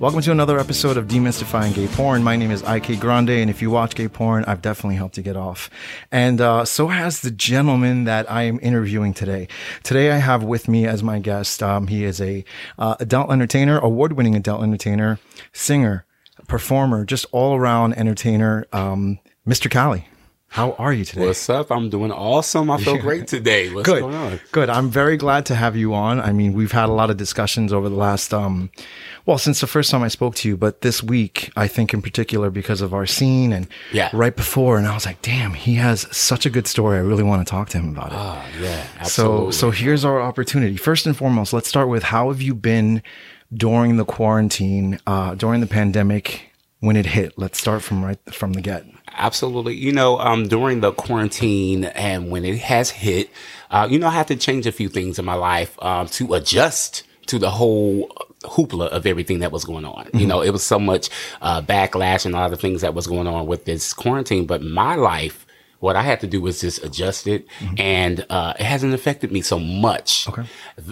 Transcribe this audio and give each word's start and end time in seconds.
Welcome 0.00 0.22
to 0.22 0.32
another 0.32 0.58
episode 0.58 0.96
of 0.96 1.08
Demystifying 1.08 1.74
Gay 1.74 1.86
Porn. 1.86 2.24
My 2.24 2.34
name 2.34 2.50
is 2.50 2.62
IK 2.62 2.98
Grande, 2.98 3.28
and 3.32 3.50
if 3.50 3.60
you 3.60 3.68
watch 3.68 3.94
gay 3.94 4.08
porn, 4.08 4.46
I've 4.46 4.62
definitely 4.62 4.96
helped 4.96 5.18
you 5.18 5.22
get 5.22 5.36
off. 5.36 5.68
And 6.10 6.40
uh, 6.40 6.64
so 6.64 6.88
has 6.88 7.20
the 7.20 7.30
gentleman 7.30 8.04
that 8.04 8.30
I 8.32 8.44
am 8.44 8.58
interviewing 8.62 9.12
today. 9.12 9.46
Today, 9.82 10.10
I 10.10 10.16
have 10.16 10.42
with 10.42 10.68
me 10.68 10.86
as 10.86 11.02
my 11.02 11.18
guest. 11.18 11.62
Um, 11.62 11.88
he 11.88 12.04
is 12.04 12.18
a 12.18 12.46
uh, 12.78 12.94
adult 12.98 13.30
entertainer, 13.30 13.78
award-winning 13.78 14.34
adult 14.34 14.62
entertainer, 14.62 15.18
singer, 15.52 16.06
performer, 16.48 17.04
just 17.04 17.26
all-around 17.30 17.92
entertainer, 17.92 18.64
um, 18.72 19.18
Mr. 19.46 19.70
Cali. 19.70 20.08
How 20.52 20.72
are 20.72 20.92
you 20.92 21.04
today? 21.04 21.24
What's 21.26 21.48
up? 21.48 21.70
I'm 21.70 21.90
doing 21.90 22.10
awesome. 22.10 22.72
I 22.72 22.78
feel 22.78 22.98
great 23.00 23.28
today. 23.28 23.72
What's 23.72 23.86
Good. 23.88 24.00
going 24.00 24.16
on? 24.16 24.40
Good. 24.50 24.68
I'm 24.68 24.90
very 24.90 25.16
glad 25.16 25.46
to 25.46 25.54
have 25.54 25.76
you 25.76 25.94
on. 25.94 26.20
I 26.20 26.32
mean, 26.32 26.54
we've 26.54 26.72
had 26.72 26.88
a 26.88 26.92
lot 26.92 27.08
of 27.08 27.16
discussions 27.16 27.72
over 27.72 27.88
the 27.88 27.94
last, 27.94 28.34
um, 28.34 28.68
well, 29.26 29.38
since 29.38 29.60
the 29.60 29.68
first 29.68 29.92
time 29.92 30.02
I 30.02 30.08
spoke 30.08 30.34
to 30.36 30.48
you, 30.48 30.56
but 30.56 30.80
this 30.80 31.04
week, 31.04 31.52
I 31.56 31.68
think 31.68 31.94
in 31.94 32.02
particular 32.02 32.50
because 32.50 32.80
of 32.80 32.92
our 32.92 33.06
scene 33.06 33.52
and 33.52 33.68
Yeah. 33.92 34.10
right 34.12 34.34
before, 34.34 34.76
and 34.76 34.88
I 34.88 34.94
was 34.94 35.06
like, 35.06 35.22
damn, 35.22 35.54
he 35.54 35.76
has 35.76 36.08
such 36.10 36.46
a 36.46 36.50
good 36.50 36.66
story. 36.66 36.98
I 36.98 37.02
really 37.02 37.22
want 37.22 37.46
to 37.46 37.50
talk 37.50 37.68
to 37.68 37.78
him 37.78 37.90
about 37.90 38.08
it. 38.08 38.18
Ah, 38.18 38.44
yeah, 38.60 39.02
so, 39.04 39.52
so 39.52 39.70
here's 39.70 40.04
our 40.04 40.20
opportunity. 40.20 40.76
First 40.76 41.06
and 41.06 41.16
foremost, 41.16 41.52
let's 41.52 41.68
start 41.68 41.88
with 41.88 42.02
how 42.02 42.28
have 42.28 42.42
you 42.42 42.56
been 42.56 43.04
during 43.54 43.98
the 43.98 44.04
quarantine, 44.04 44.98
uh, 45.06 45.36
during 45.36 45.60
the 45.60 45.68
pandemic 45.68 46.49
when 46.80 46.96
it 46.96 47.06
hit? 47.06 47.38
Let's 47.38 47.60
start 47.60 47.82
from 47.82 48.04
right 48.04 48.18
from 48.32 48.52
the 48.52 48.60
get. 48.60 48.84
Absolutely. 49.12 49.76
You 49.76 49.92
know, 49.92 50.18
um, 50.18 50.48
during 50.48 50.80
the 50.80 50.92
quarantine 50.92 51.84
and 51.84 52.30
when 52.30 52.44
it 52.44 52.58
has 52.58 52.90
hit, 52.90 53.30
uh, 53.70 53.86
you 53.90 53.98
know, 53.98 54.08
I 54.08 54.10
had 54.10 54.28
to 54.28 54.36
change 54.36 54.66
a 54.66 54.72
few 54.72 54.88
things 54.88 55.18
in 55.18 55.24
my 55.24 55.34
life 55.34 55.80
um, 55.82 56.06
to 56.08 56.34
adjust 56.34 57.04
to 57.26 57.38
the 57.38 57.50
whole 57.50 58.10
hoopla 58.42 58.88
of 58.88 59.06
everything 59.06 59.40
that 59.40 59.52
was 59.52 59.64
going 59.64 59.84
on. 59.84 60.08
You 60.14 60.26
know, 60.26 60.40
it 60.42 60.50
was 60.50 60.62
so 60.62 60.78
much 60.78 61.10
uh, 61.42 61.62
backlash 61.62 62.24
and 62.26 62.34
all 62.34 62.48
the 62.50 62.56
things 62.56 62.80
that 62.80 62.94
was 62.94 63.06
going 63.06 63.26
on 63.26 63.46
with 63.46 63.66
this 63.66 63.92
quarantine. 63.92 64.46
But 64.46 64.62
my 64.62 64.94
life, 64.94 65.46
what 65.80 65.96
I 65.96 66.02
had 66.02 66.20
to 66.20 66.26
do 66.26 66.40
was 66.40 66.60
just 66.60 66.82
adjust 66.84 67.26
it, 67.26 67.46
and 67.78 68.24
uh, 68.30 68.54
it 68.58 68.64
hasn't 68.64 68.94
affected 68.94 69.32
me 69.32 69.40
so 69.42 69.58
much. 69.58 70.28
Okay. 70.28 70.42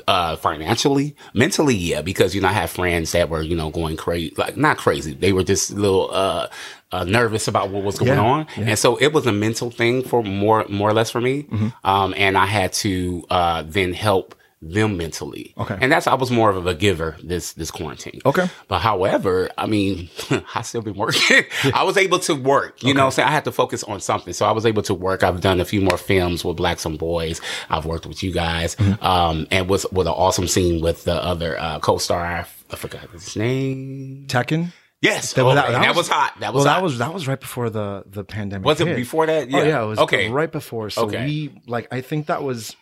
Uh, 0.07 0.37
financially, 0.37 1.15
mentally, 1.35 1.75
yeah, 1.75 2.03
because 2.03 2.35
you 2.35 2.41
know 2.41 2.49
I 2.49 2.53
have 2.53 2.71
friends 2.71 3.13
that 3.13 3.29
were 3.31 3.43
you 3.43 3.55
know 3.57 3.71
going 3.71 3.97
crazy, 3.97 4.35
like 4.37 4.57
not 4.57 4.77
crazy, 4.79 5.15
they 5.15 5.33
were 5.33 5.45
just 5.45 5.71
a 5.71 5.75
little 5.75 6.11
uh, 6.13 6.49
uh, 6.93 7.05
nervous 7.05 7.49
about 7.49 7.71
what 7.71 7.85
was 7.85 7.99
going 7.99 8.13
Yeah, 8.13 8.21
on, 8.21 8.47
yeah. 8.57 8.65
and 8.71 8.79
so 8.79 8.97
it 8.97 9.13
was 9.13 9.27
a 9.27 9.33
mental 9.33 9.71
thing 9.71 10.03
for 10.03 10.23
more 10.23 10.65
more 10.69 10.89
or 10.91 10.95
less 10.95 11.11
for 11.11 11.21
me, 11.21 11.43
Mm-hmm. 11.45 11.69
um, 11.85 12.15
and 12.17 12.37
I 12.39 12.47
had 12.47 12.73
to 12.85 13.25
uh, 13.31 13.63
then 13.67 13.93
help 13.93 14.35
them 14.61 14.97
mentally. 14.97 15.55
Okay. 15.57 15.79
and 15.81 15.93
that's 15.93 16.07
I 16.07 16.15
was 16.15 16.31
more 16.31 16.51
of 16.51 16.67
a 16.67 16.75
giver 16.75 17.17
this 17.23 17.53
this 17.53 17.71
quarantine. 17.71 18.21
Okay. 18.27 18.49
But 18.67 18.81
however, 18.81 19.49
I 19.57 19.67
mean, 19.67 20.09
I 20.55 20.63
still 20.63 20.83
been 20.83 20.95
working. 20.97 21.45
I 21.75 21.85
was 21.85 21.97
able 21.97 22.19
to 22.21 22.35
work, 22.35 22.83
you 22.83 22.93
know 22.95 23.03
what 23.03 23.07
I'm 23.07 23.11
saying? 23.13 23.29
I 23.29 23.33
had 23.33 23.45
to 23.45 23.53
focus 23.53 23.85
on 23.85 24.01
something. 24.01 24.33
So 24.33 24.47
I 24.47 24.53
was 24.53 24.67
able 24.67 24.83
to 24.83 24.95
work. 24.95 25.23
I've 25.23 25.41
done 25.41 25.61
a 25.61 25.65
few 25.65 25.81
more 25.81 25.97
films 25.97 26.45
with 26.45 26.57
Blacks 26.57 26.85
and 26.85 26.99
Boys. 26.99 27.41
I've 27.71 27.87
worked 27.87 28.07
with 28.07 28.23
you 28.23 28.33
guys. 28.33 28.75
Mm-hmm. 28.77 29.05
Um, 29.05 29.47
and 29.51 29.69
was 29.69 29.87
with 29.93 30.07
an 30.07 30.13
awesome 30.15 30.49
scene 30.49 30.83
with 30.83 31.05
the 31.05 31.15
other 31.23 31.59
uh, 31.59 31.79
co-star. 31.79 32.47
I 32.71 32.77
forgot 32.77 33.09
his 33.11 33.37
name. 33.37 34.25
Tekken. 34.29 34.73
Yes. 35.01 35.35
That- 35.35 35.43
oh, 35.45 35.55
that- 35.55 35.71
that, 35.71 35.81
that 35.83 35.89
was- 35.91 35.97
was 35.97 36.09
hot. 36.09 36.35
That 36.41 36.53
Well, 36.53 36.55
was 36.55 36.65
that 36.65 36.83
was 36.83 36.99
that 36.99 37.15
was 37.15 37.29
right 37.29 37.39
before 37.41 37.71
the 37.71 38.03
the 38.07 38.25
pandemic. 38.25 38.67
Was 38.67 38.81
it 38.81 38.89
hit. 38.89 38.97
before 38.97 39.27
that? 39.27 39.49
Oh 39.53 39.59
Yeah. 39.59 39.63
yeah, 39.65 39.83
it 39.85 39.87
was 39.87 39.99
Okay. 40.01 40.29
right 40.31 40.51
before. 40.51 40.91
So 40.91 41.07
Okay. 41.07 41.25
we 41.25 41.63
like 41.69 41.87
I 41.93 42.01
think 42.01 42.27
that 42.27 42.43
was 42.43 42.75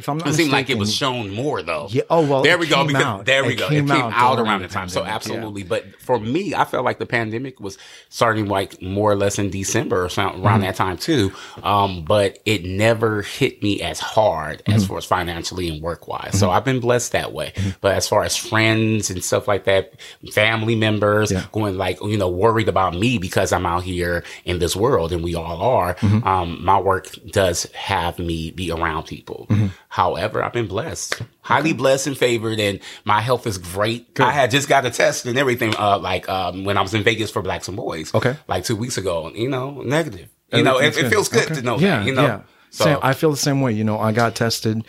if 0.00 0.08
I'm 0.08 0.18
not 0.18 0.28
it 0.28 0.34
seemed 0.34 0.50
like 0.52 0.68
it 0.70 0.76
was 0.78 0.92
shown 0.94 1.30
more 1.30 1.62
though. 1.62 1.86
Yeah. 1.90 2.02
Oh 2.10 2.26
well. 2.26 2.42
there 2.42 2.58
we 2.58 2.66
go. 2.66 2.84
Because 2.86 3.02
out. 3.02 3.24
there 3.26 3.44
we 3.44 3.52
It 3.52 3.56
go. 3.60 3.68
Came 3.68 3.84
it 3.88 3.94
came 3.94 4.02
out, 4.12 4.36
during 4.36 4.50
around 4.50 4.62
the 4.62 4.68
time. 4.68 4.88
So 4.88 5.02
pandemic, 5.04 5.08
yeah. 5.28 5.34
absolutely. 5.34 5.62
But 5.62 6.00
for 6.00 6.18
me, 6.18 6.54
I 6.54 6.64
felt 6.64 6.84
like 6.84 6.98
the 6.98 7.06
pandemic 7.06 7.60
was 7.60 7.78
starting 8.08 8.46
like 8.46 8.82
more 8.82 9.10
or 9.12 9.14
less 9.14 9.38
in 9.38 9.50
December 9.50 10.04
or 10.04 10.08
something 10.08 10.42
around 10.44 10.60
Mm-hmm. 10.60 10.66
that 10.66 10.74
time 10.76 10.96
too. 10.96 11.32
Um, 11.62 12.04
but 12.04 12.38
it 12.44 12.64
never 12.64 13.22
hit 13.22 13.62
me 13.62 13.80
as 13.82 14.00
hard 14.00 14.62
Mm-hmm. 14.64 14.72
as 14.72 14.86
far 14.86 14.98
as 14.98 15.04
financially 15.04 15.68
and 15.68 15.80
work 15.82 16.08
wise. 16.08 16.38
So 16.38 16.50
I've 16.50 16.64
been 16.64 16.80
blessed 16.80 17.12
that 17.12 17.32
way. 17.32 17.52
But 17.80 17.94
as 17.94 18.08
far 18.08 18.24
as 18.24 18.36
friends 18.36 19.10
and 19.10 19.22
stuff 19.22 19.46
like 19.46 19.64
that, 19.64 19.94
family 20.32 20.74
members 20.74 21.30
Yeah. 21.30 21.46
going 21.52 21.76
like, 21.76 22.00
you 22.02 22.16
know, 22.16 22.28
worried 22.28 22.68
about 22.68 22.94
me 22.94 23.18
because 23.18 23.52
I'm 23.52 23.66
out 23.66 23.82
here 23.84 24.24
in 24.44 24.58
this 24.58 24.74
world 24.74 25.12
and 25.12 25.22
we 25.22 25.34
all 25.34 25.60
are. 25.62 25.94
Mm-hmm. 25.94 26.26
Um, 26.26 26.64
my 26.64 26.80
work 26.80 27.08
does 27.30 27.64
have 27.74 28.18
me 28.18 28.50
be 28.50 28.70
around 28.70 29.04
people. 29.04 29.46
However, 29.92 30.42
I've 30.44 30.52
been 30.52 30.68
blessed, 30.68 31.20
highly 31.40 31.72
blessed 31.72 32.06
and 32.06 32.16
favored, 32.16 32.60
and 32.60 32.78
my 33.04 33.20
health 33.20 33.44
is 33.46 33.58
great. 33.58 34.20
I 34.20 34.30
had 34.30 34.50
just 34.52 34.68
got 34.68 34.86
a 34.86 34.90
test 34.90 35.26
and 35.26 35.36
everything, 35.36 35.74
uh, 35.76 35.98
like 35.98 36.28
um, 36.28 36.64
when 36.64 36.78
I 36.78 36.82
was 36.82 36.94
in 36.94 37.02
Vegas 37.02 37.30
for 37.32 37.42
Blacks 37.42 37.66
and 37.66 37.76
Boys, 37.76 38.14
Okay. 38.14 38.36
like 38.46 38.64
two 38.64 38.76
weeks 38.76 38.96
ago. 38.98 39.32
You 39.34 39.48
know, 39.48 39.82
negative. 39.82 40.28
You 40.52 40.62
know, 40.62 40.78
it, 40.78 40.96
it 40.96 41.08
feels 41.10 41.28
good 41.28 41.44
Okay. 41.46 41.54
to 41.56 41.62
know 41.62 41.76
Yeah, 41.78 41.98
that. 41.98 42.06
You 42.06 42.14
know, 42.14 42.22
yeah. 42.22 42.40
so 42.70 42.84
Same, 42.84 42.98
I 43.02 43.14
feel 43.14 43.32
the 43.32 43.36
same 43.36 43.60
way. 43.62 43.72
You 43.72 43.82
know, 43.82 43.98
I 43.98 44.12
got 44.12 44.36
tested. 44.36 44.84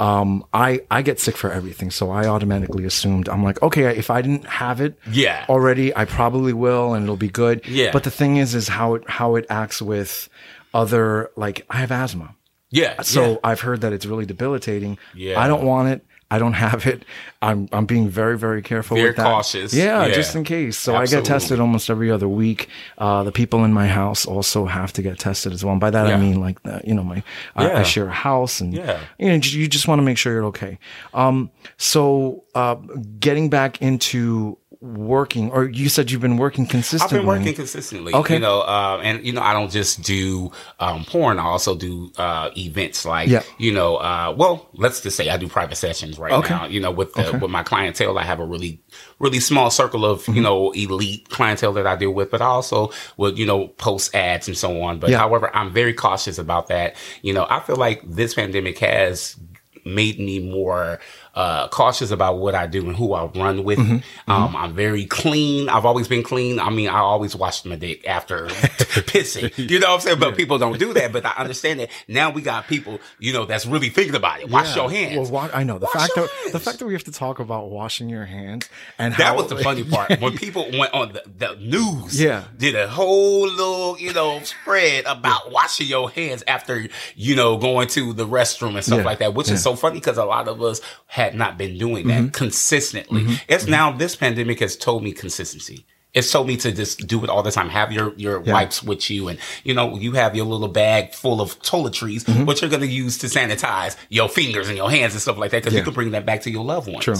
Um, 0.00 0.42
I 0.54 0.80
I 0.90 1.02
get 1.02 1.20
sick 1.20 1.36
for 1.36 1.52
everything, 1.52 1.90
so 1.90 2.10
I 2.10 2.26
automatically 2.26 2.84
assumed 2.86 3.28
I'm 3.28 3.44
like, 3.44 3.62
okay, 3.62 3.84
if 3.96 4.08
I 4.10 4.22
didn't 4.22 4.46
have 4.46 4.80
it, 4.80 4.98
Yeah. 5.10 5.44
already, 5.50 5.94
I 5.94 6.06
probably 6.06 6.54
will, 6.54 6.94
and 6.94 7.04
it'll 7.04 7.16
be 7.18 7.28
good. 7.28 7.66
Yeah. 7.68 7.90
But 7.92 8.04
the 8.04 8.10
thing 8.10 8.38
is, 8.38 8.54
is 8.54 8.68
how 8.68 8.94
it 8.94 9.02
how 9.08 9.36
it 9.36 9.44
acts 9.50 9.82
with 9.82 10.30
other 10.72 11.30
like 11.36 11.66
I 11.68 11.76
have 11.76 11.92
asthma. 11.92 12.34
Yeah. 12.70 13.02
So 13.02 13.32
yeah. 13.32 13.36
I've 13.44 13.60
heard 13.60 13.80
that 13.82 13.92
it's 13.92 14.06
really 14.06 14.26
debilitating. 14.26 14.98
Yeah. 15.14 15.40
I 15.40 15.48
don't 15.48 15.64
want 15.64 15.88
it. 15.88 16.04
I 16.28 16.40
don't 16.40 16.54
have 16.54 16.86
it. 16.88 17.04
I'm 17.40 17.68
I'm 17.70 17.86
being 17.86 18.08
very 18.08 18.36
very 18.36 18.60
careful. 18.60 18.96
Very 18.96 19.10
with 19.10 19.16
that. 19.18 19.24
cautious. 19.24 19.72
Yeah, 19.72 20.04
Yeah. 20.06 20.12
just 20.12 20.34
in 20.34 20.42
case. 20.42 20.76
So 20.76 20.96
I 20.96 21.06
get 21.06 21.24
tested 21.24 21.60
almost 21.60 21.88
every 21.88 22.10
other 22.10 22.26
week. 22.28 22.68
Uh, 22.98 23.22
the 23.22 23.30
people 23.30 23.64
in 23.64 23.72
my 23.72 23.86
house 23.86 24.26
also 24.26 24.66
have 24.66 24.92
to 24.94 25.02
get 25.02 25.20
tested 25.20 25.52
as 25.52 25.64
well. 25.64 25.70
And 25.72 25.80
by 25.80 25.90
that 25.90 26.08
I 26.08 26.16
mean 26.16 26.40
like 26.40 26.60
the, 26.64 26.80
you 26.84 26.94
know 26.94 27.04
my 27.04 27.22
I, 27.54 27.70
I 27.74 27.82
share 27.84 28.08
a 28.08 28.12
house 28.12 28.60
and 28.60 28.74
Yeah. 28.74 28.98
you 29.20 29.28
know 29.28 29.34
you 29.34 29.68
just 29.68 29.86
want 29.86 30.00
to 30.00 30.02
make 30.02 30.18
sure 30.18 30.32
you're 30.32 30.46
okay. 30.46 30.80
Um, 31.14 31.50
so 31.76 32.42
uh, 32.56 32.74
getting 33.20 33.48
back 33.48 33.80
into 33.80 34.58
working, 34.94 35.50
or 35.50 35.64
you 35.68 35.88
said 35.88 36.10
you've 36.10 36.20
been 36.20 36.36
working 36.36 36.66
consistently 36.66 37.18
I've 37.18 37.22
been 37.22 37.26
working 37.26 37.54
consistently. 37.54 38.14
Okay. 38.14 38.34
You 38.34 38.40
know, 38.40 38.60
uh, 38.60 39.00
and 39.02 39.24
you 39.26 39.32
know, 39.32 39.42
I 39.42 39.52
don't 39.52 39.70
just 39.70 40.02
do 40.02 40.52
um, 40.80 41.04
porn. 41.04 41.38
I 41.38 41.44
also 41.44 41.74
do 41.74 42.12
uh, 42.16 42.50
events 42.56 43.04
like, 43.04 43.28
Yeah. 43.28 43.42
you 43.58 43.72
know, 43.72 43.96
uh, 43.96 44.34
well, 44.36 44.68
let's 44.74 45.00
just 45.00 45.16
say 45.16 45.28
I 45.28 45.36
do 45.36 45.48
private 45.48 45.76
sessions 45.76 46.18
right 46.18 46.32
Okay. 46.32 46.54
now. 46.54 46.66
You 46.66 46.80
know, 46.80 46.90
with 46.90 47.12
the, 47.14 47.38
with 47.40 47.50
my 47.50 47.62
clientele, 47.62 48.18
I 48.18 48.22
have 48.22 48.40
a 48.40 48.44
really, 48.46 48.80
really 49.18 49.40
small 49.40 49.70
circle 49.70 50.04
of 50.04 50.22
Mm-hmm. 50.22 50.34
you 50.34 50.42
know 50.42 50.70
elite 50.72 51.28
clientele 51.28 51.72
that 51.74 51.86
I 51.86 51.94
deal 51.96 52.10
with, 52.12 52.30
but 52.30 52.40
I 52.40 52.46
also 52.46 52.90
would 53.16 53.38
you 53.38 53.46
know 53.46 53.68
post 53.68 54.14
ads 54.14 54.48
and 54.48 54.56
so 54.56 54.80
on. 54.82 54.98
But 54.98 55.10
Yeah. 55.10 55.18
however, 55.18 55.50
I'm 55.54 55.72
very 55.72 55.92
cautious 55.94 56.38
about 56.38 56.68
that. 56.68 56.96
You 57.22 57.32
know, 57.34 57.46
I 57.50 57.60
feel 57.60 57.76
like 57.76 58.02
this 58.04 58.34
pandemic 58.34 58.78
has 58.78 59.36
made 59.84 60.18
me 60.18 60.40
more 60.40 60.98
uh, 61.36 61.68
cautious 61.68 62.10
about 62.10 62.38
what 62.38 62.54
I 62.56 62.66
do 62.66 62.86
and 62.88 62.96
who 62.96 63.12
I 63.12 63.26
run 63.26 63.62
with. 63.62 63.78
Mm-hmm. 63.78 64.30
Um, 64.30 64.56
I'm 64.56 64.74
very 64.74 65.04
clean. 65.06 65.68
I've 65.68 65.84
always 65.84 66.08
been 66.08 66.22
clean. 66.24 66.58
I 66.58 66.70
mean, 66.70 66.88
I 66.88 66.98
always 66.98 67.36
wash 67.36 67.64
my 67.64 67.76
dick 67.76 68.04
after 68.08 68.46
pissing. 68.48 69.70
You 69.70 69.78
know 69.78 69.88
what 69.88 69.94
I'm 69.96 70.00
saying? 70.00 70.18
But 70.18 70.36
people 70.36 70.58
don't 70.58 70.78
do 70.78 70.92
that. 70.94 71.12
But 71.12 71.26
I 71.26 71.32
understand 71.36 71.80
that 71.80 71.90
now 72.08 72.30
we 72.30 72.42
got 72.42 72.66
people, 72.66 73.00
you 73.18 73.32
know, 73.32 73.44
that's 73.44 73.66
really 73.66 73.88
thinking 73.90 74.14
about 74.14 74.40
it. 74.40 74.50
Wash 74.50 74.74
Yeah. 74.74 74.82
your 74.82 74.90
hands. 74.90 75.30
Well, 75.30 75.48
wa- 75.48 75.50
I 75.52 75.62
know 75.62 75.78
the 75.78 75.86
Wash 75.94 75.94
fact 76.08 76.14
that 76.16 76.52
the 76.52 76.60
fact 76.60 76.78
that 76.78 76.86
we 76.86 76.92
have 76.94 77.04
to 77.04 77.12
talk 77.12 77.38
about 77.38 77.70
washing 77.70 78.08
your 78.08 78.24
hands 78.24 78.68
and 78.98 79.12
that 79.14 79.20
how, 79.20 79.36
was 79.36 79.48
the 79.48 79.56
funny 79.58 79.84
part 79.84 80.18
when 80.20 80.36
people 80.38 80.66
went 80.72 80.92
on 80.94 81.12
the, 81.12 81.22
the 81.38 81.54
news. 81.60 82.20
Yeah. 82.20 82.44
did 82.56 82.74
a 82.74 82.88
whole 82.88 83.42
little 83.46 83.98
you 83.98 84.12
know 84.12 84.40
spread 84.42 85.04
about 85.04 85.52
washing 85.52 85.86
your 85.86 86.10
hands 86.10 86.42
after 86.46 86.88
you 87.14 87.36
know 87.36 87.56
going 87.58 87.88
to 87.88 88.12
the 88.12 88.26
restroom 88.26 88.74
and 88.76 88.84
stuff 88.84 88.98
Yeah. 88.98 89.04
like 89.04 89.18
that, 89.18 89.34
which 89.34 89.50
is 89.50 89.62
so 89.62 89.76
funny 89.76 89.98
because 90.00 90.16
a 90.18 90.24
lot 90.24 90.48
of 90.48 90.62
us 90.62 90.80
had 91.26 91.34
not 91.34 91.58
been 91.58 91.76
doing 91.78 92.06
that 92.08 92.20
mm-hmm. 92.20 92.28
consistently. 92.28 93.22
Mm-hmm. 93.22 93.34
It's 93.48 93.64
mm-hmm. 93.64 93.70
now 93.70 93.92
this 93.92 94.16
pandemic 94.16 94.60
has 94.60 94.76
told 94.76 95.02
me 95.02 95.12
consistency. 95.12 95.84
It's 96.14 96.30
told 96.32 96.46
me 96.46 96.56
to 96.56 96.72
just 96.72 97.06
do 97.06 97.22
it 97.24 97.28
all 97.28 97.42
the 97.42 97.50
time. 97.50 97.68
Have 97.68 97.92
your 97.92 98.14
your 98.16 98.40
wipes 98.40 98.82
with 98.82 99.10
you, 99.10 99.28
and 99.28 99.38
you 99.64 99.74
know 99.74 99.98
you 99.98 100.12
have 100.12 100.34
your 100.34 100.46
little 100.46 100.66
bag 100.68 101.12
full 101.12 101.42
of 101.42 101.60
toiletries, 101.60 102.24
which 102.46 102.62
you're 102.62 102.70
going 102.70 102.80
to 102.80 102.86
use 102.86 103.18
to 103.18 103.26
sanitize 103.26 103.96
your 104.08 104.26
fingers 104.30 104.68
and 104.68 104.78
your 104.78 104.90
hands 104.90 105.12
and 105.12 105.20
stuff 105.20 105.36
like 105.36 105.50
that, 105.50 105.58
because 105.58 105.74
Yeah. 105.74 105.80
you 105.80 105.84
can 105.84 105.92
bring 105.92 106.12
that 106.12 106.24
back 106.24 106.40
to 106.42 106.50
your 106.50 106.64
loved 106.64 106.88
ones. 106.90 107.04
True. 107.04 107.16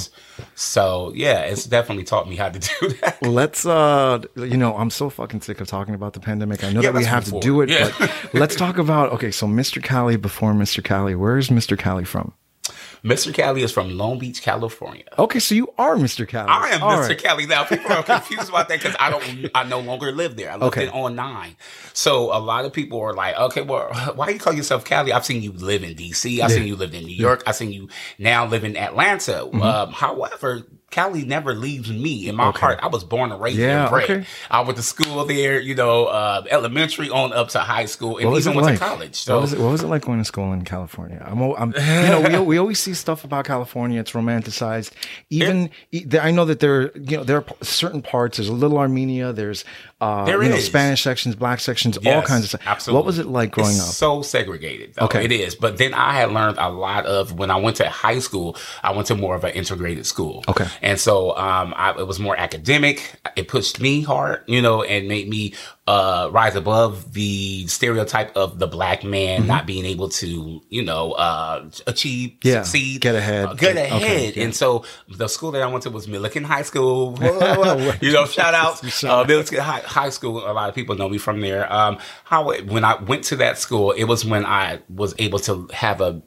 So 0.55 1.13
yeah, 1.15 1.41
it's 1.41 1.67
definitely 1.67 2.05
taught 2.05 2.27
me 2.27 2.37
how 2.37 2.49
to 2.49 2.59
do 2.81 2.89
that. 3.03 3.23
Let's, 3.23 3.67
uh, 3.67 4.23
you 4.35 4.57
know, 4.57 4.75
I'm 4.75 4.89
so 4.89 5.11
fucking 5.11 5.43
sick 5.43 5.61
of 5.61 5.69
talking 5.69 5.95
about 5.95 6.15
the 6.15 6.21
pandemic. 6.21 6.65
I 6.65 6.73
know 6.73 6.81
Yeah, 6.81 6.93
that 6.93 6.99
we 6.99 7.05
have 7.05 7.27
to 7.27 7.39
do 7.39 7.61
it. 7.61 7.69
Yeah. 7.69 7.93
but 7.99 8.33
let's 8.33 8.57
talk 8.57 8.79
about, 8.79 9.13
okay, 9.13 9.31
so 9.31 9.47
Mr. 9.47 9.83
Cali 9.83 10.17
before 10.17 10.55
Mr. 10.55 10.83
Cali. 10.83 11.15
Where's 11.15 11.51
Mr. 11.51 11.79
Cali 11.79 12.05
from? 12.07 12.33
Mr. 13.07 13.33
Cali 13.33 13.63
is 13.63 13.71
from 13.71 13.97
Long 13.97 14.19
Beach, 14.19 14.43
California. 14.43 15.05
Okay, 15.17 15.39
so 15.39 15.55
you 15.55 15.73
are 15.79 15.95
Mr. 15.95 16.27
Cali. 16.27 16.49
I 16.49 16.71
am 16.71 16.83
All 16.83 16.97
Mr. 16.99 17.09
right. 17.11 17.19
Cali 17.23 17.47
now. 17.47 17.63
People 17.65 17.93
are 17.93 18.03
confused 18.15 18.49
about 18.49 18.69
that 18.69 18.81
because 18.83 18.97
I 18.99 19.11
don't, 19.11 19.49
I 19.55 19.63
no 19.63 19.79
longer 19.81 20.11
live 20.11 20.37
there. 20.37 20.51
I 20.51 20.55
lived 20.55 20.65
Okay. 20.65 20.85
in 20.87 20.91
on 20.91 21.15
nine. 21.15 21.57
So 21.93 22.37
a 22.37 22.41
lot 22.41 22.65
of 22.65 22.73
people 22.73 23.01
are 23.01 23.15
like, 23.15 23.37
okay, 23.39 23.63
well, 23.63 23.93
why 24.17 24.27
do 24.27 24.33
you 24.33 24.39
call 24.41 24.53
yourself 24.53 24.85
Cali? 24.85 25.13
I've 25.13 25.25
seen 25.25 25.41
you 25.43 25.53
live 25.53 25.85
in 25.85 25.95
DC. 25.95 26.41
I've 26.41 26.51
seen 26.51 26.67
you 26.67 26.75
live 26.77 26.95
in 26.95 27.05
New 27.05 27.15
York. 27.15 27.45
I've 27.47 27.55
seen 27.57 27.73
you 27.73 27.89
now 28.19 28.45
live 28.47 28.65
in 28.65 28.77
Atlanta. 28.77 29.33
Mm-hmm. 29.33 29.63
Um, 29.63 29.93
however, 29.93 30.63
Cali 30.97 31.27
never 31.27 31.55
leaves 31.55 31.91
me. 31.93 32.27
In 32.27 32.37
my 32.37 32.47
Okay. 32.49 32.61
heart, 32.61 32.79
I 32.83 32.87
was 32.87 33.05
born 33.05 33.31
and 33.31 33.39
raised 33.39 33.59
Yeah, 33.59 33.81
there. 33.81 33.89
bred. 33.91 34.05
okay. 34.11 34.27
I 34.51 34.61
went 34.63 34.77
to 34.79 34.83
school 34.83 35.23
there, 35.27 35.61
you 35.61 35.75
know, 35.75 36.07
uh, 36.07 36.43
elementary 36.51 37.11
on 37.11 37.35
up 37.35 37.51
to 37.51 37.59
high 37.59 37.85
school, 37.85 38.17
and 38.17 38.35
even 38.35 38.55
went 38.55 38.65
like? 38.67 38.79
to 38.79 38.85
college. 38.85 39.15
So 39.15 39.35
what, 39.35 39.43
was 39.43 39.53
it, 39.53 39.59
what 39.59 39.73
was 39.73 39.83
it 39.83 39.89
like 39.89 40.07
going 40.07 40.21
to 40.21 40.25
school 40.25 40.55
in 40.55 40.65
California? 40.65 41.23
I'm, 41.23 41.39
I'm 41.43 41.75
you 41.77 42.09
know, 42.33 42.41
we, 42.41 42.47
we 42.47 42.59
always 42.59 42.81
see 42.81 42.95
stuff 42.95 43.25
about 43.25 43.45
California. 43.45 44.01
It's 44.01 44.13
romanticized. 44.13 44.93
Even 45.29 45.69
there- 45.93 46.23
I 46.23 46.31
know 46.31 46.47
that 46.47 46.61
there, 46.61 46.97
you 46.97 47.19
know, 47.19 47.25
there 47.25 47.37
are 47.37 47.45
certain 47.61 48.01
parts. 48.01 48.39
There's 48.39 48.49
a 48.49 48.55
little 48.55 48.79
Armenia. 48.79 49.35
There's, 49.35 49.67
uh, 50.01 50.25
There 50.25 50.43
you 50.43 50.49
know. 50.49 50.57
Spanish 50.61 51.03
sections, 51.03 51.35
black 51.37 51.61
sections, 51.61 51.99
all 51.99 52.23
kinds 52.23 52.45
of 52.45 52.49
stuff. 52.49 52.63
Absolutely. 52.65 52.97
What 52.97 53.05
was 53.05 53.19
it 53.19 53.27
like 53.27 53.51
growing 53.51 53.71
It's 53.77 53.81
up? 53.87 53.95
So 53.95 54.23
segregated. 54.23 54.95
Though. 54.95 55.05
Okay. 55.07 55.27
It 55.27 55.33
is. 55.33 55.55
But 55.57 55.77
then 55.77 55.93
I 55.93 56.15
had 56.15 56.33
learned 56.33 56.57
a 56.59 56.71
lot 56.71 57.05
of 57.05 57.33
when 57.39 57.51
I 57.51 57.57
went 57.57 57.77
to 57.77 57.89
high 57.91 58.19
school, 58.21 58.57
I 58.83 58.93
went 58.93 59.09
to 59.09 59.15
more 59.15 59.35
of 59.35 59.45
an 59.45 59.51
integrated 59.53 60.07
school. 60.07 60.43
Okay. 60.49 60.67
And 60.87 61.01
so 61.01 61.37
um, 61.37 61.75
I, 61.77 61.99
it 61.99 62.07
was 62.07 62.21
more 62.21 62.39
academic. 62.39 63.19
It 63.35 63.49
pushed 63.49 63.81
me 63.81 64.03
hard, 64.03 64.45
you 64.47 64.63
know, 64.63 64.85
and 64.85 65.09
made 65.09 65.29
me 65.29 65.53
uh, 65.87 66.29
rise 66.33 66.57
above 66.57 67.13
the 67.13 67.67
stereotype 67.69 68.37
of 68.37 68.59
the 68.59 68.67
black 68.67 69.05
man 69.05 69.47
not 69.47 69.67
being 69.67 69.85
able 69.85 70.09
to, 70.09 70.61
you 70.69 70.83
know, 70.83 71.13
uh, 71.13 71.69
achieve, 71.87 72.31
Mm-hmm. 72.41 72.49
Yeah, 72.49 72.63
succeed, 72.63 73.01
get 73.01 73.15
ahead. 73.15 73.47
uh, 73.47 73.55
get 73.55 73.73
Okay, 73.77 73.87
ahead. 73.87 74.37
yeah. 74.37 74.45
And 74.45 74.55
so 74.55 74.85
the 75.09 75.29
school 75.29 75.53
that 75.53 75.63
I 75.63 75.67
went 75.67 75.83
to 75.85 75.91
was 75.91 76.07
Millikan 76.07 76.45
High 76.45 76.63
School. 76.63 77.17
You 78.01 78.13
know, 78.13 78.27
shout 78.27 78.55
out 78.55 78.83
uh, 78.85 79.25
Millikan 79.25 79.59
High, 79.59 79.81
High 79.81 80.11
School. 80.11 80.39
A 80.39 80.53
lot 80.53 80.69
of 80.69 80.75
people 80.75 80.97
know 80.97 81.09
me 81.09 81.19
from 81.19 81.41
there. 81.41 81.73
Um, 81.73 81.99
how 82.25 82.51
it- 82.51 82.67
when 82.67 82.85
I 82.85 82.97
went 83.03 83.25
to 83.25 83.37
that 83.37 83.59
school, 83.59 83.93
it 83.93 84.05
was 84.05 84.25
when 84.25 84.45
I 84.45 84.81
was 84.89 85.15
able 85.19 85.39
to 85.41 85.69
have 85.73 86.01
a 86.01 86.23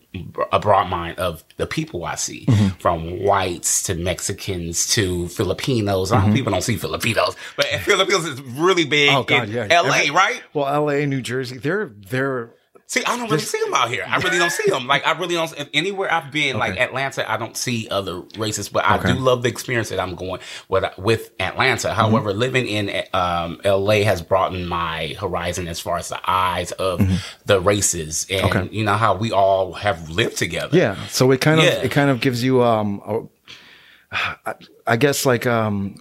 a 0.51 0.59
broad 0.59 0.89
mind 0.89 1.19
of 1.19 1.44
the 1.57 1.67
people 1.67 2.03
I 2.03 2.15
see, 2.15 2.45
Mm-hmm. 2.47 2.79
from 2.79 3.23
whites 3.23 3.83
to 3.83 3.94
Mexicans 3.94 4.88
to 4.95 5.27
Filipinos. 5.27 6.09
A 6.09 6.15
lot 6.15 6.29
of 6.29 6.33
people 6.33 6.51
don't 6.51 6.63
see 6.63 6.77
Filipinos, 6.77 7.35
but 7.55 7.65
Filipinos 7.81 8.25
is 8.25 8.41
really 8.41 8.85
big 8.85 9.09
Mm-hmm. 9.09 9.17
Oh 9.19 9.23
God, 9.23 9.49
yeah. 9.51 9.68
L.A. 9.69 9.90
Every- 9.98 10.10
right? 10.12 10.42
Well, 10.54 10.68
L.A., 10.68 11.06
New 11.06 11.22
Jersey, 11.22 11.57
they're 11.57 11.92
they're 12.10 12.51
See, 12.86 13.04
I 13.06 13.18
don't 13.18 13.30
really 13.30 13.38
see 13.44 13.60
them 13.66 13.75
out 13.75 13.90
here. 13.92 14.04
I 14.07 14.18
really 14.18 14.40
don't 14.40 14.50
see 14.51 14.68
them. 14.68 14.88
Like, 14.88 15.06
I 15.06 15.12
really 15.12 15.36
don't. 15.36 15.54
If 15.60 15.69
anywhere 15.75 16.12
I've 16.12 16.31
been, 16.31 16.57
like 16.57 16.75
Atlanta, 16.80 17.30
I 17.31 17.38
don't 17.38 17.56
see 17.56 17.88
other 17.88 18.22
races. 18.36 18.68
But 18.68 18.84
I 18.84 18.98
Okay. 18.98 19.13
do 19.13 19.19
love 19.19 19.44
the 19.44 19.48
experience 19.50 19.90
that 19.90 20.00
I'm 20.00 20.16
going 20.16 20.42
with 20.69 20.98
with 20.98 21.30
Atlanta. 21.40 21.94
However, 21.94 22.31
Mm-hmm. 22.31 22.40
living 22.40 22.68
in 22.68 23.04
um, 23.13 23.62
LA 23.63 24.01
has 24.06 24.24
broadened 24.24 24.68
my 24.68 25.16
horizon 25.19 25.68
as 25.68 25.80
far 25.80 25.98
as 25.98 26.10
the 26.10 26.19
eyes 26.28 26.72
of 26.72 26.98
Mm-hmm. 27.00 27.16
the 27.46 27.62
races, 27.62 28.25
and 28.28 28.46
Okay. 28.46 28.69
you 28.72 28.84
know 28.84 28.96
how 28.96 29.13
we 29.16 29.31
all 29.31 29.74
have 29.74 30.10
lived 30.10 30.38
together. 30.38 30.75
Yeah. 30.75 30.96
So 31.10 31.30
it 31.30 31.42
kind 31.42 31.60
of 31.60 31.68
Yeah. 31.68 31.74
it 31.84 31.92
kind 31.92 32.10
of 32.10 32.22
gives 32.22 32.44
you 32.44 32.63
um 32.63 33.04
a, 33.06 33.22
I- 34.48 34.56
I 34.88 34.98
guess 34.98 35.28
like 35.28 35.46
um 35.46 35.94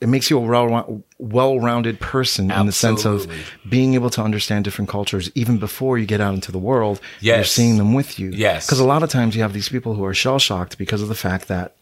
it 0.00 0.08
makes 0.08 0.28
you 0.30 0.38
a 0.38 0.40
well 0.40 1.02
well-rounded 1.18 2.00
person 2.00 2.50
in 2.50 2.66
the 2.66 2.72
sense 2.72 3.06
of 3.06 3.30
being 3.68 3.94
able 3.94 4.10
to 4.10 4.22
understand 4.22 4.64
different 4.64 4.90
cultures 4.90 5.30
even 5.34 5.58
before 5.58 5.96
you 5.96 6.04
get 6.04 6.20
out 6.20 6.34
into 6.34 6.52
the 6.52 6.58
world. 6.58 7.00
You're 7.20 7.44
seeing 7.44 7.78
them 7.78 7.94
with 7.94 8.18
you. 8.18 8.30
Yes. 8.30 8.66
Because 8.66 8.80
a 8.80 8.84
lot 8.84 9.02
of 9.02 9.08
times 9.08 9.34
you 9.34 9.42
have 9.42 9.54
these 9.54 9.68
people 9.68 9.94
who 9.94 10.04
are 10.04 10.14
shell 10.14 10.38
shocked 10.38 10.76
because 10.76 11.00
of 11.00 11.08
the 11.08 11.14
fact 11.14 11.48
that 11.48 11.76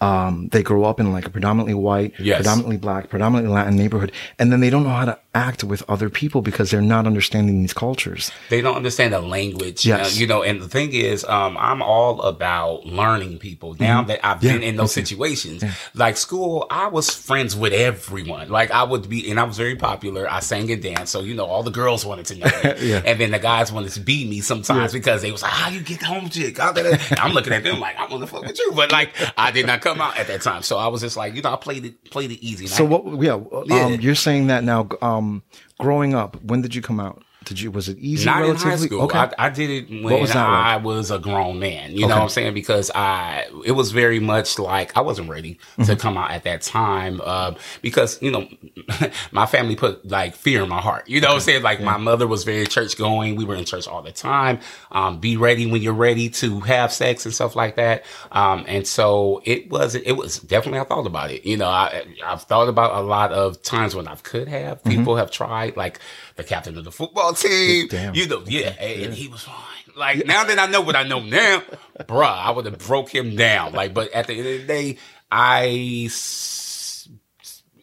um, 0.00 0.48
they 0.52 0.62
grow 0.62 0.84
up 0.84 1.00
in 1.00 1.12
like 1.12 1.26
a 1.26 1.30
predominantly 1.30 1.74
white, 1.74 2.14
Yes. 2.18 2.36
predominantly 2.38 2.76
black, 2.76 3.08
predominantly 3.10 3.52
Latin 3.52 3.76
neighborhood, 3.76 4.12
and 4.38 4.52
then 4.52 4.60
they 4.60 4.70
don't 4.70 4.84
know 4.84 4.90
how 4.90 5.04
to 5.06 5.18
act 5.34 5.62
with 5.64 5.82
other 5.88 6.08
people 6.10 6.40
because 6.42 6.70
they're 6.70 6.80
not 6.80 7.06
understanding 7.06 7.60
these 7.60 7.72
cultures. 7.72 8.30
they 8.48 8.60
don't 8.60 8.76
understand 8.76 9.12
the 9.12 9.20
language. 9.20 9.84
Yes. 9.86 10.16
uh, 10.16 10.20
you 10.20 10.26
know, 10.26 10.42
and 10.42 10.60
the 10.60 10.68
thing 10.68 10.92
is, 10.92 11.24
um, 11.24 11.56
I'm 11.58 11.82
all 11.82 12.22
about 12.22 12.86
learning 12.86 13.38
people. 13.38 13.74
Now 13.78 14.02
that 14.02 14.24
I've 14.26 14.40
been 14.40 14.48
Mm-hmm. 14.58 14.62
In 14.68 14.76
those 14.76 14.92
situations, 14.92 15.62
like 15.94 16.16
school, 16.16 16.66
I 16.70 16.88
was 16.88 17.10
friends 17.10 17.54
with 17.54 17.72
everyone. 17.72 18.48
Like 18.48 18.70
I 18.70 18.82
would 18.82 19.08
be, 19.08 19.30
and 19.30 19.38
I 19.38 19.44
was 19.44 19.56
very 19.56 19.76
popular. 19.76 20.28
I 20.30 20.40
sang 20.40 20.70
and 20.70 20.82
danced, 20.82 21.12
so 21.12 21.20
you 21.20 21.34
know, 21.34 21.44
all 21.44 21.62
the 21.62 21.70
girls 21.70 22.04
wanted 22.04 22.26
to 22.26 22.36
know 22.36 22.46
me, 22.64 22.72
Yeah. 22.90 23.02
and 23.04 23.20
then 23.20 23.30
the 23.30 23.38
guys 23.38 23.70
wanted 23.70 23.92
to 23.92 24.00
beat 24.00 24.28
me 24.28 24.40
sometimes 24.40 24.92
because 24.92 25.22
they 25.22 25.30
was 25.30 25.42
like, 25.42 25.52
"How 25.52 25.70
you 25.70 25.80
get 25.80 26.02
home, 26.02 26.28
chick?" 26.28 26.58
How 26.58 26.72
I-" 26.72 26.98
And 27.10 27.18
I'm 27.20 27.32
looking 27.32 27.52
at 27.52 27.62
them 27.62 27.78
like, 27.78 27.94
"I'm 27.98 28.10
want 28.10 28.22
to 28.22 28.26
fuck 28.26 28.42
with 28.42 28.58
you," 28.58 28.72
but 28.74 28.90
like, 28.90 29.10
I 29.36 29.50
did 29.50 29.66
not 29.66 29.80
come 29.88 30.00
out 30.00 30.18
at 30.18 30.26
that 30.28 30.42
time, 30.42 30.62
so 30.62 30.76
I 30.76 30.88
was 30.88 31.00
just 31.00 31.16
like, 31.16 31.34
you 31.34 31.42
know, 31.42 31.52
I 31.52 31.56
played 31.56 31.84
it, 31.84 32.10
played 32.10 32.30
it 32.30 32.44
easy. 32.44 32.66
So 32.66 32.84
I- 32.84 32.88
what? 32.88 33.22
Yeah, 33.22 33.40
Yeah. 33.66 33.84
Um, 33.86 34.00
you're 34.00 34.14
saying 34.14 34.48
that 34.48 34.64
now. 34.64 34.88
Um, 35.02 35.42
growing 35.78 36.14
up, 36.14 36.42
when 36.42 36.62
did 36.62 36.74
you 36.74 36.82
come 36.82 37.00
out? 37.00 37.22
Did 37.44 37.60
you? 37.60 37.70
Was 37.70 37.88
it 37.88 37.98
easy? 37.98 38.26
Not 38.26 38.44
in 38.44 38.56
high 38.56 38.76
school. 38.76 39.02
Okay. 39.02 39.18
I, 39.18 39.32
I 39.38 39.48
did 39.48 39.70
it 39.70 40.04
when 40.04 40.20
was 40.20 40.32
I 40.34 40.74
like? 40.74 40.84
was 40.84 41.10
a 41.10 41.18
grown 41.18 41.58
man. 41.58 41.92
You 41.92 42.00
know 42.06 42.16
what 42.16 42.22
I'm 42.24 42.28
saying? 42.28 42.52
Because 42.52 42.90
I, 42.94 43.46
it 43.64 43.72
was 43.72 43.92
very 43.92 44.20
much 44.20 44.58
like 44.58 44.96
I 44.96 45.00
wasn't 45.00 45.30
ready 45.30 45.54
to 45.54 45.82
Mm-hmm. 45.82 45.94
come 46.00 46.18
out 46.18 46.30
at 46.32 46.42
that 46.44 46.62
time. 46.62 47.20
Uh, 47.24 47.54
because 47.80 48.20
you 48.20 48.30
know, 48.30 48.48
my 49.32 49.46
family 49.46 49.76
put 49.76 50.06
like 50.06 50.34
fear 50.34 50.62
in 50.62 50.68
my 50.68 50.80
heart. 50.80 51.08
You 51.08 51.20
know 51.20 51.28
what 51.28 51.34
I'm 51.34 51.40
saying? 51.40 51.62
Like 51.62 51.80
my 51.80 51.96
mother 51.96 52.26
was 52.26 52.44
very 52.44 52.66
church 52.66 52.98
going. 52.98 53.36
We 53.36 53.44
were 53.44 53.54
in 53.54 53.64
church 53.64 53.86
all 53.88 54.02
the 54.02 54.12
time. 54.12 54.58
Um, 54.92 55.18
be 55.18 55.36
ready 55.36 55.70
when 55.70 55.80
you're 55.80 55.94
ready 55.94 56.28
to 56.30 56.60
have 56.60 56.92
sex 56.92 57.24
and 57.24 57.34
stuff 57.34 57.56
like 57.56 57.76
that. 57.76 58.04
Um, 58.32 58.64
and 58.68 58.86
so 58.86 59.40
it 59.44 59.70
was. 59.70 59.94
It 59.94 60.12
was 60.12 60.38
definitely. 60.40 60.80
I 60.80 60.84
thought 60.84 61.06
about 61.06 61.30
it. 61.30 61.46
You 61.46 61.56
know, 61.56 61.68
I 61.68 62.04
I've 62.24 62.42
thought 62.42 62.68
about 62.68 62.94
a 62.94 63.06
lot 63.06 63.32
of 63.32 63.62
times 63.62 63.94
when 63.94 64.08
I 64.08 64.16
could 64.16 64.48
have. 64.48 64.78
Mm-hmm. 64.82 64.90
People 64.90 65.16
have 65.16 65.30
tried, 65.30 65.76
like 65.76 66.00
the 66.38 66.44
captain 66.44 66.78
of 66.78 66.84
the 66.84 66.92
football 66.92 67.34
team. 67.34 67.88
Damn. 67.88 68.14
You 68.14 68.26
know, 68.26 68.42
yeah, 68.46 68.68
and, 68.80 69.02
and 69.06 69.14
he 69.14 69.28
was 69.28 69.42
fine. 69.42 69.54
Like 69.96 70.24
now 70.24 70.44
that 70.44 70.58
I 70.58 70.66
know 70.66 70.80
what 70.80 70.96
I 70.96 71.02
know 71.02 71.20
now, 71.20 71.62
bruh, 72.00 72.22
I 72.24 72.50
would 72.52 72.64
have 72.64 72.78
broke 72.78 73.14
him 73.14 73.36
down. 73.36 73.72
Like, 73.72 73.92
but 73.92 74.12
at 74.12 74.28
the 74.28 74.34
end 74.34 74.46
of 74.46 74.60
the 74.60 74.66
day, 74.66 74.98
I 75.30 76.08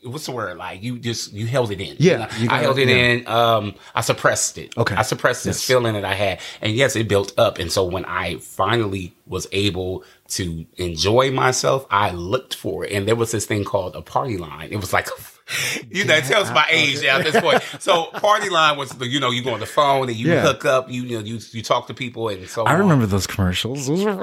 What's 0.03 0.27
the 0.27 0.31
word? 0.33 0.57
Like 0.57 0.83
you 0.83 0.99
just 0.99 1.33
you 1.33 1.47
held 1.47 1.71
it 1.71 1.81
in. 1.81 1.95
Yeah, 1.97 2.31
You 2.37 2.47
know, 2.47 2.53
I 2.53 2.59
held 2.59 2.77
it 2.77 2.87
yeah. 2.89 2.95
in. 2.95 3.27
Um, 3.27 3.73
I 3.95 4.01
suppressed 4.01 4.57
it. 4.59 4.77
Okay. 4.77 4.93
I 4.95 5.01
suppressed 5.01 5.43
this 5.43 5.57
Yes. 5.57 5.67
feeling 5.67 5.93
that 5.95 6.05
I 6.05 6.13
had, 6.13 6.39
and 6.61 6.73
yes, 6.73 6.95
it 6.95 7.07
built 7.07 7.33
up. 7.39 7.57
And 7.57 7.71
so 7.71 7.83
when 7.85 8.05
I 8.05 8.37
finally 8.37 9.15
was 9.25 9.47
able 9.51 10.03
to 10.29 10.65
enjoy 10.77 11.31
myself, 11.31 11.87
I 11.89 12.11
looked 12.11 12.53
for 12.53 12.85
it, 12.85 12.91
and 12.91 13.07
there 13.07 13.15
was 13.15 13.31
this 13.31 13.45
thing 13.47 13.63
called 13.63 13.95
a 13.95 14.01
party 14.01 14.37
line. 14.37 14.69
It 14.71 14.77
was 14.77 14.93
like. 14.93 15.09
You 15.91 16.05
know, 16.05 16.15
it 16.15 16.23
tells 16.25 16.49
my 16.51 16.65
age 16.71 17.03
at 17.03 17.23
this 17.23 17.39
point. 17.39 17.61
So, 17.79 18.05
party 18.05 18.49
line 18.49 18.77
was 18.77 18.89
the, 18.91 19.07
you 19.07 19.19
know, 19.19 19.29
you 19.29 19.43
go 19.43 19.53
on 19.53 19.59
the 19.59 19.65
phone 19.67 20.09
and 20.09 20.17
you 20.17 20.31
Yeah. 20.33 20.41
hook 20.41 20.65
up, 20.65 20.89
you, 20.89 21.03
you 21.03 21.17
know, 21.19 21.23
you 21.23 21.39
you 21.51 21.61
talk 21.61 21.85
to 21.87 21.93
people 21.93 22.29
and 22.29 22.47
so 22.49 22.63
I 22.63 22.73
on. 22.73 22.79
remember 22.79 23.05
those 23.05 23.27
commercials. 23.27 23.85
Those 23.87 24.03
were 24.03 24.17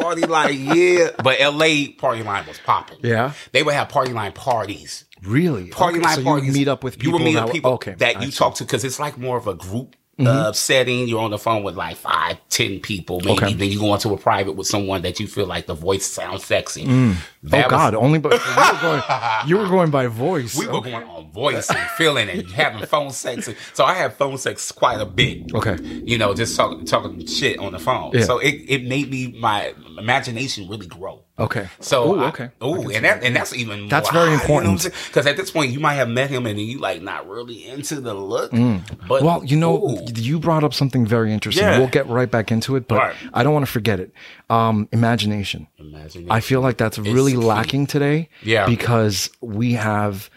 party 0.00 0.22
line, 0.26 0.56
yeah. 0.76 1.10
But 1.22 1.40
LA 1.40 1.88
party 1.98 2.22
line 2.22 2.46
was 2.46 2.58
popping. 2.64 2.98
Yeah. 3.02 3.32
They 3.52 3.62
would 3.64 3.74
have 3.74 3.88
party 3.88 4.12
line 4.12 4.32
parties. 4.32 5.04
really 5.22 5.66
Party 5.68 5.98
Okay, 5.98 6.06
line 6.06 6.16
so 6.18 6.22
parties. 6.24 6.54
meet 6.54 6.68
up 6.68 6.84
with 6.84 6.98
people. 6.98 7.06
You 7.06 7.12
would 7.14 7.24
meet 7.24 7.34
that 7.34 7.44
up 7.48 7.52
people 7.52 7.72
okay, 7.72 7.94
that 7.98 8.16
I 8.16 8.20
you 8.20 8.26
see. 8.26 8.32
Mm-hmm. 8.36 8.44
talk 8.44 8.54
to 8.56 8.64
because 8.64 8.84
it's 8.84 9.00
like 9.00 9.18
more 9.18 9.36
of 9.36 9.46
a 9.48 9.54
group 9.54 9.96
uh, 10.18 10.50
setting. 10.52 11.06
You're 11.08 11.20
on 11.20 11.30
the 11.30 11.38
phone 11.38 11.62
with 11.62 11.76
like 11.76 11.96
five, 11.96 12.38
ten 12.48 12.80
people, 12.80 13.20
maybe. 13.20 13.32
Okay. 13.32 13.52
Then 13.52 13.68
you 13.70 13.78
go 13.78 13.92
into 13.92 14.14
a 14.14 14.16
private 14.16 14.52
with 14.52 14.66
someone 14.66 15.02
that 15.02 15.20
you 15.20 15.26
feel 15.26 15.46
like 15.46 15.66
the 15.66 15.74
voice 15.74 16.06
sounds 16.06 16.44
sexy. 16.44 16.86
Oh 16.88 17.16
That 17.50 17.66
was- 17.66 17.70
God! 17.70 17.94
Only 17.94 18.18
but 18.18 18.32
you 18.32 18.38
were 18.38 18.80
going. 18.80 19.02
You 19.46 19.58
were 19.58 19.68
going 19.68 19.90
by 19.90 20.06
voice. 20.08 20.56
we 20.58 20.66
were 20.66 20.80
going 20.80 20.94
on 20.94 21.30
voice 21.30 21.68
and 21.70 21.78
feeling 21.90 22.28
and 22.28 22.50
having 22.50 22.84
phone 22.86 23.10
sex. 23.10 23.48
So 23.74 23.84
I 23.84 23.94
have 23.94 24.14
phone 24.16 24.38
sex 24.38 24.72
quite 24.72 25.00
a 25.00 25.06
bit. 25.06 25.54
Okay. 25.54 25.76
You 25.82 26.18
know, 26.18 26.34
just 26.34 26.56
talk, 26.56 26.84
talking 26.86 27.24
shit 27.26 27.58
on 27.60 27.72
the 27.72 27.78
phone. 27.78 28.10
Yeah. 28.14 28.24
So 28.24 28.38
it, 28.38 28.54
it 28.66 28.84
made 28.86 29.08
me 29.10 29.36
my 29.38 29.72
imagination 29.98 30.68
really 30.68 30.86
grow. 30.86 31.22
Okay. 31.38 31.68
So 31.80 32.14
Ooh, 32.16 32.24
okay. 32.24 32.48
Oh, 32.62 32.88
and 32.88 33.04
that 33.04 33.22
and 33.22 33.36
that's 33.36 33.54
even 33.54 33.88
That's 33.88 34.08
very 34.10 34.32
important. 34.32 34.82
because 35.08 35.26
at 35.26 35.36
this 35.36 35.50
point 35.50 35.70
you 35.70 35.78
might 35.80 35.94
have 35.94 36.08
met 36.08 36.30
him 36.30 36.46
and 36.46 36.58
you 36.58 36.78
like 36.78 37.02
not 37.02 37.28
really 37.28 37.68
into 37.68 38.00
the 38.00 38.14
look. 38.14 38.50
But 38.52 38.56
Mm. 38.58 39.08
Well, 39.22 39.44
you 39.44 39.56
know, 39.58 39.76
ooh. 39.86 40.04
you 40.14 40.38
brought 40.40 40.64
up 40.64 40.72
something 40.72 41.06
very 41.06 41.32
interesting. 41.32 41.64
Yeah. 41.64 41.78
We'll 41.78 41.88
get 41.88 42.06
right 42.08 42.30
back 42.30 42.50
into 42.50 42.74
it, 42.76 42.88
but 42.88 42.98
Right. 42.98 43.14
I 43.34 43.42
don't 43.42 43.52
want 43.52 43.66
to 43.66 43.70
forget 43.70 44.00
it. 44.00 44.12
Um, 44.48 44.88
imagination. 44.92 45.66
Imagination. 45.78 46.30
I 46.30 46.40
feel 46.40 46.62
like 46.62 46.78
that's 46.78 46.98
really 46.98 47.34
lacking 47.36 47.86
today. 47.86 48.28
Yeah. 48.42 48.66
Because 48.66 49.30
we 49.40 49.72
have 49.74 50.30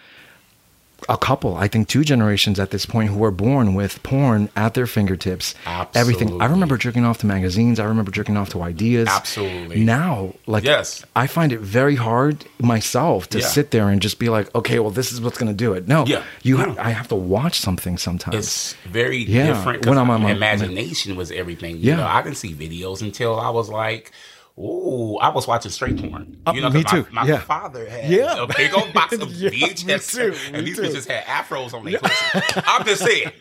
a 1.08 1.18
couple, 1.18 1.56
I 1.56 1.70
think 1.70 1.88
two 1.88 2.04
generations 2.04 2.60
at 2.60 2.72
this 2.72 2.86
point 2.86 3.10
who 3.10 3.24
are 3.24 3.32
born 3.32 3.74
with 3.74 4.04
porn 4.04 4.50
at 4.58 4.74
their 4.74 4.86
fingertips. 4.86 5.56
Absolutely. 5.66 6.00
Everything. 6.02 6.42
I 6.42 6.46
remember 6.48 6.78
jerking 6.78 7.06
off 7.06 7.20
to 7.20 7.26
magazines. 7.26 7.80
I 7.80 7.86
remember 7.86 8.12
jerking 8.12 8.36
off 8.36 8.50
to 8.50 8.62
ideas. 8.62 9.08
Absolutely. 9.10 9.80
Now, 9.86 10.34
like, 10.46 10.66
Yes. 10.66 11.06
I 11.16 11.26
find 11.28 11.54
it 11.54 11.62
very 11.62 11.96
hard 11.96 12.44
myself 12.60 13.30
to 13.30 13.40
Yeah. 13.40 13.46
sit 13.48 13.72
there 13.72 13.88
and 13.88 14.02
just 14.02 14.20
be 14.20 14.28
like, 14.28 14.54
okay, 14.54 14.80
well, 14.80 14.92
this 14.92 15.14
is 15.14 15.22
what's 15.22 15.38
going 15.38 15.50
to 15.50 15.56
do 15.58 15.72
it. 15.72 15.88
No, 15.88 16.06
Yeah. 16.06 16.22
you. 16.44 16.58
Yeah. 16.58 16.66
Ha- 16.66 16.76
I 16.78 16.90
have 16.92 17.08
to 17.08 17.16
watch 17.16 17.62
something 17.62 17.98
sometimes. 17.98 18.36
it's 18.36 18.74
very 18.86 19.24
Yeah, 19.24 19.48
different. 19.48 19.86
when 19.86 19.98
I'm 19.98 20.10
on 20.10 20.22
my- 20.24 20.32
imagination 20.32 21.16
was 21.16 21.32
everything. 21.32 21.78
You 21.78 21.92
Yeah. 21.92 21.96
know, 21.96 22.08
I 22.08 22.22
didn't 22.22 22.38
see 22.38 22.54
videos 22.54 23.02
until 23.02 23.40
I 23.40 23.50
was 23.52 23.70
like, 23.70 24.12
Ooh, 24.60 25.16
I 25.22 25.30
was 25.30 25.48
watching 25.48 25.72
straight 25.72 25.98
porn. 25.98 26.42
Uh, 26.46 26.52
you 26.54 26.62
know, 26.62 26.70
me 26.70 26.84
my, 26.84 26.92
too. 26.92 27.08
My 27.12 27.26
Yeah. 27.26 27.40
father 27.40 27.90
had 27.90 28.10
Yeah. 28.12 28.44
a 28.44 28.46
big 28.48 28.74
old 28.74 28.92
box 28.92 29.14
of 29.14 29.32
Yeah, 29.32 29.52
me 29.52 29.60
VHS, 29.62 30.52
and 30.54 30.68
these 30.68 30.76
too. 30.76 30.82
bitches 30.84 31.08
had 31.08 31.24
afros 31.24 31.74
on 31.74 31.86
their 31.86 31.98
pussy. 32.00 32.62
I'm 32.68 32.86
just 32.86 33.02
saying. 33.04 33.32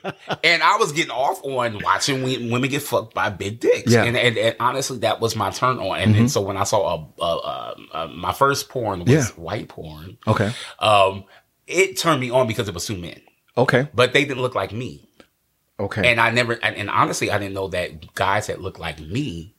And 0.44 0.62
I 0.62 0.76
was 0.76 0.92
getting 0.92 1.10
off 1.10 1.44
on 1.44 1.80
watching 1.82 2.22
women 2.22 2.70
get 2.70 2.82
fucked 2.82 3.14
by 3.14 3.30
big 3.30 3.58
dicks. 3.58 3.90
Yeah. 3.92 4.06
Mm-hmm. 4.06 4.16
And, 4.16 4.16
and, 4.16 4.38
and 4.38 4.56
honestly, 4.60 4.98
that 4.98 5.20
was 5.20 5.34
my 5.34 5.50
turn 5.50 5.78
on. 5.80 5.98
And 5.98 6.14
then 6.14 6.28
so 6.28 6.40
when 6.40 6.56
I 6.56 6.62
saw 6.62 7.08
a, 7.18 7.22
a, 7.22 7.24
a, 7.26 7.74
a 8.04 8.08
my 8.08 8.32
first 8.32 8.68
porn 8.68 9.00
was 9.00 9.08
Yeah. 9.10 9.24
white 9.34 9.68
porn. 9.68 10.18
Okay. 10.28 10.52
Um, 10.78 11.24
it 11.66 11.96
turned 11.96 12.20
me 12.20 12.30
on 12.30 12.46
because 12.46 12.68
it 12.68 12.74
was 12.74 12.86
two 12.86 12.96
men, 12.96 13.20
Okay. 13.56 13.88
but 13.92 14.12
they 14.12 14.24
didn't 14.24 14.40
look 14.42 14.54
like 14.54 14.72
me. 14.72 15.08
Okay. 15.80 16.10
And 16.10 16.20
I 16.20 16.30
never, 16.30 16.52
and, 16.54 16.76
and 16.76 16.88
honestly, 16.88 17.30
I 17.30 17.38
didn't 17.38 17.54
know 17.54 17.68
that 17.68 18.14
guys 18.14 18.46
that 18.46 18.60
looked 18.60 18.78
like 18.80 19.00
me 19.00 19.54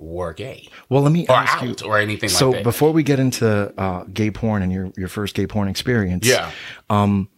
were 0.00 0.32
gay 0.32 0.68
well, 0.88 1.02
let 1.02 1.12
me 1.12 1.26
or 1.28 1.36
ask 1.36 1.62
you. 1.62 1.74
or 1.86 1.98
anything 1.98 2.28
So 2.28 2.48
like 2.48 2.56
that. 2.56 2.60
So 2.60 2.64
before 2.64 2.92
we 2.92 3.02
get 3.02 3.20
into 3.20 3.72
uh, 3.78 4.04
gay 4.12 4.30
porn 4.30 4.62
and 4.62 4.72
your 4.72 4.92
your 4.96 5.08
first 5.08 5.34
gay 5.34 5.46
porn 5.46 5.68
experience, 5.68 6.26
yeah. 6.26 6.50
Um, 6.88 7.28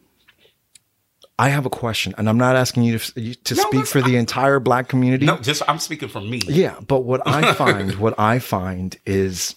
I 1.38 1.48
have 1.48 1.66
a 1.66 1.70
question, 1.70 2.14
and 2.18 2.28
I'm 2.28 2.38
not 2.38 2.56
asking 2.56 2.84
you 2.84 2.98
to 2.98 3.20
you 3.20 3.34
to 3.34 3.54
No, 3.54 3.62
speak 3.64 3.86
for 3.86 4.00
the 4.00 4.16
entire 4.16 4.60
black 4.60 4.88
community. 4.88 5.26
No, 5.26 5.38
just 5.38 5.62
I'm 5.68 5.78
speaking 5.78 6.08
for 6.08 6.20
me. 6.20 6.40
Yeah, 6.46 6.78
but 6.86 7.00
what 7.00 7.26
I 7.26 7.52
find, 7.62 7.96
what 7.96 8.14
I 8.18 8.38
find 8.38 8.96
is, 9.06 9.56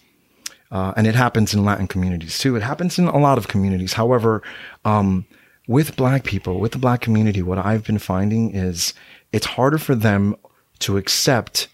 uh, 0.71 0.93
and 0.97 1.05
it 1.05 1.15
happens 1.15 1.53
in 1.53 1.63
Latin 1.63 1.87
communities 1.87 2.39
too. 2.39 2.55
It 2.55 2.63
happens 2.63 2.97
in 2.97 3.07
a 3.07 3.17
lot 3.19 3.37
of 3.37 3.47
communities. 3.49 3.93
However, 3.93 4.41
um, 4.83 5.25
with 5.67 5.95
black 5.95 6.23
people, 6.23 6.59
with 6.59 6.71
the 6.71 6.79
black 6.79 7.01
community, 7.01 7.41
what 7.41 7.57
I've 7.59 7.83
been 7.83 7.99
finding 7.99 8.55
is 8.55 8.93
it's 9.31 9.45
harder 9.45 9.77
for 9.77 9.95
them 9.95 10.35
to 10.79 10.97
accept 10.97 11.67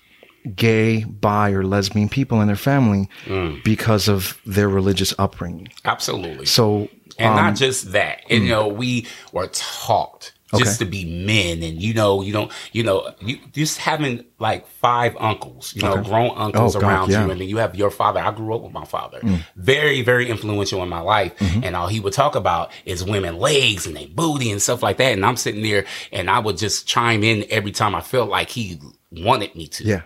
gay, 0.55 1.03
bi, 1.03 1.51
or 1.51 1.63
lesbian 1.63 2.09
people 2.09 2.41
in 2.41 2.47
their 2.47 2.55
family 2.55 3.07
Mm. 3.25 3.63
because 3.63 4.07
of 4.07 4.37
their 4.45 4.69
religious 4.69 5.13
upbringing. 5.19 5.69
Absolutely. 5.85 6.45
So, 6.45 6.89
and 7.19 7.29
um, 7.29 7.35
not 7.35 7.55
just 7.55 7.91
that. 7.91 8.21
And, 8.29 8.43
you 8.45 8.49
know, 8.49 8.67
we 8.67 9.05
were 9.31 9.47
taught 9.47 10.31
just 10.57 10.81
Okay. 10.81 10.85
to 10.85 10.91
be 10.91 11.05
men, 11.25 11.63
and 11.63 11.81
you 11.81 11.93
know, 11.93 12.21
you 12.21 12.33
don't, 12.33 12.51
you 12.73 12.83
know, 12.83 13.13
you 13.21 13.37
just 13.53 13.77
having 13.77 14.25
like 14.37 14.67
five 14.67 15.15
uncles, 15.17 15.73
you 15.73 15.81
know, 15.81 15.93
Okay. 15.93 16.09
grown 16.09 16.31
uncles 16.35 16.75
Oh, 16.75 16.81
God, 16.81 16.87
around 16.89 17.09
yeah. 17.11 17.23
you, 17.25 17.31
and 17.31 17.39
then 17.39 17.47
you 17.47 17.55
have 17.57 17.73
your 17.73 17.89
father. 17.89 18.19
I 18.19 18.31
grew 18.31 18.53
up 18.55 18.61
with 18.61 18.73
my 18.73 18.83
father, 18.83 19.21
very, 19.55 20.01
very 20.01 20.29
influential 20.29 20.83
in 20.83 20.89
my 20.89 20.99
life, 20.99 21.37
Mm-hmm. 21.37 21.63
and 21.63 21.75
all 21.77 21.87
he 21.87 22.01
would 22.01 22.11
talk 22.11 22.35
about 22.35 22.71
is 22.83 23.01
women 23.01 23.37
legs 23.37 23.87
and 23.87 23.95
they 23.95 24.07
booty 24.07 24.51
and 24.51 24.61
stuff 24.61 24.83
like 24.83 24.97
that. 24.97 25.13
And 25.13 25.25
I'm 25.25 25.37
sitting 25.37 25.63
there, 25.63 25.85
and 26.11 26.29
I 26.29 26.39
would 26.39 26.57
just 26.57 26.85
chime 26.85 27.23
in 27.23 27.45
every 27.49 27.71
time 27.71 27.95
I 27.95 28.01
felt 28.01 28.29
like 28.29 28.49
he 28.49 28.77
wanted 29.09 29.55
me 29.55 29.67
to. 29.67 29.85
yeah, 29.85 30.01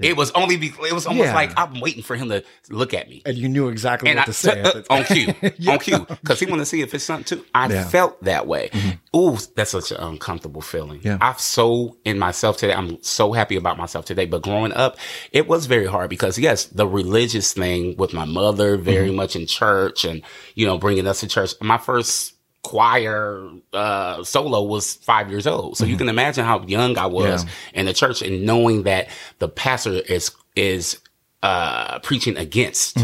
It 0.00 0.16
was 0.16 0.30
only 0.32 0.56
be, 0.56 0.68
it 0.68 0.92
was 0.92 1.06
almost 1.06 1.28
Yeah. 1.28 1.34
like 1.34 1.52
I'm 1.58 1.80
waiting 1.80 2.02
for 2.02 2.16
him 2.16 2.28
to 2.30 2.42
look 2.70 2.94
at 2.94 3.08
me. 3.08 3.22
and 3.26 3.36
you 3.36 3.48
knew 3.48 3.68
exactly 3.68 4.10
And 4.10 4.18
what 4.18 4.22
I, 4.22 4.26
to 4.26 4.32
say 4.32 4.62
the 4.62 4.86
on 4.90 5.04
cue, 5.04 5.34
on 5.70 5.78
cue, 5.78 6.06
because 6.22 6.40
he 6.40 6.46
wanted 6.46 6.62
to 6.62 6.66
see 6.66 6.80
if 6.80 6.94
it's 6.94 7.04
something 7.04 7.38
too. 7.38 7.44
I 7.54 7.68
Yeah. 7.68 7.84
felt 7.86 8.22
that 8.24 8.46
way. 8.46 8.70
Ooh, 9.14 9.36
that's 9.56 9.72
such 9.72 9.90
an 9.92 9.98
uncomfortable 9.98 10.62
feeling. 10.62 11.00
Yeah. 11.02 11.18
I'm 11.20 11.36
so 11.38 11.96
in 12.04 12.18
myself 12.18 12.56
today. 12.56 12.72
I'm 12.74 13.02
so 13.02 13.32
happy 13.32 13.56
about 13.56 13.76
myself 13.78 14.04
today. 14.06 14.26
But 14.26 14.42
growing 14.42 14.72
up, 14.72 14.96
it 15.32 15.46
was 15.48 15.66
very 15.66 15.86
hard 15.86 16.08
because 16.10 16.38
yes, 16.38 16.64
the 16.66 16.86
religious 16.86 17.52
thing 17.52 17.96
with 17.96 18.12
my 18.12 18.24
mother, 18.24 18.76
very 18.76 19.08
Mm-hmm. 19.08 19.16
much 19.16 19.36
in 19.36 19.46
church, 19.46 20.04
and 20.04 20.22
you 20.54 20.66
know, 20.66 20.78
bringing 20.78 21.06
us 21.06 21.20
to 21.20 21.26
church. 21.28 21.52
My 21.60 21.78
first 21.78 22.34
choir 22.62 23.48
uh 23.72 24.22
solo 24.22 24.62
was 24.62 24.94
five 24.94 25.30
years 25.30 25.46
old 25.46 25.76
so 25.78 25.84
you 25.86 25.96
can 25.96 26.08
imagine 26.08 26.44
how 26.44 26.60
young 26.66 26.96
i 26.98 27.06
was 27.06 27.44
Mm-hmm. 27.44 27.48
Yeah. 27.74 27.80
in 27.80 27.86
the 27.86 27.92
church 27.94 28.20
and 28.22 28.44
knowing 28.44 28.82
that 28.84 29.08
the 29.38 29.48
pastor 29.48 29.92
is 29.92 30.30
is 30.56 30.98
uh 31.42 31.98
preaching 32.00 32.36
against 32.36 32.98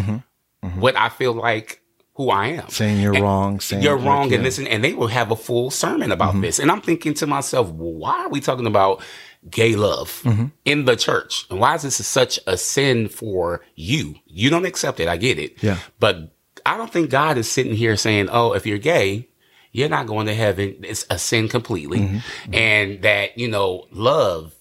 what 0.78 0.96
I 0.96 1.08
feel 1.10 1.32
like 1.32 1.80
who 2.14 2.28
I 2.30 2.46
am. 2.48 2.58
Mm-hmm. 2.62 2.68
Saying 2.70 3.00
you're 3.00 3.14
And 3.14 3.22
wrong, 3.22 3.60
saying 3.60 3.82
you're 3.82 3.96
wrong. 3.96 4.26
Mm-hmm. 4.26 4.34
and 4.34 4.42
listen, 4.42 4.66
and 4.66 4.82
they 4.82 4.94
will 4.94 5.06
have 5.06 5.30
a 5.30 5.36
full 5.36 5.70
sermon 5.70 6.10
about 6.10 6.40
this. 6.40 6.58
And 6.58 6.70
I'm 6.72 6.80
thinking 6.80 7.14
to 7.14 7.26
myself, 7.26 7.70
why 7.70 8.24
are 8.24 8.28
we 8.30 8.40
talking 8.40 8.66
about 8.66 9.02
gay 9.48 9.76
love 9.76 10.22
Mm-hmm. 10.24 10.46
in 10.64 10.86
the 10.86 10.96
church? 10.96 11.46
And 11.50 11.60
why 11.60 11.74
is 11.76 11.82
this 11.82 12.04
such 12.06 12.40
a 12.46 12.56
sin 12.56 13.08
for 13.08 13.62
you? 13.76 14.16
You 14.26 14.50
don't 14.50 14.64
accept 14.66 14.98
it. 14.98 15.08
I 15.08 15.18
get 15.18 15.38
it. 15.38 15.62
Yeah. 15.62 15.76
But 16.00 16.34
I 16.64 16.76
don't 16.78 16.90
think 16.92 17.10
God 17.10 17.36
is 17.38 17.48
sitting 17.50 17.74
here 17.74 17.96
saying, 17.96 18.28
oh, 18.32 18.54
if 18.54 18.66
you're 18.66 18.78
gay, 18.78 19.28
you're 19.76 19.88
not 19.90 20.06
going 20.06 20.26
to 20.26 20.34
heaven. 20.34 20.76
It's 20.82 21.04
a 21.10 21.18
sin 21.18 21.48
completely. 21.48 21.98
Mm-hmm. 22.00 22.54
And 22.54 23.02
that, 23.02 23.36
you 23.36 23.48
know, 23.48 23.84
love 23.90 24.54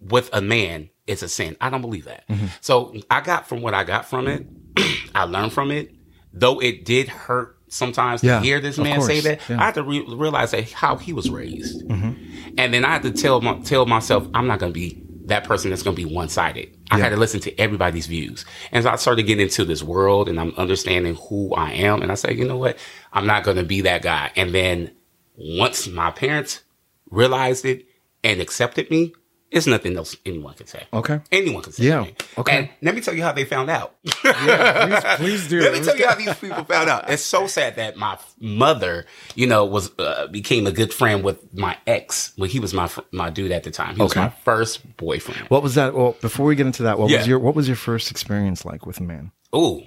with 0.00 0.28
a 0.32 0.40
man 0.40 0.90
is 1.06 1.22
a 1.22 1.28
sin. 1.28 1.56
I 1.60 1.70
don't 1.70 1.82
believe 1.82 2.06
that. 2.06 2.26
Mm-hmm. 2.28 2.46
So 2.60 2.94
I 3.10 3.20
got 3.20 3.48
from 3.48 3.62
what 3.62 3.74
I 3.74 3.84
got 3.84 4.06
from 4.06 4.26
it. 4.26 4.44
I 5.14 5.22
learned 5.24 5.52
from 5.52 5.70
it, 5.70 5.94
though 6.32 6.60
it 6.60 6.84
did 6.84 7.08
hurt 7.08 7.56
sometimes 7.68 8.24
Yeah, 8.24 8.40
to 8.40 8.44
hear 8.44 8.60
this 8.60 8.76
man 8.76 9.00
say 9.02 9.20
that. 9.20 9.40
yeah. 9.48 9.60
I 9.60 9.66
had 9.66 9.74
to 9.74 9.84
re- 9.84 10.04
realize 10.06 10.50
that 10.50 10.70
how 10.72 10.96
he 10.96 11.12
was 11.12 11.30
raised, 11.30 11.86
Mm-hmm. 11.86 12.54
and 12.58 12.74
then 12.74 12.84
I 12.84 12.90
had 12.92 13.02
to 13.02 13.12
tell 13.12 13.40
my, 13.40 13.58
tell 13.60 13.86
myself 13.86 14.26
I'm 14.34 14.46
not 14.48 14.58
going 14.58 14.72
to 14.72 14.78
be 14.78 15.02
that 15.26 15.44
person 15.44 15.70
that's 15.70 15.82
going 15.82 15.96
to 15.96 16.02
be 16.04 16.12
one 16.12 16.28
sided. 16.28 16.74
I 16.90 16.96
Yeah. 16.96 17.04
had 17.04 17.10
to 17.10 17.16
listen 17.16 17.40
to 17.40 17.60
everybody's 17.60 18.06
views, 18.06 18.44
and 18.72 18.84
so 18.84 18.90
I 18.90 18.96
started 18.96 19.24
getting 19.24 19.44
into 19.44 19.64
this 19.64 19.82
world, 19.82 20.28
and 20.28 20.40
I'm 20.40 20.54
understanding 20.56 21.16
who 21.28 21.52
I 21.54 21.72
am, 21.72 22.02
and 22.02 22.10
I 22.10 22.14
said, 22.14 22.38
you 22.38 22.44
know 22.46 22.56
what, 22.56 22.78
I'm 23.12 23.26
not 23.26 23.44
going 23.44 23.56
to 23.58 23.64
be 23.64 23.82
that 23.82 24.02
guy. 24.02 24.30
And 24.36 24.54
then 24.54 24.92
once 25.36 25.86
my 25.86 26.10
parents 26.10 26.62
realized 27.10 27.64
it 27.64 27.86
and 28.24 28.40
accepted 28.40 28.90
me, 28.90 29.14
it's 29.50 29.66
nothing 29.66 29.96
else 29.96 30.16
anyone 30.26 30.54
can 30.54 30.66
say. 30.66 30.84
Okay. 30.92 31.20
Anyone 31.30 31.62
can 31.62 31.72
say. 31.72 31.84
Yeah, 31.84 32.02
me. 32.02 32.14
okay. 32.38 32.56
And 32.58 32.68
let 32.82 32.94
me 32.94 33.00
tell 33.00 33.14
you 33.14 33.22
how 33.22 33.32
they 33.32 33.44
found 33.44 33.70
out. 33.70 33.94
please, 34.04 35.04
please 35.16 35.48
do. 35.48 35.60
Let 35.66 35.72
me 35.72 35.80
tell 35.84 35.96
you 35.96 36.06
how 36.06 36.14
these 36.14 36.34
people 36.34 36.64
found 36.64 36.90
out. 36.90 37.08
It's 37.10 37.22
so 37.22 37.46
sad 37.46 37.76
that 37.76 37.96
my 37.96 38.18
mother, 38.40 39.06
you 39.34 39.46
know, 39.46 39.64
was 39.64 39.90
uh, 39.98 40.26
became 40.28 40.66
a 40.66 40.72
good 40.72 40.92
friend 40.92 41.22
with 41.24 41.38
my 41.54 41.76
ex. 41.86 42.32
when 42.36 42.50
he 42.50 42.60
was 42.60 42.74
my 42.74 42.88
fr- 42.88 43.00
my 43.12 43.30
dude 43.30 43.52
at 43.52 43.62
the 43.62 43.70
time. 43.70 43.96
He 43.96 44.02
was 44.02 44.16
my 44.16 44.30
first 44.44 44.96
boyfriend. 44.96 45.48
What 45.48 45.62
was 45.62 45.74
that? 45.76 45.94
Well, 45.94 46.16
before 46.20 46.46
we 46.46 46.56
get 46.56 46.66
into 46.66 46.82
that, 46.84 46.98
what 46.98 47.10
Yeah. 47.10 47.18
was 47.18 47.26
your 47.28 47.38
what 47.38 47.54
was 47.54 47.68
your 47.68 47.76
first 47.76 48.10
experience 48.10 48.64
like 48.64 48.84
with 48.86 48.98
a 48.98 49.02
man? 49.02 49.32
Ooh. 49.54 49.82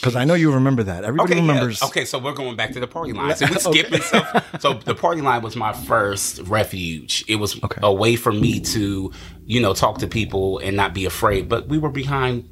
Because 0.00 0.16
I 0.16 0.24
know 0.24 0.34
you 0.34 0.52
remember 0.52 0.82
that. 0.84 1.04
Everybody 1.04 1.34
Okay, 1.34 1.42
yeah. 1.42 1.48
remembers. 1.48 1.82
Okay, 1.82 2.04
so 2.04 2.18
we're 2.18 2.32
going 2.32 2.56
back 2.56 2.72
to 2.72 2.80
the 2.80 2.86
party 2.86 3.12
line. 3.12 3.36
So 3.36 3.46
we 3.46 3.54
skipping 3.58 4.00
stuff. 4.00 4.60
So 4.60 4.74
the 4.74 4.94
party 4.94 5.20
line 5.20 5.42
was 5.42 5.56
my 5.56 5.72
first 5.72 6.40
refuge. 6.46 7.24
It 7.28 7.36
was 7.36 7.62
Okay. 7.62 7.80
a 7.82 7.92
way 7.92 8.16
for 8.16 8.32
me 8.32 8.60
to, 8.60 9.12
you 9.44 9.60
know, 9.60 9.74
talk 9.74 9.98
to 9.98 10.06
people 10.06 10.58
and 10.58 10.76
not 10.76 10.94
be 10.94 11.04
afraid. 11.04 11.48
But 11.48 11.68
we 11.68 11.76
were 11.78 11.90
behind, 11.90 12.48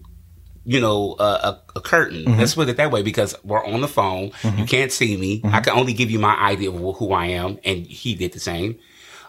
you 0.64 0.80
know, 0.80 1.16
a, 1.18 1.22
a, 1.22 1.62
a 1.76 1.80
curtain. 1.80 2.24
Mm-hmm. 2.26 2.38
Let's 2.38 2.54
put 2.54 2.68
it 2.68 2.76
that 2.76 2.90
way 2.90 3.02
because 3.02 3.34
we're 3.44 3.64
on 3.64 3.80
the 3.80 3.88
phone. 3.88 4.32
You 4.56 4.66
can't 4.66 4.92
see 4.92 5.16
me. 5.16 5.40
Mm-hmm. 5.40 5.54
I 5.54 5.60
can 5.60 5.72
only 5.78 5.94
give 5.94 6.10
you 6.10 6.18
my 6.18 6.34
idea 6.36 6.70
of 6.70 6.96
who 6.98 7.12
I 7.12 7.26
am, 7.26 7.58
and 7.64 7.86
he 7.86 8.14
did 8.14 8.32
the 8.32 8.40
same. 8.40 8.78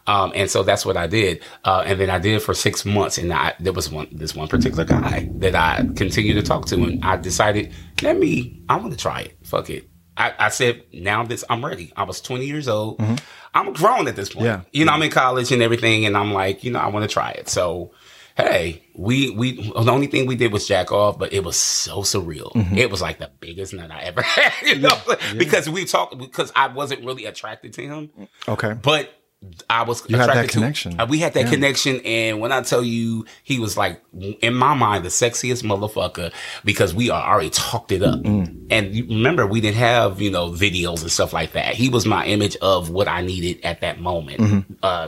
Um, 0.07 0.31
and 0.33 0.49
so 0.49 0.63
that's 0.63 0.87
what 0.87 0.97
I 0.97 1.05
did. 1.05 1.43
Uh, 1.63 1.83
and 1.85 1.99
then 1.99 2.09
I 2.09 2.17
did 2.17 2.33
it 2.35 2.39
for 2.39 2.55
six 2.55 2.83
months. 2.83 3.19
And 3.19 3.31
I, 3.31 3.53
there 3.59 3.73
was 3.73 3.91
one, 3.91 4.07
this 4.11 4.33
one 4.33 4.47
particular 4.47 4.83
guy 4.83 5.29
that 5.35 5.53
I 5.55 5.87
continued 5.95 6.33
to 6.33 6.41
talk 6.41 6.65
to. 6.67 6.75
And 6.83 7.05
I 7.05 7.15
decided, 7.17 7.71
let 8.01 8.17
me, 8.17 8.63
I 8.69 8.77
want 8.77 8.91
to 8.91 8.97
try 8.97 9.21
it. 9.21 9.37
Fuck 9.43 9.69
it. 9.69 9.89
I, 10.17 10.33
I 10.37 10.49
said, 10.49 10.83
now 10.91 11.23
this, 11.23 11.43
I'm 11.49 11.63
ready. 11.63 11.93
I 11.95 12.03
was 12.03 12.19
20 12.21 12.45
years 12.45 12.67
old. 12.67 12.99
Mm-hmm. 12.99 13.15
I'm 13.53 13.73
grown 13.73 14.07
at 14.07 14.15
this 14.15 14.33
point. 14.33 14.45
Yeah. 14.45 14.61
You 14.71 14.85
know, 14.85 14.91
I'm 14.91 15.01
in 15.01 15.11
college 15.11 15.51
and 15.51 15.61
everything. 15.61 16.05
And 16.05 16.17
I'm 16.17 16.33
like, 16.33 16.63
you 16.63 16.71
know, 16.71 16.79
I 16.79 16.87
want 16.87 17.09
to 17.09 17.13
try 17.13 17.31
it. 17.31 17.47
So, 17.47 17.93
hey, 18.35 18.83
we, 18.95 19.29
we, 19.31 19.69
the 19.71 19.91
only 19.91 20.07
thing 20.07 20.25
we 20.27 20.35
did 20.35 20.51
was 20.51 20.67
jack 20.67 20.91
off, 20.91 21.17
but 21.17 21.31
it 21.31 21.43
was 21.43 21.55
so 21.55 21.99
surreal. 22.01 22.51
Mm-hmm. 22.53 22.77
It 22.77 22.91
was 22.91 23.01
like 23.01 23.19
the 23.19 23.31
biggest 23.39 23.73
nut 23.73 23.91
I 23.91 24.01
ever 24.01 24.21
had, 24.21 24.51
you 24.67 24.79
know, 24.79 24.97
because 25.37 25.69
we 25.69 25.85
talked, 25.85 26.17
because 26.17 26.51
I 26.55 26.67
wasn't 26.67 27.05
really 27.05 27.25
attracted 27.25 27.73
to 27.73 27.81
him 27.81 28.09
Okay. 28.47 28.73
but 28.73 29.09
I 29.69 29.83
was 29.83 30.03
You 30.09 30.17
had 30.17 30.25
that 30.27 30.31
attracted 30.31 30.51
to- 30.51 30.57
connection. 30.59 30.99
uh, 30.99 31.05
we 31.07 31.19
had 31.19 31.33
that 31.33 31.45
Yeah. 31.45 31.49
connection, 31.49 32.01
and 32.01 32.41
when 32.41 32.51
I 32.51 32.61
tell 32.61 32.83
you, 32.83 33.25
he 33.43 33.57
was 33.59 33.77
like 33.77 34.01
in 34.41 34.53
my 34.53 34.73
mind 34.73 35.05
the 35.05 35.09
sexiest 35.09 35.63
motherfucker 35.63 36.33
because 36.65 36.93
we 36.93 37.09
are 37.09 37.21
already 37.23 37.49
talked 37.49 37.93
it 37.93 38.03
up. 38.03 38.19
Mm. 38.19 38.65
And 38.69 38.93
you 38.93 39.05
remember, 39.07 39.47
we 39.47 39.61
didn't 39.61 39.77
have 39.77 40.21
you 40.21 40.29
know 40.29 40.49
videos 40.51 41.01
and 41.01 41.11
stuff 41.11 41.31
like 41.31 41.53
that. 41.53 41.75
He 41.75 41.87
was 41.87 42.05
my 42.05 42.25
image 42.25 42.57
of 42.57 42.89
what 42.89 43.07
I 43.07 43.21
needed 43.21 43.59
at 43.63 43.79
that 43.81 44.01
moment. 44.01 44.39
Mm-hmm. 44.41 44.73
Uh, 44.83 45.07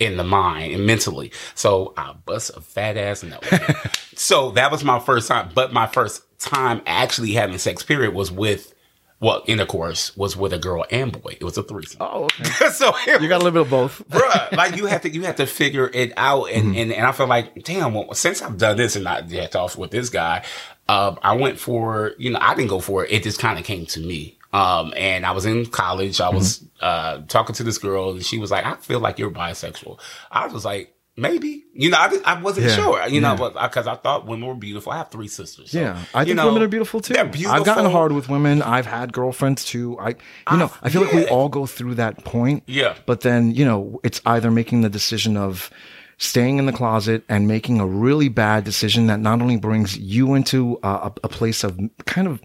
in 0.00 0.16
the 0.16 0.22
mind 0.22 0.72
and 0.74 0.86
mentally. 0.86 1.32
So 1.56 1.92
I 1.96 2.14
bust 2.24 2.52
a 2.56 2.60
fat 2.60 2.96
ass 2.96 3.24
no. 3.24 3.40
so 4.14 4.52
that 4.52 4.70
was 4.70 4.84
my 4.84 5.00
first 5.00 5.26
time. 5.26 5.50
But 5.54 5.72
my 5.72 5.88
first 5.88 6.22
time 6.38 6.82
actually 6.86 7.32
having 7.32 7.58
sex 7.58 7.82
period 7.82 8.14
was 8.14 8.30
with 8.30 8.72
well, 9.20 9.42
intercourse 9.46 10.16
was 10.16 10.36
with 10.36 10.52
a 10.52 10.58
girl 10.58 10.84
and 10.90 11.10
boy. 11.10 11.36
It 11.40 11.44
was 11.44 11.58
a 11.58 11.62
threesome. 11.62 11.98
Oh, 12.00 12.24
okay. 12.24 12.44
so 12.72 12.92
it 13.06 13.20
You 13.20 13.28
got 13.28 13.42
a 13.42 13.44
little 13.44 13.50
bit 13.50 13.62
of 13.62 13.70
both. 13.70 14.02
bruh, 14.10 14.52
like 14.56 14.76
you 14.76 14.86
have 14.86 15.02
to 15.02 15.10
you 15.10 15.22
have 15.22 15.36
to 15.36 15.46
figure 15.46 15.90
it 15.92 16.12
out 16.16 16.44
and 16.52 16.66
Mm-hmm. 16.68 16.78
and, 16.78 16.92
and 16.92 17.06
I 17.06 17.12
feel 17.12 17.26
like 17.26 17.64
damn 17.64 17.94
well, 17.94 18.14
since 18.14 18.42
I've 18.42 18.58
done 18.58 18.76
this 18.76 18.94
and 18.96 19.08
I 19.08 19.22
jacked 19.22 19.56
off 19.56 19.76
with 19.76 19.90
this 19.90 20.08
guy 20.10 20.44
um 20.88 21.18
I 21.22 21.34
went 21.36 21.58
for 21.58 22.12
you 22.18 22.30
know 22.30 22.38
I 22.40 22.54
didn't 22.54 22.70
go 22.70 22.80
for 22.80 23.04
it 23.04 23.10
it 23.12 23.22
just 23.24 23.38
kind 23.40 23.58
of 23.58 23.64
came 23.64 23.86
to 23.86 24.00
me 24.00 24.38
um 24.52 24.94
and 24.96 25.26
I 25.26 25.32
was 25.32 25.44
in 25.46 25.66
college 25.66 26.20
I 26.20 26.28
was 26.30 26.58
Mm-hmm. 26.60 26.66
uh 26.80 27.26
talking 27.26 27.54
to 27.56 27.64
this 27.64 27.78
girl 27.78 28.10
and 28.12 28.24
she 28.24 28.38
was 28.38 28.50
like 28.52 28.64
I 28.64 28.74
feel 28.76 29.00
like 29.00 29.18
you're 29.18 29.30
bisexual 29.32 29.98
I 30.30 30.46
was 30.46 30.64
like 30.64 30.94
Maybe. 31.18 31.64
You 31.74 31.90
know, 31.90 31.96
I, 31.98 32.16
I 32.24 32.40
wasn't 32.40 32.66
Yeah, 32.68 32.76
sure. 32.76 33.06
You 33.08 33.20
know, 33.20 33.34
yeah. 33.36 33.66
because 33.66 33.88
I 33.88 33.96
thought 33.96 34.24
women 34.26 34.48
were 34.48 34.54
beautiful. 34.54 34.92
I 34.92 34.98
have 34.98 35.10
three 35.10 35.26
sisters. 35.26 35.72
so, 35.72 35.80
Yeah, 35.80 35.98
I 36.14 36.20
you 36.20 36.26
think 36.26 36.36
know, 36.36 36.46
women 36.46 36.62
are 36.62 36.68
beautiful 36.68 37.00
too. 37.00 37.14
They're 37.14 37.24
I've 37.48 37.64
gotten 37.64 37.90
hard 37.90 38.12
with 38.12 38.28
women. 38.28 38.62
I've 38.62 38.86
had 38.86 39.12
girlfriends 39.12 39.64
too. 39.64 39.98
I, 39.98 40.10
you 40.10 40.14
ah, 40.46 40.56
know, 40.56 40.64
I've- 40.66 40.74
I 40.82 40.88
feel 40.90 41.02
like 41.02 41.12
we 41.12 41.26
all 41.26 41.48
go 41.48 41.66
through 41.66 41.96
that 41.96 42.24
point. 42.24 42.62
Yeah. 42.66 42.94
But 43.04 43.22
then, 43.22 43.52
you 43.52 43.64
know, 43.64 44.00
it's 44.04 44.20
either 44.24 44.50
making 44.52 44.82
the 44.82 44.88
decision 44.88 45.36
of 45.36 45.70
staying 46.18 46.58
in 46.58 46.66
the 46.66 46.72
closet 46.72 47.24
and 47.28 47.48
making 47.48 47.80
a 47.80 47.86
really 47.86 48.28
bad 48.28 48.62
decision 48.64 49.08
that 49.08 49.18
not 49.20 49.40
only 49.42 49.56
brings 49.56 49.98
you 49.98 50.34
into 50.34 50.78
a, 50.84 51.12
a 51.24 51.28
place 51.28 51.64
of 51.64 51.78
kind 52.06 52.28
of 52.28 52.40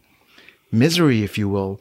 misery, 0.72 1.24
if 1.24 1.38
you 1.38 1.48
will, 1.50 1.80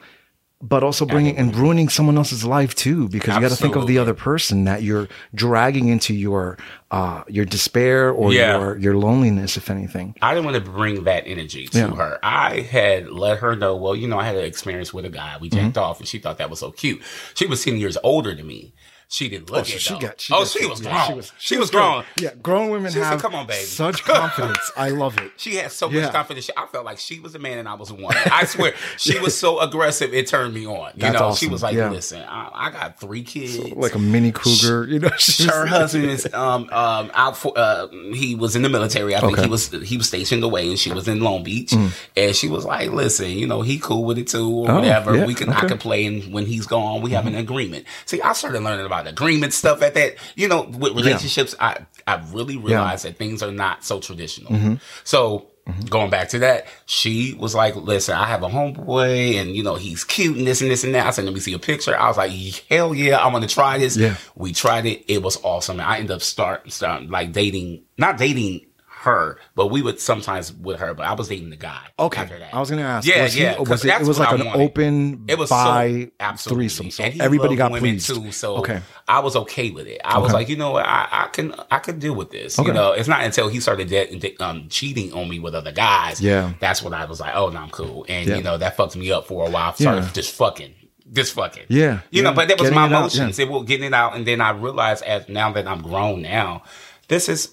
but 0.62 0.84
also 0.84 1.04
bringing 1.04 1.36
and 1.36 1.54
ruining 1.56 1.88
someone 1.88 2.16
else's 2.16 2.44
life 2.44 2.74
too, 2.74 3.08
because 3.08 3.34
you 3.34 3.40
got 3.40 3.50
to 3.50 3.56
think 3.56 3.74
of 3.74 3.86
the 3.88 3.98
other 3.98 4.14
person 4.14 4.64
that 4.64 4.82
you're 4.82 5.08
dragging 5.34 5.88
into 5.88 6.14
your 6.14 6.56
uh, 6.92 7.24
your 7.26 7.44
despair 7.44 8.10
or 8.10 8.32
Yeah. 8.32 8.58
your 8.58 8.78
your 8.78 8.96
loneliness, 8.96 9.56
if 9.56 9.70
anything. 9.70 10.14
I 10.22 10.34
didn't 10.34 10.44
want 10.44 10.62
to 10.64 10.70
bring 10.70 11.04
that 11.04 11.24
energy 11.26 11.66
to 11.68 11.78
Yeah. 11.78 11.94
her. 11.94 12.18
I 12.22 12.60
had 12.60 13.10
let 13.10 13.38
her 13.38 13.56
know, 13.56 13.74
well, 13.76 13.96
you 13.96 14.06
know, 14.06 14.18
I 14.18 14.24
had 14.24 14.36
an 14.36 14.44
experience 14.44 14.94
with 14.94 15.04
a 15.04 15.10
guy. 15.10 15.36
We 15.40 15.48
jacked 15.48 15.74
Mm-hmm. 15.74 15.78
off 15.84 15.98
and 15.98 16.06
she 16.08 16.18
thought 16.18 16.38
that 16.38 16.48
was 16.50 16.60
so 16.60 16.70
cute. 16.70 17.02
She 17.34 17.46
was 17.46 17.64
10 17.64 17.76
years 17.78 17.98
older 18.04 18.34
than 18.34 18.46
me. 18.46 18.72
She 19.12 19.28
didn't 19.28 19.50
look 19.50 19.58
Oh, 19.58 19.60
it. 19.60 19.66
so 19.66 19.76
she 19.78 19.92
though. 19.92 20.00
got. 20.00 20.20
She 20.22 20.32
oh, 20.32 20.38
got- 20.38 20.48
she 20.48 20.66
was 20.66 20.80
yeah, 20.80 21.06
grown. 21.06 21.22
She 21.38 21.58
was, 21.58 21.70
grown. 21.70 22.04
Yeah, 22.18 22.30
grown 22.42 22.70
women 22.70 22.90
She 22.90 22.98
have 22.98 23.20
"Come 23.20 23.34
on, 23.34 23.46
baby." 23.46 23.62
such 23.66 24.02
confidence. 24.04 24.72
I 24.74 24.88
love 24.88 25.18
it. 25.18 25.32
She 25.36 25.56
had 25.56 25.70
so 25.70 25.90
Yeah. 25.90 26.04
much 26.04 26.12
confidence. 26.12 26.48
I 26.56 26.64
felt 26.66 26.86
like 26.86 26.96
she 26.96 27.20
was 27.20 27.34
a 27.34 27.38
man 27.38 27.58
and 27.58 27.68
I 27.68 27.74
was 27.74 27.90
a 27.90 27.94
woman. 27.94 28.16
I 28.24 28.46
swear, 28.46 28.72
she 28.96 29.18
was 29.18 29.36
so 29.38 29.60
aggressive. 29.60 30.14
It 30.14 30.28
turned 30.28 30.54
me 30.54 30.66
on. 30.66 30.92
You 30.94 31.02
That's 31.02 31.12
know, 31.12 31.26
awesome. 31.26 31.46
she 31.46 31.52
was 31.52 31.62
like, 31.62 31.74
Yeah. 31.74 31.90
"Listen, 31.90 32.22
I, 32.26 32.48
I 32.54 32.70
got 32.70 32.98
three 32.98 33.22
kids. 33.22 33.58
Like 33.72 33.94
a 33.94 33.98
mini 33.98 34.32
cougar, 34.32 34.86
you 34.88 34.98
know. 34.98 35.10
she's- 35.18 35.46
her 35.50 35.66
husband 35.66 36.06
is 36.06 36.32
um 36.32 36.70
um 36.72 37.10
out 37.12 37.36
for 37.36 37.52
uh 37.54 37.88
he 38.14 38.34
was 38.34 38.56
in 38.56 38.62
the 38.62 38.70
military. 38.70 39.14
I 39.14 39.20
think 39.20 39.34
Okay. 39.34 39.42
Mm. 39.42 39.44
he 39.44 39.50
was 39.50 39.68
he 39.90 39.96
was 39.98 40.08
stationed 40.08 40.42
away 40.42 40.68
and 40.70 40.78
she 40.78 40.90
was 40.90 41.06
in 41.06 41.20
Long 41.20 41.44
Beach. 41.44 41.74
And 42.16 42.34
she 42.34 42.48
was 42.48 42.64
like, 42.64 42.90
Listen, 42.90 43.28
you 43.30 43.46
know, 43.46 43.60
he 43.60 43.78
cool 43.78 44.04
with 44.04 44.16
it 44.16 44.28
too 44.28 44.48
or 44.48 44.70
Oh, 44.70 44.74
whatever. 44.76 45.26
we 45.26 45.34
can 45.34 45.50
okay. 45.50 45.56
Mm-hmm. 45.58 45.66
I 45.66 45.68
can 45.68 45.76
play 45.78 46.06
and 46.06 46.32
when 46.32 46.46
he's 46.46 46.66
gone, 46.66 47.02
we 47.02 47.10
have 47.10 47.26
an 47.26 47.34
agreement. 47.34 47.84
See, 48.06 48.22
I 48.22 48.32
started 48.32 48.62
learning 48.62 48.86
about 48.86 49.01
agreement 49.06 49.52
stuff 49.52 49.82
at 49.82 49.94
that, 49.94 50.16
you 50.34 50.48
know, 50.48 50.62
with 50.62 50.94
relationships, 50.94 51.54
I 51.60 51.84
I 52.06 52.22
really 52.32 52.56
realized 52.56 53.04
that 53.04 53.16
things 53.16 53.42
are 53.42 53.52
not 53.52 53.84
so 53.84 54.00
traditional. 54.00 54.52
Mm-hmm. 54.52 54.74
So 55.04 55.52
Going 55.88 56.10
back 56.10 56.30
to 56.30 56.40
that, 56.40 56.66
she 56.86 57.34
was 57.38 57.54
like, 57.54 57.76
"Listen, 57.76 58.16
I 58.16 58.26
have 58.26 58.42
a 58.42 58.48
homeboy, 58.48 59.36
and 59.36 59.54
you 59.54 59.62
know 59.62 59.76
he's 59.76 60.02
cute 60.02 60.36
and 60.36 60.44
this 60.44 60.60
and 60.60 60.68
this 60.68 60.82
and 60.82 60.92
that." 60.96 61.06
I 61.06 61.10
said, 61.10 61.24
"Let 61.24 61.34
me 61.34 61.38
see 61.38 61.52
a 61.52 61.58
picture." 61.60 61.96
I 61.96 62.08
was 62.08 62.16
like, 62.16 62.32
"Hell 62.68 62.92
yeah, 62.92 63.18
I 63.18 63.28
want 63.28 63.48
to 63.48 63.54
try 63.54 63.78
this." 63.78 63.96
Yeah. 63.96 64.16
We 64.34 64.52
tried 64.52 64.86
it. 64.86 65.04
It 65.06 65.22
was 65.22 65.38
awesome. 65.44 65.78
And 65.78 65.88
I 65.88 65.98
ended 65.98 66.10
up 66.10 66.22
start, 66.22 66.72
start 66.72 67.08
like 67.08 67.30
dating, 67.30 67.82
not 67.96 68.18
dating 68.18 68.66
her, 69.02 69.38
but 69.54 69.66
we 69.68 69.82
would 69.82 70.00
sometimes 70.00 70.52
with 70.52 70.78
her, 70.80 70.94
but 70.94 71.06
I 71.06 71.12
was 71.14 71.28
dating 71.28 71.50
the 71.50 71.56
guy. 71.56 71.86
Okay, 71.98 72.20
After 72.22 72.38
that. 72.38 72.54
I 72.54 72.60
was 72.60 72.70
gonna 72.70 72.82
ask. 72.82 73.06
Yeah, 73.06 73.22
was 73.24 73.32
he- 73.34 73.44
Was 73.44 73.84
it, 73.84 74.00
it 74.00 74.06
was 74.06 74.18
like 74.18 74.28
I 74.30 74.34
an 74.36 74.44
wanted. 74.46 74.60
open 74.62 75.24
It 75.28 75.38
was 75.38 75.50
by 75.50 75.90
so 76.04 76.10
absolutely. 76.20 76.68
threesome, 76.68 76.90
so 76.90 77.04
everybody 77.24 77.56
got 77.56 77.72
women 77.72 77.90
pleased. 77.90 78.06
too. 78.14 78.32
So 78.32 78.56
okay, 78.58 78.80
I 79.08 79.20
was 79.20 79.36
okay 79.36 79.70
with 79.70 79.86
it. 79.86 80.00
I 80.04 80.18
was 80.18 80.32
like, 80.32 80.48
you 80.48 80.56
know 80.56 80.70
what, 80.72 80.86
I, 80.86 81.08
I 81.10 81.26
can 81.28 81.54
I 81.70 81.78
can 81.80 81.98
deal 81.98 82.14
with 82.14 82.30
this. 82.30 82.58
Okay. 82.58 82.68
You 82.68 82.74
know, 82.74 82.92
it's 82.92 83.08
not 83.08 83.22
until 83.22 83.48
he 83.48 83.60
started 83.60 83.88
de- 83.88 84.36
um, 84.38 84.68
cheating 84.68 85.12
on 85.12 85.28
me 85.28 85.38
with 85.38 85.54
other 85.54 85.72
guys. 85.72 86.20
Yeah. 86.20 86.52
that's 86.60 86.82
when 86.82 86.94
I 86.94 87.04
was 87.04 87.20
like, 87.20 87.34
oh 87.34 87.48
no, 87.50 87.58
I'm 87.58 87.70
cool. 87.70 88.06
And 88.08 88.28
Yeah. 88.28 88.36
you 88.36 88.42
know 88.42 88.56
that 88.58 88.76
fucked 88.76 88.96
me 88.96 89.10
up 89.12 89.26
for 89.26 89.46
a 89.46 89.50
while. 89.50 89.70
I 89.70 89.74
started 89.74 90.04
Yeah. 90.04 90.10
just 90.12 90.34
fucking. 90.34 90.74
Just 91.12 91.34
fucking. 91.34 91.64
Yeah, 91.68 92.00
You 92.10 92.22
know, 92.22 92.32
but 92.32 92.48
that 92.48 92.58
was 92.58 92.70
Getting 92.70 92.74
my 92.80 92.86
it 92.86 92.92
out, 92.94 92.98
emotions. 93.00 93.38
It 93.38 93.46
was 93.46 93.64
getting 93.64 93.86
it 93.88 93.92
out. 93.92 94.16
And 94.16 94.24
then 94.26 94.40
I 94.40 94.50
realized 94.52 95.04
as 95.04 95.28
now 95.28 95.52
that 95.52 95.66
I'm 95.66 95.82
grown 95.82 96.22
now, 96.22 96.62
this 97.08 97.28
is 97.28 97.50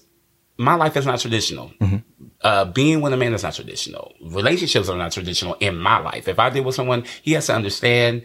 my 0.60 0.74
life 0.74 0.96
is 0.96 1.06
not 1.06 1.18
traditional. 1.20 1.72
Mm-hmm. 1.80 1.96
Uh, 2.42 2.64
being 2.66 3.00
with 3.00 3.12
a 3.12 3.16
man 3.16 3.32
is 3.34 3.42
not 3.42 3.54
traditional. 3.54 4.14
Relationships 4.22 4.88
are 4.88 4.96
not 4.96 5.12
traditional 5.12 5.54
in 5.60 5.76
my 5.76 5.98
life. 5.98 6.28
If 6.28 6.38
I 6.38 6.50
deal 6.50 6.64
with 6.64 6.74
someone, 6.74 7.04
he 7.22 7.32
has 7.32 7.46
to 7.46 7.54
understand 7.54 8.22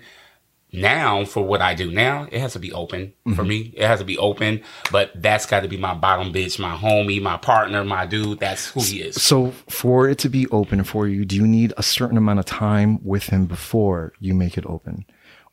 now 0.74 1.24
for 1.24 1.42
what 1.44 1.62
I 1.62 1.74
do 1.76 1.90
now, 1.92 2.28
it 2.32 2.40
has 2.42 2.54
to 2.54 2.60
be 2.60 2.74
open 2.74 3.14
for 3.24 3.30
Mm-hmm. 3.30 3.48
me. 3.48 3.74
It 3.78 3.88
has 3.88 4.00
to 4.00 4.06
be 4.06 4.18
open, 4.18 4.62
but 4.92 5.12
that's 5.16 5.46
got 5.46 5.62
to 5.64 5.70
be 5.70 5.78
my 5.78 5.94
bottom 5.94 6.34
bitch, 6.34 6.60
my 6.60 6.76
homie, 6.76 7.22
my 7.22 7.38
partner, 7.38 7.84
my 7.86 8.06
dude. 8.06 8.40
That's 8.40 8.68
who 8.68 8.82
he 8.82 9.02
is. 9.02 9.22
So 9.22 9.52
for 9.70 10.10
it 10.10 10.18
to 10.20 10.30
be 10.30 10.48
open 10.50 10.84
for 10.84 11.08
you, 11.08 11.24
do 11.24 11.36
you 11.38 11.48
need 11.48 11.74
a 11.78 11.84
certain 11.84 12.18
amount 12.18 12.40
of 12.40 12.46
time 12.46 13.00
with 13.06 13.28
him 13.28 13.46
before 13.46 14.12
you 14.20 14.34
make 14.34 14.58
it 14.58 14.66
open? 14.66 15.06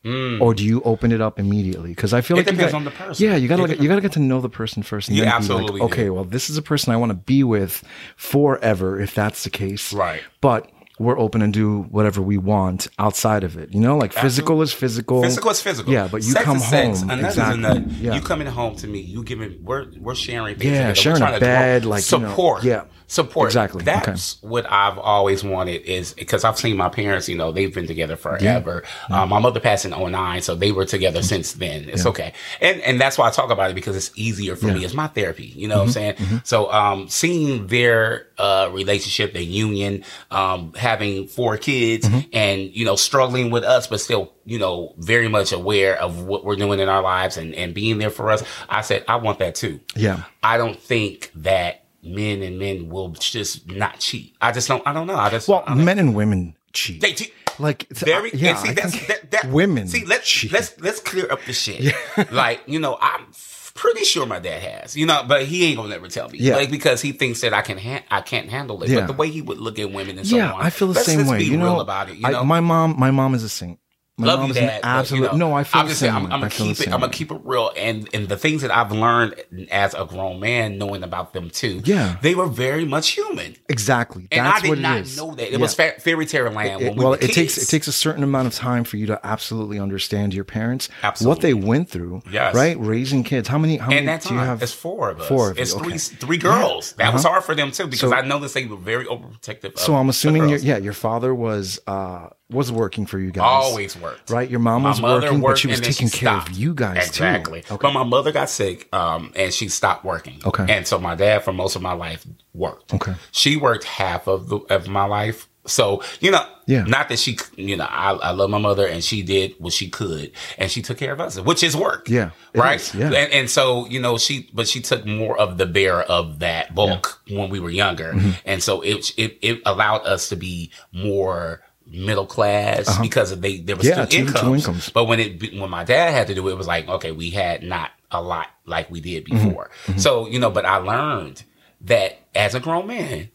Or 0.05 0.53
do 0.53 0.65
you 0.65 0.81
open 0.81 1.11
it 1.11 1.21
up 1.21 1.39
immediately? 1.39 1.91
Because 1.91 2.13
I 2.13 2.21
feel 2.21 2.35
Mm. 2.37 2.41
It 2.41 2.45
like 2.45 2.45
you 2.47 2.57
depends 2.57 2.71
got- 2.73 2.77
on 2.77 2.83
the 2.85 2.91
person. 2.91 3.25
Yeah, 3.25 3.35
you 3.37 3.47
gotta 3.47 3.63
It 3.63 3.69
like, 3.69 3.81
you 3.81 3.87
gotta 3.87 4.01
get 4.01 4.11
to 4.13 4.19
know 4.19 4.41
the 4.41 4.49
person 4.49 4.83
first, 4.83 5.07
and 5.07 5.15
You 5.17 5.23
then 5.23 5.31
be 5.31 5.35
absolutely 5.35 5.79
like, 5.81 5.91
okay, 5.93 6.09
well, 6.09 6.25
this 6.25 6.49
is 6.49 6.57
a 6.57 6.61
person 6.61 6.91
I 6.91 6.97
want 6.97 7.11
to 7.11 7.15
be 7.17 7.43
with 7.43 7.83
forever, 8.17 8.99
if 8.99 9.15
that's 9.15 9.43
the 9.43 9.49
case. 9.49 9.93
Right. 9.93 10.21
But 10.41 10.69
we're 10.99 11.17
open 11.17 11.41
and 11.41 11.51
do 11.53 11.81
whatever 11.83 12.21
we 12.21 12.37
want 12.37 12.87
outside 12.99 13.43
of 13.43 13.57
it. 13.57 13.73
You 13.73 13.79
know, 13.79 13.97
like 13.97 14.13
physical 14.13 14.61
is 14.61 14.71
physical. 14.71 15.23
Physical 15.23 15.49
is 15.51 15.61
physical. 15.61 15.91
Yeah, 15.91 16.07
but 16.11 16.17
you 16.23 16.31
Sex 16.31 16.45
come 16.45 16.57
is 16.57 16.67
sex. 16.67 17.01
home. 17.01 17.09
Is 17.11 17.25
exactly. 17.25 17.53
another- 17.63 17.79
yeah. 17.99 18.13
You 18.15 18.21
coming 18.21 18.47
home 18.47 18.75
to 18.77 18.87
me. 18.87 18.99
You 18.99 19.23
giving. 19.23 19.63
We're 19.63 19.87
we're 19.99 20.15
sharing. 20.15 20.55
Things 20.57 20.65
Yeah, 20.71 20.71
together. 20.71 20.89
We're 20.89 20.95
sharing 20.95 21.21
a 21.23 21.25
to 21.25 21.31
grow. 21.31 21.39
bed, 21.39 21.85
like, 21.85 22.11
you 22.11 22.19
know, 22.19 22.27
support. 22.29 22.63
yeah. 22.63 22.83
support. 23.07 23.47
Exactly. 23.47 23.83
That's 23.83 24.41
what 24.43 24.71
I've 24.71 24.97
always 24.99 25.43
wanted. 25.43 25.81
Is 25.83 26.13
because 26.13 26.43
I've 26.43 26.57
seen 26.59 26.77
my 26.77 26.89
parents. 26.89 27.27
You 27.27 27.37
know, 27.37 27.51
they've 27.51 27.73
been 27.73 27.87
together 27.87 28.15
forever. 28.15 28.83
Um, 29.09 29.29
my 29.29 29.39
mother 29.39 29.59
passed 29.59 29.85
in 29.85 29.91
09, 29.91 30.41
so 30.41 30.53
they 30.55 30.71
were 30.71 30.85
together 30.85 31.21
since 31.23 31.53
then. 31.53 31.89
It's 31.89 32.05
okay, 32.05 32.33
and 32.61 32.79
and 32.81 33.01
that's 33.01 33.17
why 33.17 33.27
I 33.27 33.31
talk 33.31 33.49
about 33.49 33.71
it 33.71 33.73
because 33.73 33.95
it's 33.95 34.11
easier 34.15 34.55
for 34.55 34.67
me. 34.67 34.85
It's 34.85 34.93
my 34.93 35.07
therapy. 35.07 35.53
You 35.55 35.67
know 35.67 35.77
what 35.79 35.85
I'm 35.85 35.91
saying? 35.91 36.15
So 36.43 36.71
um, 36.71 37.07
seeing 37.09 37.67
their 37.67 38.27
uh, 38.37 38.69
relationship, 38.71 39.33
their 39.33 39.41
union, 39.41 40.03
um, 40.31 40.73
having 40.73 41.27
four 41.27 41.57
kids, 41.57 42.07
and 42.33 42.61
you 42.75 42.85
know 42.85 42.95
struggling 42.95 43.51
with 43.51 43.63
us, 43.63 43.87
but 43.87 43.99
still 44.01 44.33
you 44.45 44.59
know 44.59 44.93
very 44.97 45.27
much 45.27 45.51
aware 45.51 45.99
of 45.99 46.23
what 46.23 46.43
we're 46.45 46.55
doing 46.55 46.79
in 46.79 46.89
our 46.89 47.01
lives 47.01 47.37
and 47.37 47.53
and 47.55 47.73
being 47.73 47.97
there 47.97 48.09
for 48.09 48.29
us. 48.31 48.43
I 48.69 48.81
said 48.81 49.05
I 49.07 49.17
want 49.17 49.39
that 49.39 49.55
too. 49.55 49.79
Yeah. 49.95 50.23
I 50.41 50.57
don't 50.57 50.79
think 50.79 51.31
that 51.35 51.85
men 52.03 52.41
and 52.43 52.59
men 52.59 52.89
will 52.89 53.09
just 53.09 53.69
not 53.71 53.99
cheat. 53.99 54.35
I 54.41 54.51
just 54.51 54.67
don't. 54.67 54.85
I 54.85 54.93
don't 54.93 55.07
know. 55.07 55.15
I 55.15 55.29
just 55.29 55.47
Well, 55.47 55.63
I 55.65 55.73
men 55.75 55.99
and 55.99 56.13
women 56.15 56.55
cheat. 56.73 57.01
they 57.01 57.13
cheat. 57.13 57.33
like 57.59 57.83
it's- 57.83 58.03
Very 58.03 58.31
yeah, 58.33 58.55
see 58.55 58.71
that's 58.73 59.07
that, 59.07 59.31
that 59.31 59.45
women 59.51 59.87
See, 59.87 60.05
let's 60.05 60.27
cheat. 60.27 60.51
let's 60.51 60.77
let's 60.81 60.99
clear 60.99 61.31
up 61.31 61.39
the 61.45 61.53
shit. 61.53 61.93
like 62.31 62.61
you 62.65 62.79
know, 62.79 62.97
I'm 62.99 63.27
pretty 63.73 64.03
sure 64.05 64.25
my 64.25 64.39
dad 64.39 64.61
has. 64.61 64.95
You 64.95 65.05
know, 65.05 65.23
but 65.27 65.43
he 65.45 65.65
ain't 65.65 65.77
gonna 65.77 65.89
never 65.89 66.07
tell 66.07 66.29
me. 66.29 66.39
Yeah. 66.39 66.55
like 66.55 66.71
because 66.71 67.01
he 67.01 67.11
thinks 67.11 67.41
that 67.41 67.53
I 67.53 67.61
can 67.61 67.77
ha- 67.77 68.03
I 68.11 68.21
can't 68.21 68.49
handle 68.49 68.81
it. 68.83 68.89
Yeah. 68.89 69.01
But 69.01 69.07
the 69.07 69.13
way 69.13 69.29
he 69.29 69.41
would 69.41 69.57
look 69.59 69.79
at 69.79 69.91
women 69.91 70.17
and 70.17 70.27
so 70.27 70.35
yeah, 70.37 70.53
on. 70.53 70.61
I 70.61 70.69
feel 70.69 70.87
the 70.89 70.95
same 70.99 71.27
way. 71.27 71.39
Be 71.39 71.45
you 71.45 71.57
know, 71.57 71.65
real 71.65 71.81
about 71.81 72.09
it. 72.09 72.17
You 72.17 72.27
I- 72.27 72.31
know, 72.31 72.43
my 72.43 72.59
mom, 72.59 72.95
my 72.99 73.11
mom 73.11 73.33
is 73.35 73.43
a 73.43 73.49
saint. 73.49 73.79
My 74.15 74.27
Love 74.27 74.43
you, 74.43 74.49
is 74.51 74.55
Dad. 74.57 74.81
but, 74.83 74.87
absolute. 74.87 75.21
you 75.23 75.27
know, 75.39 75.49
no, 75.49 75.53
I 75.55 75.63
feel 75.63 75.79
I'm 75.81 75.87
the 75.87 75.89
just 75.89 75.99
same 76.01 76.11
saying. 76.13 76.25
I'm. 76.27 76.31
I'm 76.33 76.39
gonna 76.41 76.49
keep 76.51 76.79
it. 76.79 76.87
I'm 76.93 76.99
gonna 76.99 77.11
keep 77.11 77.31
it 77.31 77.41
real, 77.43 77.71
and 77.75 78.07
and 78.13 78.27
the 78.29 78.37
things 78.37 78.61
that 78.61 78.69
I've 78.69 78.91
learned 78.91 79.33
as 79.71 79.95
a 79.95 80.05
grown 80.05 80.39
man, 80.39 80.77
knowing 80.77 81.01
about 81.01 81.33
them 81.33 81.49
too. 81.49 81.81
Yeah. 81.83 82.17
they 82.21 82.35
were 82.35 82.45
very 82.45 82.85
much 82.85 83.09
human, 83.09 83.55
Exactly. 83.69 84.27
and 84.31 84.45
That's 84.45 84.63
I 84.63 84.67
did 84.67 84.79
not 84.79 84.97
it 84.97 85.01
is. 85.01 85.17
know 85.17 85.33
that. 85.33 85.47
It 85.47 85.53
Yeah. 85.53 85.57
was 85.57 85.73
fa- 85.73 85.95
fairy 85.99 86.27
tale 86.27 86.51
land. 86.51 86.79
It- 86.83 86.89
when 86.89 86.97
we 86.97 87.03
well, 87.03 87.13
it 87.13 87.33
takes 87.33 87.57
it 87.57 87.65
takes 87.67 87.87
a 87.87 87.91
certain 87.91 88.21
amount 88.23 88.45
of 88.45 88.53
time 88.53 88.83
for 88.83 88.97
you 88.97 89.07
to 89.07 89.19
absolutely 89.25 89.79
understand 89.79 90.35
your 90.35 90.43
parents, 90.45 90.89
what 91.21 91.41
they 91.41 91.55
went 91.55 91.89
through, 91.89 92.21
Yes. 92.31 92.53
right? 92.53 92.77
Raising 92.79 93.23
kids. 93.23 93.47
How 93.47 93.57
many? 93.57 93.77
How 93.77 93.85
And 93.85 94.05
many 94.05 94.05
that 94.05 94.21
do 94.21 94.35
you 94.35 94.39
have? 94.41 94.61
it's 94.61 94.71
four 94.73 95.09
of 95.09 95.21
us. 95.21 95.27
Four 95.27 95.49
of 95.49 95.57
you, 95.57 95.63
it's 95.63 95.73
okay. 95.73 95.89
three 95.89 95.97
three 95.97 96.37
girls. 96.37 96.91
That 96.99 97.13
was 97.13 97.25
Uh-huh. 97.25 97.31
hard 97.33 97.45
for 97.45 97.55
them 97.55 97.71
too 97.71 97.85
because 97.87 98.11
So- 98.11 98.13
I 98.13 98.21
noticed 98.21 98.53
they 98.53 98.65
were 98.65 98.77
very 98.77 99.05
overprotective. 99.05 99.79
so 99.79 99.95
I'm 99.95 100.07
assuming, 100.09 100.49
your, 100.49 100.59
yeah, 100.59 100.77
your 100.77 100.93
father 100.93 101.33
was 101.33 101.79
uh 101.87 102.27
was 102.49 102.71
working 102.71 103.07
for 103.07 103.17
you 103.17 103.31
guys. 103.31 103.41
always 103.43 103.97
worked. 104.03 104.29
right. 104.29 104.49
Your 104.49 104.59
mom 104.59 104.83
My 104.83 104.89
was 104.89 105.01
working, 105.01 105.41
but 105.41 105.57
she 105.57 105.67
was 105.67 105.79
taking 105.79 106.07
she 106.09 106.17
care 106.19 106.29
stopped. 106.29 106.49
of 106.51 106.57
you 106.57 106.73
guys 106.73 107.07
exactly. 107.07 107.61
too. 107.61 107.73
Okay. 107.75 107.81
But 107.87 107.93
my 107.93 108.03
mother 108.03 108.31
got 108.31 108.49
sick, 108.49 108.87
um, 108.93 109.31
and 109.35 109.53
she 109.53 109.69
stopped 109.69 110.03
working. 110.05 110.41
Okay. 110.45 110.65
And 110.69 110.85
so 110.85 110.99
my 110.99 111.15
dad, 111.15 111.43
for 111.43 111.53
most 111.53 111.75
of 111.75 111.81
my 111.81 111.93
life, 111.93 112.25
worked. 112.53 112.93
Okay. 112.93 113.13
She 113.31 113.57
worked 113.57 113.85
half 113.85 114.27
of 114.27 114.49
the 114.49 114.57
of 114.69 114.87
my 114.87 115.05
life. 115.05 115.47
So 115.65 116.03
you 116.19 116.29
know, 116.29 116.45
Yeah. 116.65 116.83
Not 116.83 117.07
that 117.07 117.19
she, 117.19 117.37
you 117.55 117.77
know, 117.77 117.85
I, 117.85 118.11
I 118.11 118.31
love 118.31 118.49
my 118.49 118.57
mother, 118.57 118.85
and 118.85 119.01
she 119.01 119.21
did 119.23 119.55
what 119.59 119.71
she 119.71 119.89
could, 119.89 120.31
and 120.57 120.69
she 120.69 120.81
took 120.81 120.97
care 120.97 121.13
of 121.13 121.21
us, 121.21 121.39
which 121.39 121.63
is 121.63 121.73
work. 121.75 122.09
Yeah, 122.09 122.31
Right. 122.53 122.81
is, 122.81 122.93
yeah. 122.93 123.05
And, 123.07 123.31
and 123.31 123.49
so 123.49 123.85
you 123.87 124.01
know, 124.01 124.17
she, 124.17 124.49
but 124.53 124.67
she 124.67 124.81
took 124.81 125.05
more 125.05 125.37
of 125.39 125.57
the 125.57 125.65
bear 125.65 126.01
of 126.01 126.39
that 126.39 126.75
bulk 126.75 127.21
when 127.29 127.49
we 127.49 127.61
were 127.61 127.69
younger, 127.69 128.11
Mm-hmm. 128.11 128.31
and 128.45 128.61
so 128.61 128.81
it, 128.81 129.13
it 129.17 129.37
it 129.41 129.61
allowed 129.65 130.05
us 130.05 130.27
to 130.29 130.35
be 130.35 130.69
more 130.91 131.61
middle 131.87 132.25
class 132.25 132.97
because 132.99 133.37
they 133.39 133.57
there 133.57 133.75
was 133.75 133.87
Uh-huh. 133.89 134.01
Yeah, 134.01 134.05
still 134.05 134.25
two- 134.25 134.31
two 134.31 134.37
incomes. 134.37 134.61
incomes. 134.67 134.89
But 134.89 135.05
when 135.05 135.19
it 135.19 135.53
when 135.59 135.69
my 135.69 135.83
dad 135.83 136.11
had 136.11 136.27
to 136.27 136.35
do 136.35 136.47
it, 136.47 136.51
it 136.53 136.57
was 136.57 136.67
like 136.67 136.87
okay, 136.87 137.11
we 137.11 137.29
had 137.29 137.63
not 137.63 137.91
a 138.11 138.21
lot 138.21 138.47
like 138.65 138.89
we 138.91 139.01
did 139.01 139.25
Mm-hmm. 139.25 139.47
before. 139.49 139.69
So 139.97 140.27
you 140.27 140.39
know, 140.39 140.49
but 140.51 140.65
I 140.65 140.77
learned 140.77 141.43
that 141.81 142.19
as 142.35 142.55
a 142.55 142.59
grown 142.59 142.87
man, 142.87 143.29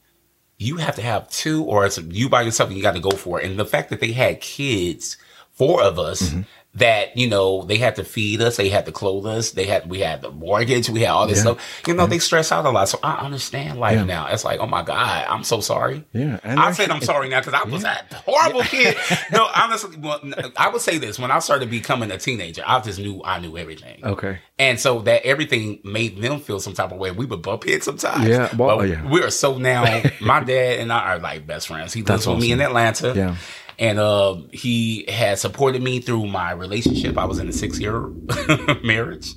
you 0.58 0.78
have 0.78 0.96
to 0.96 1.02
have 1.02 1.28
two, 1.30 1.62
or 1.64 1.87
it's 1.87 1.98
you 1.98 2.28
by 2.28 2.42
yourself, 2.42 2.68
and 2.70 2.76
you 2.76 2.82
got 2.82 2.94
to 2.94 3.00
go 3.00 3.11
for 3.11 3.40
it. 3.40 3.46
And 3.48 3.58
the 3.58 3.64
fact 3.66 3.90
that 3.90 4.00
they 4.00 4.12
had 4.12 4.40
kids, 4.40 5.16
four 5.52 5.82
of 5.82 5.98
us. 5.98 6.22
Mm-hmm. 6.22 6.40
That 6.78 7.16
you 7.16 7.28
know 7.28 7.62
they 7.64 7.76
had 7.78 7.96
to 7.96 8.04
feed 8.04 8.40
us, 8.40 8.56
they 8.56 8.68
had 8.68 8.86
to 8.86 8.92
clothe 8.92 9.26
us, 9.26 9.52
they 9.52 9.64
had 9.66 9.88
we 9.88 10.00
had 10.00 10.22
the 10.22 10.30
mortgage, 10.30 10.88
we 10.90 11.00
had 11.00 11.10
all 11.10 11.26
this 11.26 11.38
Yeah. 11.38 11.54
stuff. 11.54 11.82
You 11.86 11.94
know, 11.94 12.06
they 12.06 12.18
stress 12.18 12.50
out 12.52 12.64
a 12.66 12.70
lot. 12.70 12.88
So 12.88 12.98
I 13.02 13.16
understand 13.24 13.78
life 13.78 13.96
Yeah. 13.98 14.04
now. 14.04 14.26
It's 14.28 14.44
like, 14.44 14.60
oh 14.60 14.66
my 14.66 14.82
god, 14.82 15.26
I'm 15.28 15.44
so 15.44 15.60
sorry. 15.60 16.04
Yeah, 16.12 16.40
and 16.44 16.58
I 16.58 16.72
said 16.72 16.90
I'm 16.90 17.02
sorry 17.02 17.28
now 17.28 17.40
because 17.40 17.54
I 17.54 17.64
was 17.68 17.84
a 17.84 17.98
horrible 18.26 18.62
kid. 18.62 18.96
No, 19.32 19.46
honestly, 19.54 19.96
well, 19.98 20.20
I 20.56 20.68
would 20.70 20.80
say 20.80 20.98
this: 20.98 21.18
when 21.18 21.30
I 21.30 21.38
started 21.40 21.70
becoming 21.70 22.10
a 22.10 22.18
teenager, 22.18 22.62
I 22.66 22.80
just 22.80 22.98
knew 22.98 23.20
I 23.24 23.38
knew 23.40 23.56
everything. 23.58 24.04
Okay. 24.04 24.38
And 24.58 24.80
so 24.80 25.00
that 25.00 25.24
everything 25.24 25.80
made 25.84 26.20
them 26.20 26.40
feel 26.40 26.60
some 26.60 26.72
type 26.74 26.90
of 26.92 26.98
way. 26.98 27.10
We 27.10 27.26
would 27.26 27.42
bump 27.42 27.64
heads 27.64 27.84
sometimes. 27.84 28.26
Yeah, 28.26 28.54
well, 28.56 28.78
But 28.78 28.88
yeah. 28.88 29.08
We 29.08 29.22
are 29.22 29.30
so 29.30 29.58
now. 29.58 30.02
my 30.20 30.40
dad 30.42 30.80
and 30.80 30.92
I 30.92 30.98
are 31.14 31.18
like 31.18 31.46
best 31.46 31.68
friends. 31.68 31.92
He 31.92 32.00
lives 32.00 32.08
That's 32.08 32.26
with 32.26 32.40
me 32.40 32.52
in. 32.52 32.60
Atlanta. 32.60 33.12
Yeah. 33.14 33.36
And 33.80 33.98
uh, 34.00 34.36
he 34.52 35.04
had 35.08 35.38
supported 35.38 35.82
me 35.82 36.00
through 36.00 36.26
my 36.26 36.50
relationship. 36.52 37.16
I 37.16 37.26
was 37.26 37.38
in 37.38 37.48
a 37.48 37.52
six 37.52 37.78
year 37.78 38.00
marriage. 38.82 39.34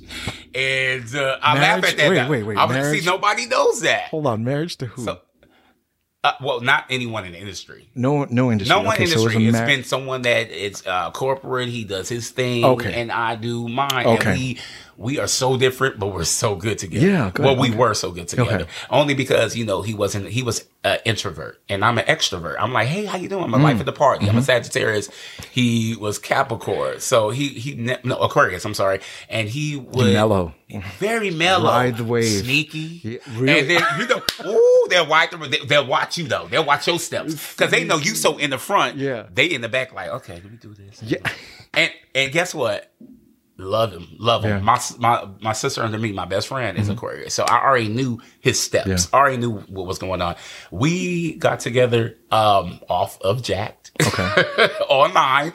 And 0.54 1.14
uh, 1.14 1.38
I 1.42 1.54
laugh 1.58 1.84
at 1.84 1.96
that. 1.96 2.10
Wait, 2.10 2.28
wait, 2.28 2.42
wait, 2.42 2.58
I 2.58 2.66
marriage? 2.66 3.00
see, 3.00 3.06
nobody 3.06 3.46
knows 3.46 3.80
that. 3.82 4.04
Hold 4.08 4.26
on, 4.26 4.42
marriage 4.44 4.76
to 4.78 4.86
who? 4.86 5.04
So- 5.04 5.20
Uh, 6.24 6.32
well, 6.40 6.60
not 6.60 6.84
anyone 6.88 7.24
in 7.24 7.32
the 7.32 7.38
industry. 7.38 7.88
no, 7.96 8.24
no 8.30 8.52
industry. 8.52 8.76
No 8.76 8.82
one 8.82 8.94
okay, 8.94 9.04
in 9.04 9.08
so 9.10 9.20
it 9.20 9.24
was 9.24 9.34
industry. 9.34 9.58
a 9.58 9.62
it's 9.62 9.76
been 9.76 9.84
someone 9.84 10.22
that 10.22 10.50
it's 10.52 10.86
uh, 10.86 11.10
corporate. 11.10 11.68
He 11.68 11.82
does 11.84 12.08
his 12.08 12.30
thing, 12.30 12.64
Okay. 12.64 12.92
and 12.94 13.10
I 13.10 13.34
do 13.34 13.66
mine. 13.68 14.06
Okay. 14.06 14.30
And 14.30 14.38
we 14.38 14.58
we 14.96 15.18
are 15.18 15.26
so 15.26 15.56
different, 15.56 15.98
but 15.98 16.08
we're 16.08 16.24
so 16.24 16.54
good 16.54 16.78
together. 16.78 17.06
Yeah, 17.06 17.30
good. 17.32 17.44
Well, 17.44 17.56
we 17.56 17.68
Okay. 17.68 17.76
were 17.78 17.94
so 17.94 18.10
good 18.10 18.28
together. 18.28 18.54
Okay. 18.62 18.66
Only 18.90 19.14
because 19.14 19.56
you 19.56 19.64
know 19.64 19.82
he 19.82 19.94
wasn't. 19.94 20.28
He 20.28 20.42
was 20.42 20.64
an 20.84 20.98
introvert, 21.04 21.60
and 21.68 21.84
I'm 21.84 21.96
an 21.98 22.04
extrovert. 22.06 22.56
I'm 22.58 22.72
like, 22.72 22.88
hey, 22.88 23.04
how 23.04 23.16
you 23.16 23.28
doing? 23.28 23.44
I'm 23.44 23.54
a 23.54 23.58
life 23.58 23.78
of 23.80 23.86
the 23.86 23.92
party. 23.92 24.26
Mm-hmm. 24.26 24.36
I'm 24.36 24.42
a 24.42 24.44
Sagittarius. 24.44 25.08
He 25.50 25.96
was 25.96 26.18
Capricorn, 26.18 27.00
so 27.00 27.30
he 27.30 27.48
he 27.48 27.74
ne- 27.74 27.98
no 28.04 28.16
Aquarius. 28.18 28.64
I'm 28.64 28.74
sorry, 28.74 29.00
and 29.28 29.48
he 29.48 29.76
was 29.76 30.12
mellow. 30.12 30.54
very 30.98 31.30
mellow, 31.30 31.68
Ride 31.70 31.96
the 31.98 32.04
wave. 32.04 32.44
sneaky, 32.44 33.00
Yeah, 33.04 33.18
really? 33.36 33.60
and 33.60 33.70
then 33.70 33.82
you 34.00 34.06
know, 34.08 34.22
ooh, 34.50 34.86
they'll. 34.90 35.06
They, 35.48 35.58
they'll 35.66 35.86
watch 35.86 36.18
you 36.18 36.26
though. 36.28 36.46
They'll 36.48 36.64
watch 36.64 36.86
your 36.86 36.98
steps 36.98 37.34
because 37.54 37.70
they 37.70 37.84
know 37.84 37.96
you 37.98 38.14
so 38.14 38.38
in 38.38 38.50
the 38.50 38.58
front. 38.58 38.96
Yeah. 38.96 39.26
they 39.32 39.46
in 39.46 39.60
the 39.60 39.68
back 39.68 39.92
like, 39.92 40.08
okay, 40.08 40.34
let 40.34 40.50
me 40.50 40.58
do 40.60 40.74
this. 40.74 41.02
Yeah. 41.02 41.18
and 41.74 41.90
and 42.14 42.32
guess 42.32 42.54
what? 42.54 42.90
Love 43.62 43.92
him, 43.92 44.08
love 44.18 44.44
him. 44.44 44.64
Yeah. 44.64 44.74
Mm-hmm. 44.76 45.00
My 45.00 45.22
my 45.22 45.28
my 45.40 45.52
sister 45.52 45.82
under 45.82 45.98
me, 45.98 46.12
my 46.12 46.24
best 46.24 46.48
friend 46.48 46.76
is 46.76 46.88
Aquarius, 46.88 47.34
so 47.34 47.44
I 47.44 47.64
already 47.64 47.88
knew 47.88 48.20
his 48.40 48.60
steps. 48.60 48.88
Yeah. 48.88 48.96
I 49.12 49.20
already 49.20 49.36
knew 49.38 49.52
what 49.68 49.86
was 49.86 49.98
going 49.98 50.20
on. 50.20 50.36
We 50.70 51.36
got 51.36 51.60
together 51.60 52.16
um 52.30 52.80
off 52.88 53.20
of 53.22 53.42
Jack'd, 53.42 53.90
Okay. 54.06 54.68
online. 54.88 55.52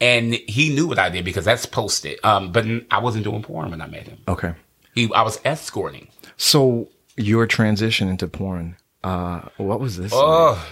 And 0.00 0.34
he 0.34 0.72
knew 0.72 0.86
what 0.86 1.00
I 1.00 1.08
did 1.08 1.24
because 1.24 1.44
that's 1.44 1.66
posted. 1.66 2.20
Um, 2.22 2.52
but 2.52 2.64
I 2.92 3.00
wasn't 3.00 3.24
doing 3.24 3.42
porn 3.42 3.70
when 3.72 3.80
I 3.80 3.88
met 3.88 4.06
him. 4.06 4.18
Okay. 4.28 4.54
He, 4.94 5.12
I 5.12 5.22
was 5.22 5.40
escorting. 5.44 6.06
So 6.36 6.88
your 7.16 7.48
transition 7.48 8.08
into 8.08 8.28
porn. 8.28 8.76
Uh, 9.02 9.40
what 9.56 9.80
was 9.80 9.96
this? 9.96 10.12
Oh, 10.14 10.64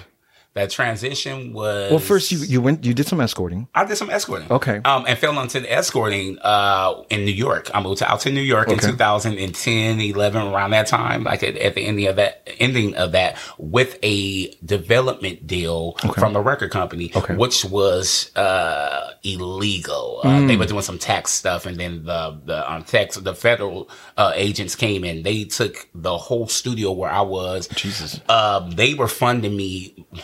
that 0.57 0.71
transition 0.71 1.53
was. 1.53 1.91
well, 1.91 2.01
first 2.01 2.33
you 2.33 2.39
you 2.39 2.61
went 2.61 2.85
you 2.85 2.93
did 2.95 3.07
some 3.07 3.21
escorting. 3.21 3.69
I 3.75 3.85
did 3.85 3.97
some 3.97 4.11
escorting. 4.11 4.51
Okay. 4.51 4.81
Um, 4.85 5.05
and 5.07 5.17
fell 5.19 5.39
into 5.41 5.61
the 5.61 5.71
escorting 5.73 6.39
uh, 6.41 7.03
in 7.11 7.25
New 7.25 7.37
York. 7.47 7.71
I 7.75 7.81
moved 7.83 7.99
to, 7.99 8.11
out 8.11 8.21
to 8.27 8.31
New 8.33 8.41
York 8.55 8.69
in 8.69 8.75
Okay. 8.79 8.91
2010, 8.91 10.01
11, 10.01 10.43
around 10.53 10.71
that 10.71 10.87
time, 10.87 11.25
like 11.25 11.43
at, 11.43 11.57
at 11.67 11.75
the 11.77 11.83
ending 11.83 12.07
of 12.09 12.17
that, 12.17 12.33
ending 12.59 12.95
of 12.97 13.13
that, 13.13 13.37
with 13.59 13.99
a 14.03 14.49
development 14.65 15.47
deal 15.47 15.93
from 16.19 16.35
a 16.37 16.41
record 16.41 16.71
company, 16.71 17.13
Okay. 17.15 17.35
which 17.37 17.65
was 17.65 18.35
uh, 18.37 19.11
illegal. 19.25 20.21
Uh, 20.25 20.37
Mm. 20.37 20.49
They 20.49 20.57
were 20.57 20.67
doing 20.67 20.83
some 20.91 20.99
tax 20.99 21.25
stuff, 21.33 21.67
and 21.67 21.77
then 21.83 22.05
the 22.05 22.39
the 22.45 22.59
um, 22.73 22.83
tax 22.85 23.17
the 23.17 23.35
federal 23.35 23.89
uh, 24.23 24.33
agents 24.47 24.75
came 24.85 25.03
in. 25.11 25.23
They 25.23 25.45
took 25.45 25.75
the 25.95 26.17
whole 26.27 26.47
studio 26.47 26.93
where 26.93 27.11
I 27.11 27.23
was. 27.23 27.69
Jesus. 27.69 28.21
Um, 28.29 28.71
they 28.73 28.93
were 29.01 29.09
funding 29.09 29.57
me 29.57 29.73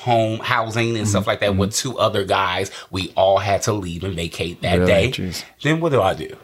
home 0.07 0.22
housing 0.41 0.97
and 0.97 1.09
stuff 1.09 1.23
mm-hmm. 1.23 1.31
like 1.31 1.41
that 1.41 1.57
with 1.57 1.71
mm-hmm. 1.71 1.91
two 1.91 1.99
other 1.99 2.25
guys. 2.25 2.71
We 2.91 3.13
all 3.17 3.39
had 3.39 3.63
to 3.63 3.73
leave 3.73 4.05
and 4.05 4.15
vacate 4.15 4.63
that 4.63 4.79
Really? 4.81 4.87
day. 4.87 5.11
Jeez. 5.11 5.45
Then 5.63 5.81
what 5.81 5.93
do 5.93 6.03
I 6.03 6.15
do? 6.15 6.37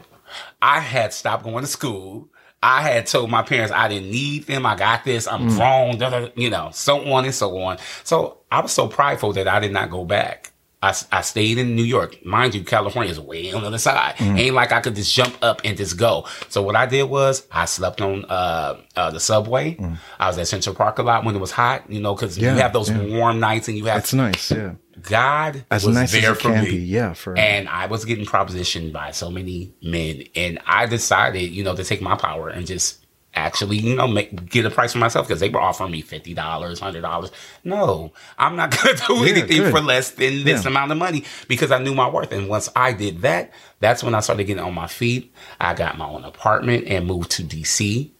I 0.60 0.80
had 0.80 1.12
stopped 1.12 1.44
going 1.44 1.62
to 1.62 1.70
school. 1.70 2.28
I 2.62 2.82
had 2.82 3.06
told 3.06 3.30
my 3.30 3.42
parents 3.42 3.72
I 3.72 3.88
didn't 3.88 4.10
need 4.10 4.46
them. 4.46 4.66
I 4.66 4.74
got 4.74 5.04
this. 5.04 5.28
I'm 5.28 5.48
mm. 5.48 5.56
grown. 5.56 5.98
da, 5.98 6.10
da, 6.10 6.28
you 6.34 6.50
know, 6.50 6.70
so 6.72 7.12
on 7.12 7.24
and 7.24 7.34
so 7.34 7.56
on. 7.60 7.78
So 8.02 8.38
I 8.50 8.60
was 8.60 8.72
so 8.72 8.88
prideful 8.88 9.32
that 9.34 9.46
I 9.46 9.60
did 9.60 9.72
not 9.72 9.90
go 9.90 10.04
back. 10.04 10.52
I, 10.80 10.94
I 11.10 11.22
stayed 11.22 11.58
in 11.58 11.74
New 11.74 11.82
York. 11.82 12.24
Mind 12.24 12.54
you, 12.54 12.62
California 12.62 13.10
is 13.10 13.18
way 13.18 13.52
on 13.52 13.62
the 13.62 13.66
other 13.68 13.78
side. 13.78 14.14
Ain't 14.20 14.54
like 14.54 14.70
I 14.70 14.80
could 14.80 14.94
just 14.94 15.12
jump 15.12 15.36
up 15.42 15.60
and 15.64 15.76
just 15.76 15.96
go. 15.96 16.26
So 16.48 16.62
what 16.62 16.76
I 16.76 16.86
did 16.86 17.02
was 17.04 17.46
I 17.50 17.64
slept 17.64 18.00
on 18.00 18.24
uh, 18.26 18.80
uh, 18.94 19.10
the 19.10 19.18
subway. 19.18 19.76
I 20.20 20.28
was 20.28 20.38
at 20.38 20.46
Central 20.46 20.74
Park 20.76 20.98
a 20.98 21.02
lot 21.02 21.24
when 21.24 21.34
it 21.34 21.40
was 21.40 21.50
hot, 21.50 21.90
you 21.90 22.00
know, 22.00 22.14
because 22.14 22.38
Yeah, 22.38 22.54
you 22.54 22.60
have 22.60 22.72
those 22.72 22.90
yeah. 22.90 23.02
warm 23.02 23.40
nights 23.40 23.66
and 23.66 23.76
you 23.76 23.86
have 23.86 23.98
It's 23.98 24.14
nice. 24.14 24.52
Yeah. 24.52 24.74
God 25.02 25.64
As 25.70 25.84
was 25.84 25.94
nice 25.94 26.14
as 26.14 26.20
there 26.22 26.32
it 26.32 26.40
for 26.40 26.48
me. 26.50 26.70
be. 26.70 26.76
Yeah. 26.78 27.12
For 27.12 27.36
And 27.36 27.68
I 27.68 27.86
was 27.86 28.04
getting 28.04 28.24
propositioned 28.24 28.92
by 28.92 29.10
so 29.12 29.30
many 29.30 29.72
men, 29.82 30.24
and 30.36 30.58
I 30.66 30.86
decided, 30.86 31.50
you 31.50 31.62
know, 31.64 31.74
to 31.76 31.84
take 31.84 32.00
my 32.00 32.16
power 32.16 32.48
and 32.48 32.66
just 32.66 33.04
actually, 33.34 33.76
you 33.78 33.94
know, 33.94 34.08
make 34.08 34.48
get 34.50 34.64
a 34.66 34.70
price 34.70 34.92
for 34.92 34.98
myself 34.98 35.28
because 35.28 35.40
they 35.40 35.48
were 35.48 35.60
offering 35.60 35.92
me 35.92 36.00
fifty 36.00 36.34
dollars, 36.34 36.80
hundred 36.80 37.02
dollars. 37.02 37.30
No, 37.64 38.12
I'm 38.38 38.56
not 38.56 38.70
gonna 38.76 38.96
do 39.06 39.14
Yeah, 39.24 39.30
anything 39.30 39.58
good. 39.62 39.70
for 39.70 39.80
less 39.80 40.12
than 40.12 40.44
this 40.44 40.64
Yeah. 40.64 40.70
amount 40.70 40.92
of 40.92 40.98
money 40.98 41.24
because 41.48 41.70
I 41.70 41.78
knew 41.78 41.94
my 41.94 42.08
worth. 42.08 42.32
And 42.32 42.48
once 42.48 42.68
I 42.74 42.92
did 42.92 43.22
that, 43.22 43.52
that's 43.80 44.02
when 44.02 44.14
I 44.14 44.20
started 44.20 44.44
getting 44.44 44.62
on 44.64 44.74
my 44.74 44.86
feet. 44.88 45.32
I 45.60 45.74
got 45.74 45.98
my 45.98 46.06
own 46.08 46.24
apartment 46.24 46.86
and 46.88 47.06
moved 47.06 47.30
to 47.32 47.42
DC. 47.44 48.10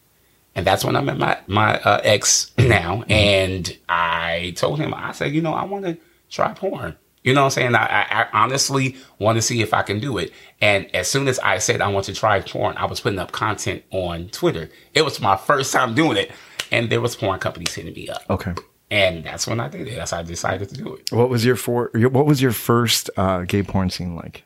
And 0.55 0.67
that's 0.67 0.85
when 0.85 0.97
I 0.97 1.01
met 1.01 1.19
my 1.19 1.39
my 1.47 1.79
uh, 1.81 2.01
ex 2.03 2.53
now, 2.59 3.05
and 3.09 3.77
I 3.89 4.55
told 4.57 4.79
him, 4.81 4.93
I 4.95 5.13
said, 5.13 5.33
you 5.33 5.41
know, 5.41 5.53
I 5.55 5.65
want 5.65 5.85
to 5.85 5.97
try 6.31 6.53
porn. 6.53 6.97
You 7.23 7.35
know 7.35 7.43
what 7.43 7.47
I'm 7.47 7.51
saying? 7.51 7.75
I, 7.75 7.87
I, 7.87 8.23
I 8.23 8.29
honestly 8.33 8.97
want 9.19 9.37
to 9.37 9.43
see 9.43 9.61
if 9.63 9.75
I 9.75 9.83
can 9.83 10.01
do 10.01 10.19
it. 10.19 10.33
And 10.61 10.95
as 10.95 11.09
soon 11.09 11.29
as 11.29 11.39
I 11.41 11.59
said 11.59 11.81
I 11.81 11.89
want 11.89 12.07
to 12.07 12.15
try 12.15 12.41
porn, 12.41 12.77
I 12.77 12.87
was 12.87 13.01
putting 13.01 13.19
up 13.19 13.33
content 13.33 13.83
on 13.91 14.29
Twitter. 14.29 14.71
It 14.95 15.03
was 15.03 15.21
my 15.21 15.37
first 15.37 15.73
time 15.73 15.95
doing 15.95 16.17
it, 16.17 16.31
and 16.71 16.91
there 16.91 17.01
was 17.01 17.17
porn 17.17 17.39
companies 17.41 17.75
hitting 17.75 17.95
me 17.95 18.09
up, 18.09 18.23
okay. 18.31 18.55
and 18.91 19.25
that's 19.25 19.47
when 19.47 19.61
I 19.61 19.69
did 19.69 19.89
it. 19.89 19.97
That's 19.97 20.11
how 20.11 20.19
I 20.19 20.23
decided 20.23 20.69
to 20.71 20.75
do 20.77 20.95
it. 20.95 21.13
What 21.13 21.29
was 21.29 21.45
your 21.45 21.57
for? 21.57 21.91
What 21.95 22.27
was 22.27 22.43
your 22.43 22.53
first 22.53 23.11
uh, 23.17 23.43
gay 23.43 23.63
porn 23.63 23.91
scene 23.91 24.17
like? 24.17 24.45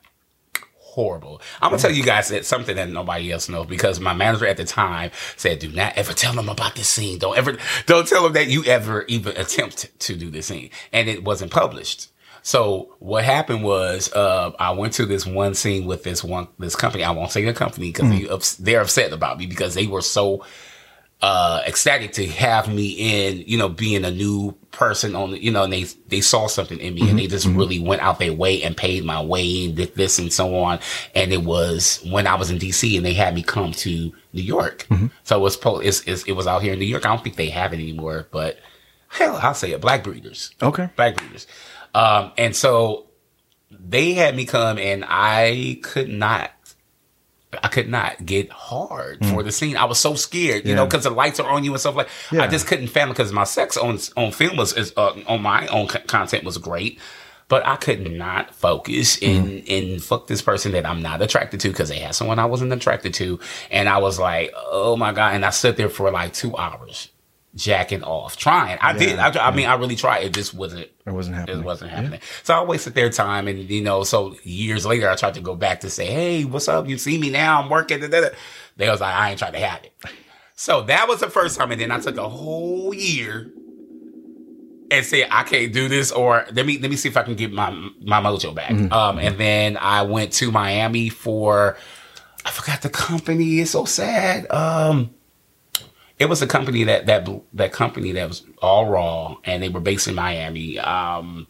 horrible. 0.93 1.41
I'm 1.59 1.71
gonna 1.71 1.81
tell 1.81 1.91
you 1.91 2.03
guys 2.03 2.29
that 2.29 2.45
something 2.45 2.75
that 2.75 2.87
nobody 2.87 3.31
else 3.31 3.49
knows 3.49 3.65
because 3.65 3.99
my 3.99 4.13
manager 4.13 4.45
at 4.45 4.57
the 4.57 4.63
time 4.63 5.09
said, 5.35 5.57
"Do 5.57 5.69
not 5.69 5.93
ever 5.97 6.13
tell 6.13 6.33
them 6.33 6.49
about 6.49 6.75
this 6.75 6.87
scene. 6.87 7.17
Don't 7.17 7.35
ever, 7.35 7.57
don't 7.87 8.07
tell 8.07 8.23
them 8.23 8.33
that 8.33 8.47
you 8.47 8.63
ever 8.65 9.03
even 9.05 9.35
attempt 9.35 9.99
to 10.01 10.15
do 10.15 10.29
this 10.29 10.47
scene." 10.47 10.69
And 10.91 11.09
it 11.09 11.23
wasn't 11.23 11.51
published. 11.51 12.09
So 12.43 12.95
what 12.99 13.23
happened 13.23 13.63
was, 13.63 14.11
uh, 14.13 14.51
I 14.59 14.71
went 14.71 14.93
to 14.93 15.05
this 15.05 15.25
one 15.25 15.53
scene 15.55 15.85
with 15.85 16.03
this 16.03 16.23
one 16.23 16.47
this 16.59 16.75
company. 16.75 17.03
I 17.03 17.11
won't 17.11 17.31
say 17.31 17.43
the 17.43 17.53
company 17.53 17.87
because 17.91 18.09
they 18.09 18.27
ups- 18.27 18.55
they're 18.55 18.81
upset 18.81 19.13
about 19.13 19.37
me 19.37 19.45
because 19.47 19.73
they 19.73 19.87
were 19.87 20.01
so 20.01 20.43
uh 21.21 21.61
ecstatic 21.65 22.11
to 22.11 22.27
have 22.27 22.67
me 22.67 22.89
in, 23.29 23.43
you 23.47 23.57
know, 23.57 23.69
being 23.69 24.03
a 24.03 24.11
new 24.11 24.51
person 24.71 25.15
on 25.15 25.31
the, 25.31 25.41
you 25.41 25.51
know, 25.51 25.63
and 25.63 25.71
they 25.71 25.83
they 26.09 26.19
saw 26.19 26.47
something 26.47 26.79
in 26.79 26.95
me 26.95 27.09
and 27.09 27.17
they 27.17 27.27
just 27.27 27.45
really 27.45 27.79
went 27.79 28.01
out 28.01 28.19
their 28.19 28.33
way 28.33 28.61
and 28.61 28.75
paid 28.75 29.05
my 29.05 29.21
way 29.23 29.63
and 29.65 29.77
did 29.77 29.95
this 29.95 30.19
and 30.19 30.33
so 30.33 30.53
on. 30.57 30.79
And 31.15 31.31
it 31.31 31.43
was 31.43 32.01
when 32.11 32.27
I 32.27 32.35
was 32.35 32.51
in 32.51 32.59
DC 32.59 32.97
and 32.97 33.05
they 33.05 33.13
had 33.13 33.33
me 33.35 33.41
come 33.41 33.71
to 33.71 34.11
New 34.33 34.41
York. 34.41 34.85
So 35.23 35.37
it 35.37 35.41
was 35.41 35.55
po- 35.55 35.79
it's, 35.79 36.01
it's, 36.01 36.23
it 36.23 36.33
was 36.33 36.45
out 36.45 36.61
here 36.61 36.73
in 36.73 36.79
New 36.79 36.85
York. 36.85 37.05
I 37.05 37.09
don't 37.15 37.23
think 37.23 37.37
they 37.37 37.49
have 37.51 37.71
it 37.71 37.77
anymore, 37.77 38.27
but 38.31 38.57
hell, 39.07 39.37
I'll 39.41 39.53
say 39.53 39.71
it. 39.71 39.79
Black 39.79 40.03
breeders 40.03 40.53
Okay. 40.61 40.89
black 40.97 41.15
breeders. 41.15 41.47
Um, 41.93 42.31
and 42.37 42.55
so 42.55 43.07
they 43.71 44.13
had 44.13 44.35
me 44.35 44.45
come 44.45 44.77
and 44.77 45.05
I 45.07 45.79
could 45.83 46.09
not, 46.09 46.51
I 47.61 47.67
could 47.67 47.87
not 47.89 48.25
get 48.25 48.49
hard 48.49 49.23
for 49.27 49.43
the 49.43 49.51
scene. 49.51 49.77
I 49.77 49.85
was 49.85 49.99
so 49.99 50.15
scared, 50.15 50.65
you 50.67 50.73
know, 50.73 50.85
Mm. 50.85 50.89
Because 50.89 51.03
the 51.03 51.11
lights 51.11 51.39
are 51.39 51.49
on 51.49 51.63
you 51.63 51.71
and 51.71 51.79
stuff 51.79 51.95
like. 51.95 52.09
Yeah. 52.31 52.43
I 52.43 52.47
just 52.47 52.65
couldn't 52.65 52.87
fathom 52.87 53.09
because 53.09 53.31
my 53.31 53.43
sex 53.43 53.77
on 53.77 53.99
on 54.17 54.31
film 54.31 54.57
was 54.57 54.73
is, 54.73 54.91
uh, 54.97 55.13
on 55.27 55.41
my 55.43 55.67
own 55.67 55.87
co- 55.87 55.99
content 56.07 56.43
was 56.45 56.57
great, 56.57 56.99
but 57.49 57.63
I 57.67 57.75
could 57.75 58.11
not 58.11 58.55
focus 58.55 59.17
in 59.17 59.43
Mm. 59.45 59.65
in 59.67 59.99
fuck 59.99 60.25
this 60.25 60.41
person 60.41 60.71
that 60.71 60.85
I'm 60.87 61.03
not 61.03 61.21
attracted 61.21 61.59
to 61.59 61.67
because 61.69 61.89
they 61.89 61.99
had 61.99 62.15
someone 62.15 62.39
I 62.39 62.45
wasn't 62.45 62.73
attracted 62.73 63.13
to, 63.15 63.39
and 63.69 63.87
I 63.87 63.99
was 63.99 64.17
like, 64.19 64.51
oh 64.55 64.95
my 64.97 65.11
god, 65.13 65.35
and 65.35 65.45
I 65.45 65.51
stood 65.51 65.77
there 65.77 65.89
for 65.89 66.09
like 66.09 66.33
two 66.33 66.57
hours. 66.57 67.09
Jacking 67.55 68.03
off, 68.03 68.35
trying. 68.35 68.79
I 68.81 68.93
did. 68.93 69.19
I, 69.19 69.49
I 69.49 69.55
mean, 69.55 69.67
I 69.67 69.75
really 69.75 69.95
tried. 69.95 70.23
It 70.23 70.33
just 70.33 70.55
wasn't 70.55 70.87
It 71.05 71.11
wasn't 71.11 71.35
happening. 71.35 71.59
it 71.59 71.63
wasn't 71.63 71.91
happening. 71.91 72.19
So 72.41 72.55
I 72.55 72.63
wasted 72.63 72.95
their 72.95 73.11
time, 73.11 73.47
and 73.47 73.69
you 73.69 73.83
know, 73.83 74.03
so 74.03 74.35
years 74.43 74.87
later, 74.87 75.07
I 75.07 75.15
tried 75.15 75.35
to 75.35 75.41
go 75.41 75.55
back 75.55 75.81
to 75.81 75.89
say, 75.91 76.07
"Hey, 76.07 76.45
what's 76.45 76.67
up? 76.67 76.87
You 76.87 76.97
see 76.97 77.19
me 77.19 77.29
now? 77.29 77.61
I'm 77.61 77.69
working." 77.69 77.99
They 77.99 78.89
was 78.89 79.01
like, 79.01 79.13
"I 79.15 79.29
ain't 79.29 79.37
trying 79.37 79.53
to 79.53 79.59
have 79.59 79.83
it." 79.83 79.93
So 80.55 80.81
that 80.83 81.07
was 81.07 81.19
the 81.19 81.29
first 81.29 81.57
time, 81.57 81.71
and 81.71 81.79
then 81.79 81.91
I 81.91 81.99
took 81.99 82.17
a 82.17 82.27
whole 82.27 82.91
year, 82.91 83.51
and 84.89 85.05
say 85.05 85.27
I 85.29 85.43
can't 85.43 85.71
do 85.71 85.87
this, 85.87 86.11
or 86.11 86.45
let 86.53 86.65
me 86.65 86.79
let 86.79 86.89
me 86.89 86.97
see 86.97 87.09
if 87.09 87.17
I 87.17 87.23
can 87.23 87.35
get 87.35 87.51
my 87.51 87.69
my 88.01 88.19
mojo 88.19 88.53
back. 88.55 88.71
Mm-hmm. 88.71 88.91
Um, 88.91 89.19
and 89.19 89.37
then 89.37 89.77
I 89.77 90.01
went 90.03 90.33
to 90.33 90.51
Miami 90.51 91.09
for 91.09 91.77
I 92.45 92.49
forgot 92.49 92.81
the 92.81 92.89
company. 92.89 93.59
It's 93.59 93.71
so 93.71 93.85
sad. 93.85 94.49
Um, 94.51 95.11
it 96.23 96.29
was 96.29 96.41
a 96.41 96.47
company 96.47 96.83
that 96.85 97.05
that 97.07 97.27
that 97.53 97.71
company 97.73 98.11
that 98.13 98.27
was 98.27 98.43
all 98.61 98.87
raw, 98.89 99.35
and 99.43 99.61
they 99.61 99.69
were 99.69 99.79
based 99.81 100.07
in 100.07 100.15
Miami. 100.15 100.79
Um, 100.79 101.47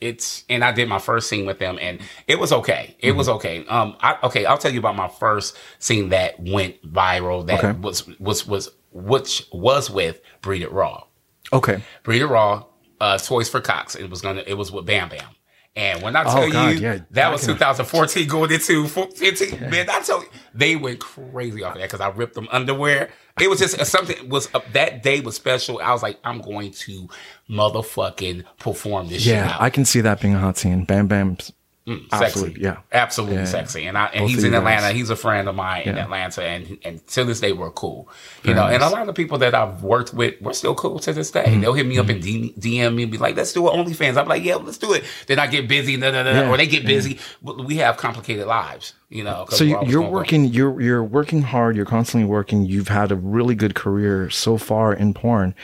it's 0.00 0.44
and 0.48 0.64
I 0.64 0.72
did 0.72 0.88
my 0.88 0.98
first 0.98 1.28
scene 1.28 1.46
with 1.46 1.58
them, 1.58 1.78
and 1.80 2.00
it 2.26 2.38
was 2.38 2.52
okay. 2.52 2.96
It 2.98 3.12
was 3.12 3.28
okay. 3.28 3.64
Um, 3.66 3.96
I, 4.00 4.16
okay, 4.24 4.44
I'll 4.46 4.58
tell 4.58 4.72
you 4.72 4.80
about 4.80 4.96
my 4.96 5.08
first 5.08 5.56
scene 5.78 6.08
that 6.08 6.40
went 6.40 6.82
viral. 6.90 7.46
That 7.46 7.62
Okay. 7.62 7.78
was 7.78 8.08
was 8.18 8.46
was 8.46 8.70
which 8.90 9.46
was 9.52 9.90
with 9.90 10.20
Breed 10.40 10.62
It 10.62 10.72
Raw. 10.72 11.04
Okay. 11.52 11.82
Breed 12.02 12.22
It 12.22 12.26
Raw, 12.26 12.64
uh, 13.00 13.18
Toys 13.18 13.48
for 13.48 13.60
Cox. 13.60 13.94
It 13.94 14.10
was 14.10 14.20
gonna. 14.22 14.42
It 14.46 14.54
was 14.54 14.72
with 14.72 14.86
Bam 14.86 15.08
Bam. 15.10 15.28
And 15.74 16.02
when 16.02 16.16
I 16.16 16.24
tell 16.24 16.42
Oh, 16.42 16.50
God, 16.50 16.74
you 16.74 16.80
yeah, 16.80 16.92
that 16.96 17.10
back 17.12 17.32
was 17.32 17.48
in- 17.48 17.54
2014 17.54 18.28
going 18.28 18.50
into 18.52 18.86
15, 18.88 19.70
man, 19.70 19.88
I 19.88 20.00
tell 20.00 20.20
you, 20.20 20.28
they 20.52 20.76
went 20.76 21.00
crazy 21.00 21.62
off 21.62 21.76
of 21.76 21.80
that 21.80 21.86
because 21.88 22.00
I 22.02 22.08
ripped 22.10 22.34
them 22.34 22.46
underwear. 22.52 23.08
It 23.40 23.48
was 23.48 23.60
just 23.60 23.84
something 23.86 24.28
was 24.28 24.48
uh, 24.54 24.60
that 24.72 25.02
day 25.02 25.20
was 25.20 25.36
special. 25.36 25.80
I 25.80 25.92
was 25.92 26.02
like, 26.02 26.18
I'm 26.22 26.40
going 26.40 26.72
to 26.72 27.08
motherfucking 27.48 28.44
perform 28.58 29.08
this 29.08 29.22
shit 29.22 29.34
Yeah. 29.34 29.56
I 29.58 29.70
can 29.70 29.84
see 29.84 30.00
that 30.02 30.20
being 30.20 30.34
a 30.34 30.38
hot 30.38 30.58
scene. 30.58 30.84
Bam 30.84 31.06
Bam's 31.08 31.52
sexy. 31.86 32.06
absolutely, 32.12 32.62
yeah. 32.62 32.76
absolutely 32.92 33.36
Yeah. 33.38 33.44
sexy. 33.44 33.86
And 33.86 33.98
I, 33.98 34.06
and 34.06 34.20
Both 34.22 34.30
he's 34.30 34.44
in 34.44 34.54
Atlanta. 34.54 34.82
guys. 34.82 34.94
He's 34.94 35.10
a 35.10 35.16
friend 35.16 35.48
of 35.48 35.54
mine 35.54 35.82
in 35.82 35.98
Atlanta, 35.98 36.42
and 36.44 36.78
and 36.84 37.06
to 37.08 37.24
this 37.24 37.40
day 37.40 37.52
we're 37.52 37.70
cool. 37.70 38.08
You 38.44 38.54
Very 38.54 38.56
know, 38.56 38.66
and 38.66 38.82
a. 38.82 38.86
Mm-hmm. 38.86 38.94
lot 38.94 39.08
of 39.08 39.14
people 39.14 39.38
that 39.38 39.54
I've 39.54 39.82
worked 39.82 40.14
with, 40.14 40.40
we're 40.40 40.52
still 40.52 40.74
cool 40.74 40.98
to 41.00 41.12
this 41.12 41.30
day. 41.30 41.58
They'll 41.58 41.72
hit 41.72 41.86
me 41.86 41.98
up 41.98 42.08
and 42.08 42.22
D- 42.22 42.54
DM 42.58 42.94
me 42.94 43.02
and 43.04 43.10
be 43.12 43.18
like, 43.18 43.36
"Let's 43.36 43.52
do 43.52 43.66
it 43.68 43.72
OnlyFans." 43.72 44.16
I'm 44.16 44.28
like, 44.28 44.44
"Yeah, 44.44 44.56
let's 44.56 44.78
do 44.78 44.92
it." 44.92 45.02
Then 45.26 45.38
I 45.38 45.46
get 45.48 45.66
busy, 45.68 45.96
da, 45.96 46.10
da, 46.12 46.22
da, 46.22 46.30
Yeah. 46.32 46.48
or 46.50 46.56
they 46.56 46.66
get 46.66 46.86
busy. 46.86 47.18
We 47.42 47.76
have 47.78 47.96
complicated 47.96 48.46
lives, 48.46 48.94
you 49.08 49.24
know. 49.24 49.46
So 49.50 49.64
you're 49.64 50.02
working. 50.02 50.44
You're 50.46 50.80
you're 50.80 51.02
working 51.04 51.42
hard. 51.42 51.74
You're 51.76 51.84
constantly 51.86 52.28
working. 52.28 52.64
You've 52.64 52.88
had 52.88 53.10
a 53.10 53.16
really 53.16 53.54
good 53.56 53.74
career 53.74 54.30
so 54.30 54.56
far 54.56 54.92
in 54.92 55.14
porn, 55.14 55.54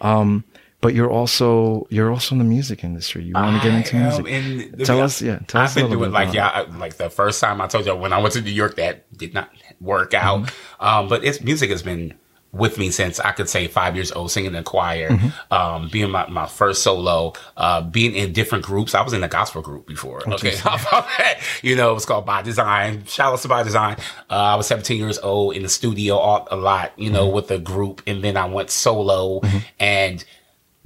um, 0.00 0.44
but 0.86 0.94
you're 0.94 1.10
also 1.10 1.84
you're 1.90 2.10
also 2.12 2.34
in 2.36 2.38
the 2.38 2.44
music 2.44 2.84
industry. 2.84 3.24
You 3.24 3.34
want 3.34 3.60
to 3.60 3.68
get 3.68 3.76
into 3.76 3.96
music. 3.96 4.26
in 4.26 4.70
the- 4.78 4.84
tell 4.84 5.00
us, 5.00 5.20
yeah. 5.20 5.40
Tell 5.48 5.62
I've 5.62 5.66
us 5.68 5.74
been 5.74 5.86
a 5.86 5.88
little 5.88 6.02
doing 6.04 6.12
bit 6.12 6.14
like 6.26 6.32
yeah, 6.32 6.46
I- 6.48 6.78
like 6.78 6.96
the 6.96 7.10
first 7.10 7.40
time 7.40 7.60
I 7.60 7.66
told 7.66 7.86
you 7.86 7.94
when 7.96 8.12
I 8.12 8.18
went 8.18 8.34
to 8.34 8.40
New 8.40 8.50
York, 8.52 8.76
that 8.76 8.94
did 9.18 9.34
not 9.34 9.50
work 9.80 10.14
out. 10.14 10.42
Mm-hmm. 10.44 10.84
Um, 10.86 11.08
but 11.08 11.24
it's 11.24 11.40
music 11.42 11.70
has 11.70 11.82
been 11.82 12.14
with 12.52 12.78
me 12.78 12.90
since 12.90 13.20
I 13.20 13.32
could 13.32 13.50
say 13.50 13.66
five 13.68 13.96
years 13.96 14.10
old, 14.12 14.30
singing 14.30 14.46
in 14.46 14.52
the 14.54 14.62
choir, 14.62 15.10
Mm-hmm. 15.10 15.52
um, 15.52 15.88
being 15.92 16.10
my, 16.10 16.26
my 16.28 16.46
first 16.46 16.82
solo, 16.82 17.34
uh, 17.58 17.82
being 17.82 18.14
in 18.14 18.32
different 18.32 18.64
groups. 18.64 18.94
I 18.94 19.02
was 19.02 19.12
in 19.12 19.22
a 19.22 19.28
gospel 19.28 19.60
group 19.60 19.86
before. 19.86 20.22
Oh, 20.26 20.32
okay, 20.34 20.56
how 20.64 20.76
about 20.76 21.06
that? 21.18 21.40
You 21.62 21.76
know, 21.76 21.90
it 21.90 21.94
was 21.94 22.06
called 22.06 22.24
By 22.24 22.40
Design. 22.40 23.04
Shout 23.04 23.34
out 23.34 23.40
to 23.40 23.48
By 23.48 23.62
Design. 23.62 23.96
Uh, 24.30 24.34
I 24.34 24.54
was 24.54 24.66
17 24.68 24.96
years 24.98 25.18
old 25.18 25.54
in 25.54 25.64
the 25.64 25.68
studio 25.68 26.16
all, 26.16 26.48
a 26.50 26.56
lot, 26.56 26.92
you 26.96 27.10
know, 27.10 27.26
Mm-hmm. 27.26 27.34
with 27.34 27.50
a 27.50 27.58
group, 27.58 28.00
and 28.06 28.24
then 28.24 28.38
I 28.38 28.46
went 28.46 28.70
solo 28.70 29.42
and 29.78 30.24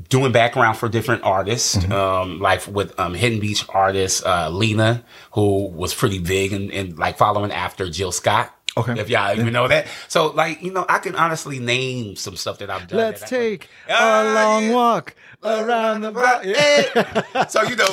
doing 0.08 0.32
background 0.32 0.76
for 0.78 0.88
different 0.88 1.22
artists, 1.24 1.76
Mm-hmm. 1.76 1.92
um, 1.92 2.40
like 2.40 2.66
with 2.66 2.98
um, 2.98 3.14
Hidden 3.14 3.40
Beach 3.40 3.64
artist 3.68 4.24
uh, 4.24 4.48
Lena, 4.50 5.04
who 5.32 5.66
was 5.68 5.94
pretty 5.94 6.18
big 6.18 6.52
and, 6.52 6.70
and 6.72 6.98
like 6.98 7.18
following 7.18 7.52
after 7.52 7.88
Jill 7.90 8.12
Scott. 8.12 8.54
Okay. 8.76 9.00
If 9.00 9.10
y'all 9.10 9.32
even 9.36 9.52
know 9.52 9.66
that. 9.66 9.88
So, 10.06 10.28
like, 10.28 10.62
you 10.62 10.72
know, 10.72 10.86
I 10.88 11.00
can 11.00 11.16
honestly 11.16 11.58
name 11.58 12.14
some 12.14 12.36
stuff 12.36 12.58
that 12.58 12.70
I've 12.70 12.86
done. 12.86 12.98
Let's 12.98 13.28
take 13.28 13.68
Ah, 13.90 14.22
a 14.22 14.32
long 14.32 14.62
yeah. 14.68 14.74
walk 14.74 15.16
around 15.42 16.02
the 16.02 16.12
block. 16.12 16.44
Yeah. 16.44 17.46
so 17.48 17.62
you 17.64 17.74
know, 17.74 17.88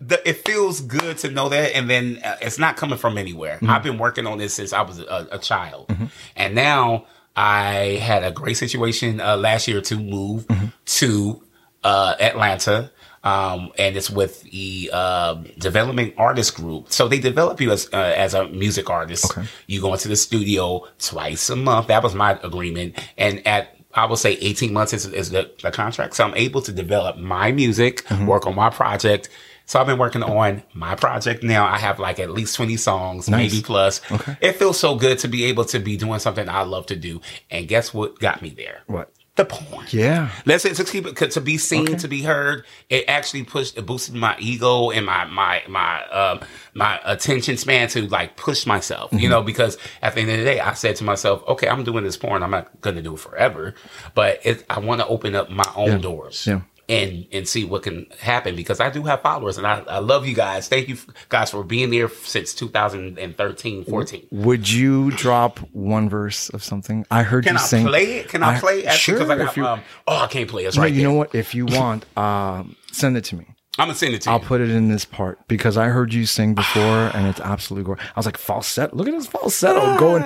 the, 0.00 0.26
it 0.26 0.38
feels 0.38 0.80
good 0.80 1.18
to 1.18 1.30
know 1.30 1.50
that, 1.50 1.76
and 1.76 1.88
then 1.88 2.18
uh, 2.24 2.36
it's 2.40 2.58
not 2.58 2.76
coming 2.78 2.96
from 2.98 3.18
anywhere. 3.18 3.56
Mm-hmm. 3.56 3.70
I've 3.70 3.82
been 3.82 3.98
working 3.98 4.26
on 4.26 4.38
this 4.38 4.54
since 4.54 4.72
I 4.72 4.80
was 4.80 5.00
a, 5.00 5.28
a 5.32 5.38
child, 5.38 5.94
and 6.34 6.54
now 6.54 7.04
I 7.36 7.98
had 8.02 8.24
a 8.24 8.30
great 8.32 8.54
situation 8.56 9.20
uh, 9.20 9.36
last 9.36 9.68
year 9.68 9.82
to 9.82 9.96
move 9.96 10.46
Mm-hmm. 10.46 10.66
to 10.86 11.42
uh, 11.84 12.14
Atlanta. 12.20 12.90
Um, 13.24 13.70
and 13.78 13.96
it's 13.96 14.10
with 14.10 14.42
the 14.42 14.90
uh, 14.92 15.34
development 15.56 16.14
artist 16.16 16.56
group. 16.56 16.90
So 16.92 17.06
they 17.06 17.20
develop 17.20 17.60
you 17.60 17.70
as 17.70 17.88
uh, 17.92 17.96
as 18.16 18.34
a 18.34 18.48
music 18.48 18.90
artist. 18.90 19.30
Okay. 19.30 19.46
You 19.68 19.80
go 19.80 19.92
into 19.92 20.08
the 20.08 20.16
studio 20.16 20.88
twice 20.98 21.48
a 21.48 21.54
month. 21.54 21.86
That 21.86 22.02
was 22.02 22.16
my 22.16 22.32
agreement. 22.42 22.98
And 23.16 23.46
at 23.46 23.76
I 23.94 24.06
will 24.06 24.16
say 24.16 24.32
18 24.40 24.72
months 24.72 24.92
is, 24.92 25.06
is 25.06 25.30
the, 25.30 25.52
the 25.62 25.70
contract. 25.70 26.14
So 26.14 26.24
I'm 26.24 26.34
able 26.34 26.62
to 26.62 26.72
develop 26.72 27.16
my 27.18 27.52
music, 27.52 28.02
Mm-hmm. 28.06 28.26
work 28.26 28.46
on 28.46 28.56
my 28.56 28.70
project. 28.70 29.28
So 29.66 29.78
I've 29.80 29.86
been 29.86 29.98
working 29.98 30.24
on 30.24 30.62
my 30.74 30.96
project 30.96 31.44
now. 31.44 31.64
I 31.66 31.78
have 31.78 32.00
like 32.00 32.18
at 32.18 32.30
least 32.30 32.56
20 32.56 32.76
songs, 32.76 33.28
Nice. 33.28 33.52
maybe 33.52 33.62
plus. 33.62 34.00
Okay. 34.10 34.36
It 34.40 34.56
feels 34.56 34.80
so 34.80 34.96
good 34.96 35.18
to 35.20 35.28
be 35.28 35.44
able 35.44 35.64
to 35.66 35.78
be 35.78 35.96
doing 35.96 36.18
something 36.18 36.48
I 36.48 36.62
love 36.62 36.86
to 36.86 36.96
do. 36.96 37.20
And 37.50 37.68
guess 37.68 37.94
what 37.94 38.18
got 38.18 38.42
me 38.42 38.50
there? 38.50 38.80
What? 38.88 39.12
The 39.34 39.46
porn. 39.46 39.86
Yeah. 39.90 40.28
Let's 40.44 40.62
say 40.62 40.74
to 40.74 40.84
keep 40.84 41.06
it 41.06 41.30
to 41.30 41.40
be 41.40 41.56
seen, 41.56 41.88
Okay. 41.88 41.96
to 41.96 42.08
be 42.08 42.20
heard. 42.20 42.66
It 42.90 43.06
actually 43.08 43.44
pushed, 43.44 43.78
it 43.78 43.86
boosted 43.86 44.14
my 44.14 44.36
ego 44.38 44.90
and 44.90 45.06
my 45.06 45.24
my 45.24 45.62
my 45.68 46.04
um 46.08 46.40
my 46.74 47.00
attention 47.02 47.56
span 47.56 47.88
to 47.88 48.06
like 48.08 48.36
push 48.36 48.66
myself. 48.66 49.10
Mm-hmm. 49.10 49.20
You 49.20 49.28
know, 49.30 49.42
because 49.42 49.78
at 50.02 50.14
the 50.14 50.20
end 50.20 50.30
of 50.32 50.36
the 50.36 50.44
day, 50.44 50.60
I 50.60 50.74
said 50.74 50.96
to 50.96 51.04
myself, 51.04 51.42
okay, 51.48 51.66
I'm 51.66 51.82
doing 51.82 52.04
this 52.04 52.18
porn. 52.18 52.42
I'm 52.42 52.50
not 52.50 52.78
going 52.82 52.96
to 52.96 53.02
do 53.02 53.14
it 53.14 53.20
forever, 53.20 53.74
but 54.14 54.40
it, 54.44 54.66
I 54.68 54.80
want 54.80 55.00
to 55.00 55.06
open 55.06 55.34
up 55.34 55.48
my 55.48 55.64
own 55.76 55.92
Yeah. 55.92 55.98
doors. 55.98 56.46
Yeah. 56.46 56.60
And, 56.88 57.26
and 57.32 57.48
see 57.48 57.64
what 57.64 57.84
can 57.84 58.06
happen 58.18 58.54
because 58.56 58.78
I 58.80 58.90
do 58.90 59.04
have 59.04 59.22
followers 59.22 59.56
and 59.56 59.66
I, 59.66 59.78
I 59.88 59.98
love 60.00 60.26
you 60.26 60.34
guys. 60.34 60.68
Thank 60.68 60.88
you 60.88 60.98
guys 61.30 61.50
for 61.50 61.62
being 61.64 61.90
there 61.90 62.08
since 62.08 62.52
2013, 62.54 63.84
14. 63.84 64.26
Would 64.32 64.68
you 64.70 65.10
drop 65.12 65.58
one 65.72 66.08
verse 66.10 66.50
of 66.50 66.62
something? 66.62 67.06
I 67.10 67.22
heard 67.22 67.44
Can 67.44 67.54
you 67.54 67.60
I 67.60 67.62
sing. 67.62 67.86
play 67.86 68.18
it? 68.18 68.28
Can 68.28 68.42
I, 68.42 68.56
I- 68.56 68.60
play 68.60 68.80
it? 68.84 68.92
sure, 68.92 69.22
I 69.22 69.36
got, 69.36 69.56
you- 69.56 69.66
um, 69.66 69.80
oh, 70.06 70.16
I 70.18 70.26
can't 70.26 70.50
play 70.50 70.64
it. 70.64 70.68
It's 70.68 70.76
No, 70.76 70.82
right 70.82 70.92
you 70.92 71.02
know 71.04 71.14
what? 71.14 71.34
If 71.34 71.54
you 71.54 71.66
want, 71.66 72.04
um, 72.18 72.76
send 72.90 73.16
it 73.16 73.24
to 73.26 73.36
me. 73.36 73.46
I'm 73.78 73.86
gonna 73.86 73.94
send 73.94 74.12
it 74.14 74.22
to 74.22 74.28
you. 74.30 74.34
I'll 74.34 74.40
put 74.40 74.60
it 74.60 74.68
in 74.68 74.88
this 74.88 75.06
part 75.06 75.38
because 75.48 75.78
I 75.78 75.86
heard 75.86 76.12
you 76.12 76.26
sing 76.26 76.54
before 76.54 76.82
and 77.14 77.26
it's 77.26 77.40
absolutely 77.40 77.86
gorgeous. 77.86 78.04
I 78.08 78.18
was 78.18 78.26
like 78.26 78.36
falsetto. 78.36 78.94
Look 78.94 79.08
at 79.08 79.14
this 79.14 79.28
falsetto 79.28 79.96
going. 79.98 80.22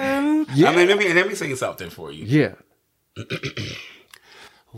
Yeah, 0.54 0.70
I 0.70 0.74
mean, 0.76 0.88
let 0.88 0.98
me 0.98 1.12
let 1.12 1.28
me 1.28 1.34
sing 1.36 1.54
something 1.54 1.90
for 1.90 2.10
you. 2.10 2.24
yeah. 2.24 2.54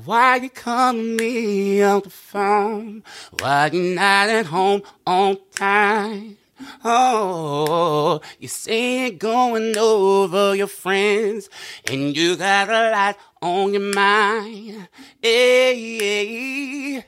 Why 0.04 0.36
you 0.36 0.50
calling 0.50 1.16
me 1.16 1.82
on 1.82 2.02
the 2.02 2.10
phone? 2.10 3.02
Why 3.40 3.70
you 3.72 3.94
not 3.94 4.28
at 4.28 4.46
home 4.46 4.82
on 5.04 5.38
time? 5.54 6.38
Oh, 6.84 8.20
you 8.38 8.48
say 8.48 9.08
you're 9.08 9.18
going 9.18 9.76
over 9.76 10.54
your 10.54 10.68
friends, 10.68 11.48
and 11.90 12.16
you 12.16 12.36
got 12.36 12.68
a 12.68 12.90
lot 12.90 13.18
on 13.42 13.72
your 13.72 13.92
mind. 13.92 14.88
Hey, 15.20 17.04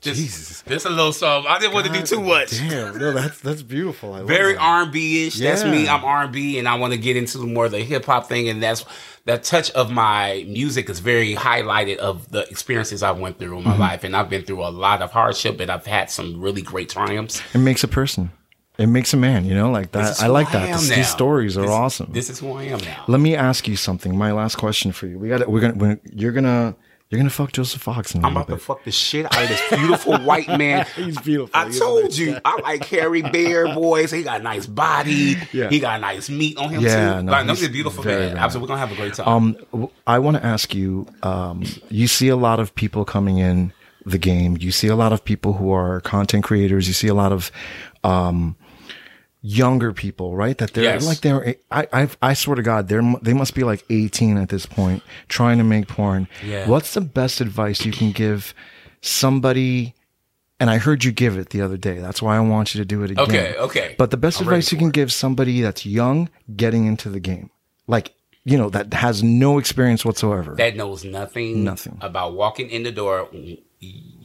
just, 0.00 0.20
Jesus. 0.20 0.62
just 0.66 0.86
a 0.86 0.90
little 0.90 1.12
song. 1.12 1.44
I 1.48 1.58
didn't 1.58 1.74
want 1.74 1.86
to 1.86 1.92
do 1.92 2.02
too 2.02 2.20
much. 2.20 2.50
Damn, 2.52 2.98
no, 2.98 3.12
that's 3.14 3.40
that's 3.40 3.62
beautiful. 3.62 4.14
I 4.14 4.22
very. 4.22 4.56
R 4.56 4.82
and 4.82 4.92
B 4.92 5.26
ish. 5.26 5.38
That's 5.38 5.64
Yeah. 5.64 5.70
me. 5.70 5.88
I'm 5.88 6.04
R 6.04 6.24
and 6.24 6.32
B, 6.32 6.58
and 6.58 6.68
I 6.68 6.74
want 6.76 6.92
to 6.92 6.98
get 6.98 7.16
into 7.16 7.38
more 7.38 7.66
of 7.66 7.72
the 7.72 7.80
hip 7.80 8.04
hop 8.04 8.28
thing, 8.28 8.48
and 8.48 8.62
that's 8.62 8.84
that 9.24 9.42
touch 9.44 9.70
of 9.72 9.90
my 9.90 10.44
music 10.48 10.88
is 10.88 11.00
very 11.00 11.34
highlighted 11.34 11.96
of 11.98 12.30
the 12.30 12.48
experiences 12.48 13.02
I 13.02 13.10
went 13.10 13.38
through 13.38 13.58
in 13.58 13.64
Mm-hmm. 13.64 13.78
my 13.78 13.88
life, 13.90 14.04
and 14.04 14.16
I've 14.16 14.30
been 14.30 14.44
through 14.44 14.64
a 14.64 14.70
lot 14.70 15.02
of 15.02 15.10
hardship, 15.10 15.58
but 15.58 15.68
I've 15.68 15.84
had 15.86 16.10
some 16.10 16.40
really 16.40 16.62
great 16.62 16.88
triumphs. 16.88 17.42
It 17.54 17.58
makes 17.58 17.82
a 17.84 17.88
person. 17.88 18.30
It 18.78 18.86
makes 18.86 19.12
a 19.12 19.16
man. 19.16 19.44
You 19.44 19.54
know, 19.54 19.72
like 19.72 19.90
that. 19.90 20.22
I 20.22 20.28
like 20.28 20.52
that. 20.52 20.68
This- 20.68 20.88
these 20.88 21.08
stories 21.08 21.58
are 21.58 21.62
This- 21.62 21.70
awesome. 21.70 22.12
This 22.12 22.30
is 22.30 22.38
who 22.38 22.52
I 22.52 22.62
am 22.64 22.78
now. 22.78 23.04
Let 23.08 23.18
me 23.20 23.34
ask 23.34 23.66
you 23.66 23.74
something. 23.74 24.16
My 24.16 24.30
last 24.30 24.54
question 24.56 24.92
for 24.92 25.08
you. 25.08 25.18
We 25.18 25.28
got. 25.28 25.48
We're 25.50 25.60
gonna. 25.60 25.74
We're, 25.74 26.00
you're 26.14 26.30
gonna. 26.32 26.76
You're 27.10 27.18
gonna 27.18 27.30
fuck 27.30 27.52
Joseph 27.52 27.80
Fox 27.80 28.14
I'm 28.14 28.22
about 28.22 28.48
to 28.48 28.58
fuck 28.58 28.84
the 28.84 28.92
shit 28.92 29.24
out 29.24 29.42
of 29.42 29.48
this 29.48 29.62
beautiful 29.70 30.18
white 30.18 30.46
man. 30.58 30.84
He's 30.94 31.18
beautiful. 31.18 31.50
I 31.58 31.66
He's 31.66 31.78
told 31.78 32.14
you, 32.14 32.34
guy. 32.34 32.40
I 32.44 32.60
like 32.60 32.84
hairy 32.84 33.22
Bear 33.22 33.72
boys. 33.74 34.10
He 34.10 34.22
got 34.22 34.40
a 34.40 34.42
nice 34.44 34.66
body. 34.66 35.36
Yeah. 35.52 35.70
He 35.70 35.80
got 35.80 36.02
nice 36.02 36.28
meat 36.28 36.58
on 36.58 36.68
him 36.68 36.82
Yeah, 36.82 37.14
too. 37.16 37.22
no, 37.22 37.32
like, 37.32 37.46
no, 37.46 37.54
he's 37.54 37.64
a 37.64 37.70
beautiful 37.70 38.02
very, 38.02 38.20
man. 38.20 38.28
very 38.32 38.40
Absolutely, 38.40 38.64
we're 38.64 38.76
gonna 38.76 38.86
have 38.86 38.92
a 38.92 39.00
great 39.00 39.14
time. 39.14 39.56
Um, 39.72 39.88
I 40.06 40.18
want 40.18 40.36
to 40.36 40.44
ask 40.44 40.74
you. 40.74 41.06
Um, 41.22 41.64
you 41.88 42.08
see 42.08 42.28
a 42.28 42.36
lot 42.36 42.60
of 42.60 42.74
people 42.74 43.06
coming 43.06 43.38
in 43.38 43.72
the 44.04 44.18
game. 44.18 44.58
You 44.60 44.70
see 44.70 44.88
a 44.88 44.96
lot 44.96 45.14
of 45.14 45.24
people 45.24 45.54
who 45.54 45.72
are 45.72 46.02
content 46.02 46.44
creators. 46.44 46.88
You 46.88 46.94
see 46.94 47.08
a 47.08 47.14
lot 47.14 47.32
of 47.32 47.50
um, 48.04 48.54
younger 49.40 49.92
people, 49.92 50.34
right? 50.36 50.58
That 50.58 50.72
they're 50.72 50.84
Yes. 50.84 51.06
like 51.06 51.20
they're. 51.20 51.54
I, 51.70 51.86
I 51.92 52.08
I 52.20 52.34
swear 52.34 52.56
to 52.56 52.62
God, 52.62 52.88
they're 52.88 53.02
they 53.22 53.34
must 53.34 53.54
be 53.54 53.62
like 53.64 53.84
18 53.90 54.36
at 54.36 54.48
this 54.48 54.66
point, 54.66 55.02
trying 55.28 55.58
to 55.58 55.64
make 55.64 55.86
porn. 55.88 56.26
Yeah. 56.44 56.68
What's 56.68 56.94
the 56.94 57.00
best 57.00 57.40
advice 57.40 57.84
you 57.84 57.92
can 57.92 58.12
give 58.12 58.52
somebody? 59.00 59.94
And 60.60 60.70
I 60.70 60.78
heard 60.78 61.04
you 61.04 61.12
give 61.12 61.38
it 61.38 61.50
the 61.50 61.60
other 61.62 61.76
day. 61.76 61.98
That's 61.98 62.20
why 62.20 62.36
I 62.36 62.40
want 62.40 62.74
you 62.74 62.80
to 62.80 62.84
do 62.84 63.04
it 63.04 63.12
again. 63.12 63.24
Okay, 63.28 63.54
okay. 63.58 63.94
But 63.96 64.10
the 64.10 64.16
best 64.16 64.40
I'm 64.40 64.48
advice 64.48 64.72
you 64.72 64.78
can 64.78 64.88
it. 64.88 64.92
give 64.94 65.12
somebody 65.12 65.60
that's 65.60 65.86
young 65.86 66.28
getting 66.56 66.86
into 66.86 67.08
the 67.10 67.20
game, 67.20 67.50
like 67.86 68.12
you 68.44 68.56
know, 68.58 68.68
that 68.70 68.92
has 68.94 69.22
no 69.22 69.58
experience 69.58 70.04
whatsoever. 70.04 70.54
that 70.56 70.74
knows 70.74 71.04
nothing, 71.04 71.62
Nothing. 71.64 71.98
about 72.00 72.32
walking 72.34 72.70
in 72.70 72.82
the 72.82 72.90
door, 72.90 73.28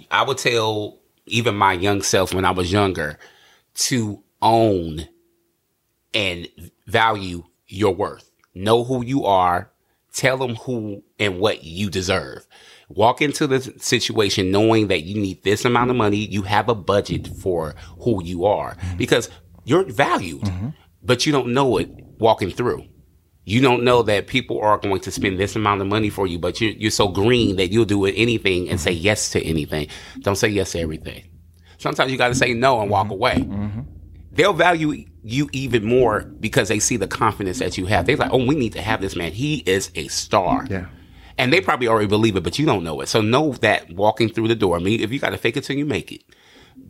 I 0.10 0.24
would 0.24 0.38
tell 0.40 0.98
even 1.28 1.56
my 1.56 1.74
young 1.74 2.02
self 2.02 2.34
when 2.34 2.46
I 2.46 2.52
was 2.52 2.72
younger 2.72 3.20
to 3.76 4.24
own 4.44 5.08
and 6.14 6.48
value 6.86 7.44
your 7.68 7.96
worth. 7.96 8.30
Know 8.54 8.84
who 8.84 9.04
you 9.04 9.26
are. 9.26 9.72
Tell 10.14 10.38
them 10.38 10.56
who 10.56 11.04
and 11.18 11.40
what 11.40 11.64
you 11.64 11.90
deserve. 11.90 12.46
Walk 12.90 13.22
into 13.22 13.48
the 13.48 13.62
situation 13.80 14.52
knowing 14.52 14.88
that 14.90 15.04
you 15.04 15.20
need 15.20 15.44
this 15.44 15.66
amount 15.66 15.90
of 15.90 15.96
money. 15.96 16.18
You 16.18 16.44
have 16.44 16.70
a 16.70 16.76
budget 16.76 17.28
for 17.28 17.74
who 18.02 18.24
you 18.24 18.46
are 18.46 18.78
because 18.98 19.30
you're 19.64 19.86
valued, 19.86 20.42
mm-hmm. 20.42 20.70
but 21.02 21.26
you 21.26 21.32
don't 21.32 21.54
know 21.54 21.78
it 21.78 21.90
walking 22.20 22.52
through. 22.52 22.86
You 23.46 23.60
don't 23.62 23.84
know 23.84 24.04
that 24.04 24.28
people 24.28 24.62
are 24.62 24.78
going 24.78 25.02
to 25.02 25.12
spend 25.12 25.40
this 25.40 25.56
amount 25.56 25.82
of 25.82 25.88
money 25.88 26.10
for 26.10 26.28
you, 26.28 26.38
but 26.38 26.62
you're, 26.62 26.72
you're 26.72 26.92
so 26.92 27.08
green 27.08 27.56
that 27.56 27.72
you'll 27.72 27.86
do 27.86 28.06
anything 28.06 28.70
and 28.70 28.80
say 28.80 28.92
yes 28.92 29.32
to 29.32 29.42
anything. 29.42 29.88
Don't 30.20 30.36
say 30.36 30.48
yes 30.48 30.74
to 30.74 30.80
everything. 30.80 31.24
Sometimes 31.78 32.12
you 32.12 32.18
got 32.18 32.30
to 32.30 32.36
say 32.36 32.54
no 32.54 32.80
and 32.82 32.90
walk 32.90 33.06
mm-hmm. 33.06 33.14
away. 33.14 33.36
Mm-hmm. 33.36 33.82
They'll 34.34 34.54
value 34.54 35.06
you 35.24 35.50
even 35.54 35.86
more 35.86 36.22
because 36.22 36.68
they 36.68 36.80
see 36.80 36.98
the 36.98 37.08
confidence 37.08 37.60
that 37.60 37.78
you 37.78 37.86
have. 37.86 38.06
They're 38.06 38.18
like, 38.18 38.34
oh, 38.34 38.46
we 38.46 38.56
need 38.56 38.74
to 38.74 38.82
have 38.82 39.00
this 39.00 39.16
man. 39.16 39.32
He 39.32 39.58
is 39.66 39.92
a 39.96 40.08
star. 40.08 40.66
Yeah. 40.70 40.88
And 41.38 41.52
they 41.52 41.62
probably 41.62 41.88
already 41.88 42.08
believe 42.08 42.36
it, 42.36 42.44
but 42.44 42.60
you 42.60 42.66
don't 42.66 42.84
know 42.84 43.02
it. 43.02 43.08
So 43.08 43.22
know 43.22 43.54
that 43.54 43.92
walking 43.92 44.30
through 44.30 44.50
the 44.50 44.56
door, 44.56 44.76
I 44.76 44.80
mean, 44.80 45.02
if 45.02 45.12
you 45.12 45.20
got 45.20 45.30
to 45.30 45.38
fake 45.38 45.58
it 45.58 45.64
till 45.64 45.78
you 45.78 45.86
make 45.86 46.12
it, 46.12 46.24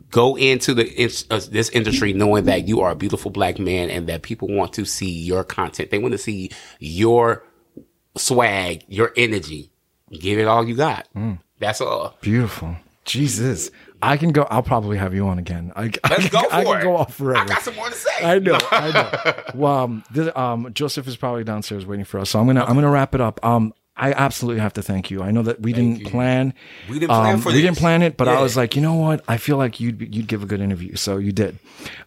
go 0.10 0.38
into 0.38 0.73
the 0.73 1.25
uh, 1.29 1.39
this 1.49 1.69
industry 1.69 2.13
knowing 2.13 2.45
that 2.45 2.67
you 2.67 2.82
are 2.82 2.91
a 2.91 2.95
beautiful 2.95 3.32
black 3.32 3.60
man 3.60 3.89
and 3.89 4.08
that 4.08 4.21
people 4.21 4.47
want 4.47 4.73
to 4.73 4.86
see 4.86 5.10
your 5.10 5.43
content. 5.43 5.91
They 5.91 5.99
want 5.99 6.13
to 6.13 6.17
see 6.17 6.51
your 6.79 7.45
swag, 8.17 8.84
your 8.88 9.12
energy. 9.17 9.71
Give 10.12 10.39
it 10.39 10.47
all 10.47 10.67
you 10.67 10.75
got. 10.75 11.08
That's 11.60 11.82
all. 11.82 12.17
Beautiful. 12.21 12.75
Jesus. 13.06 13.71
I 14.04 14.18
can 14.18 14.32
go. 14.32 14.44
I'll 14.50 14.63
probably 14.63 14.98
have 14.98 15.13
you 15.13 15.28
on 15.28 15.39
again. 15.39 15.72
I, 15.76 15.92
Let's 16.10 16.26
I, 16.26 16.30
go 16.30 16.42
for 16.50 16.54
I 16.56 16.63
can 16.63 16.78
it. 16.80 16.84
go 16.84 16.98
off 16.98 17.16
forever. 17.16 17.39
I 17.42 17.46
got 17.46 17.62
some 17.62 17.76
more 17.76 17.89
to 17.89 17.96
say. 17.96 18.12
I 18.24 18.39
know, 18.39 18.58
I 18.72 18.92
know. 18.92 19.34
Well, 19.56 19.78
um, 19.78 20.04
this, 20.12 20.30
um, 20.36 20.72
Joseph 20.74 21.08
is 21.08 21.16
probably 21.16 21.44
downstairs 21.44 21.86
waiting 21.86 22.06
for 22.06 22.20
us, 22.20 22.30
so 22.30 22.39
I'm 22.39 22.46
gonna 22.48 22.63
I'm 22.63 22.76
gonna 22.76 22.89
wrap 22.92 23.16
it 23.16 23.22
up. 23.22 23.44
Um, 23.46 23.74
I 23.96 24.12
absolutely 24.12 24.60
have 24.60 24.74
to 24.74 24.82
thank 24.82 25.12
you. 25.12 25.22
I 25.22 25.30
know 25.30 25.44
that 25.44 25.62
we 25.62 25.72
didn't 25.72 26.00
you. 26.00 26.08
plan. 26.10 26.56
We 26.89 26.96
didn't 26.98 27.10
plan 27.12 27.36
um, 27.36 27.42
for 27.42 27.50
We 27.50 27.62
didn't 27.62 27.78
plan 27.78 28.02
it, 28.02 28.18
but 28.18 28.28
I 28.28 28.42
was 28.42 28.58
like, 28.58 28.76
you 28.76 28.82
know 28.82 28.96
what? 28.96 29.24
I 29.28 29.38
feel 29.38 29.58
like 29.58 29.80
you'd 29.80 30.00
be- 30.00 30.08
you'd 30.08 30.28
give 30.28 30.42
a 30.42 30.48
good 30.48 30.62
interview, 30.62 30.96
so 30.96 31.18
you 31.18 31.32
did. 31.32 31.60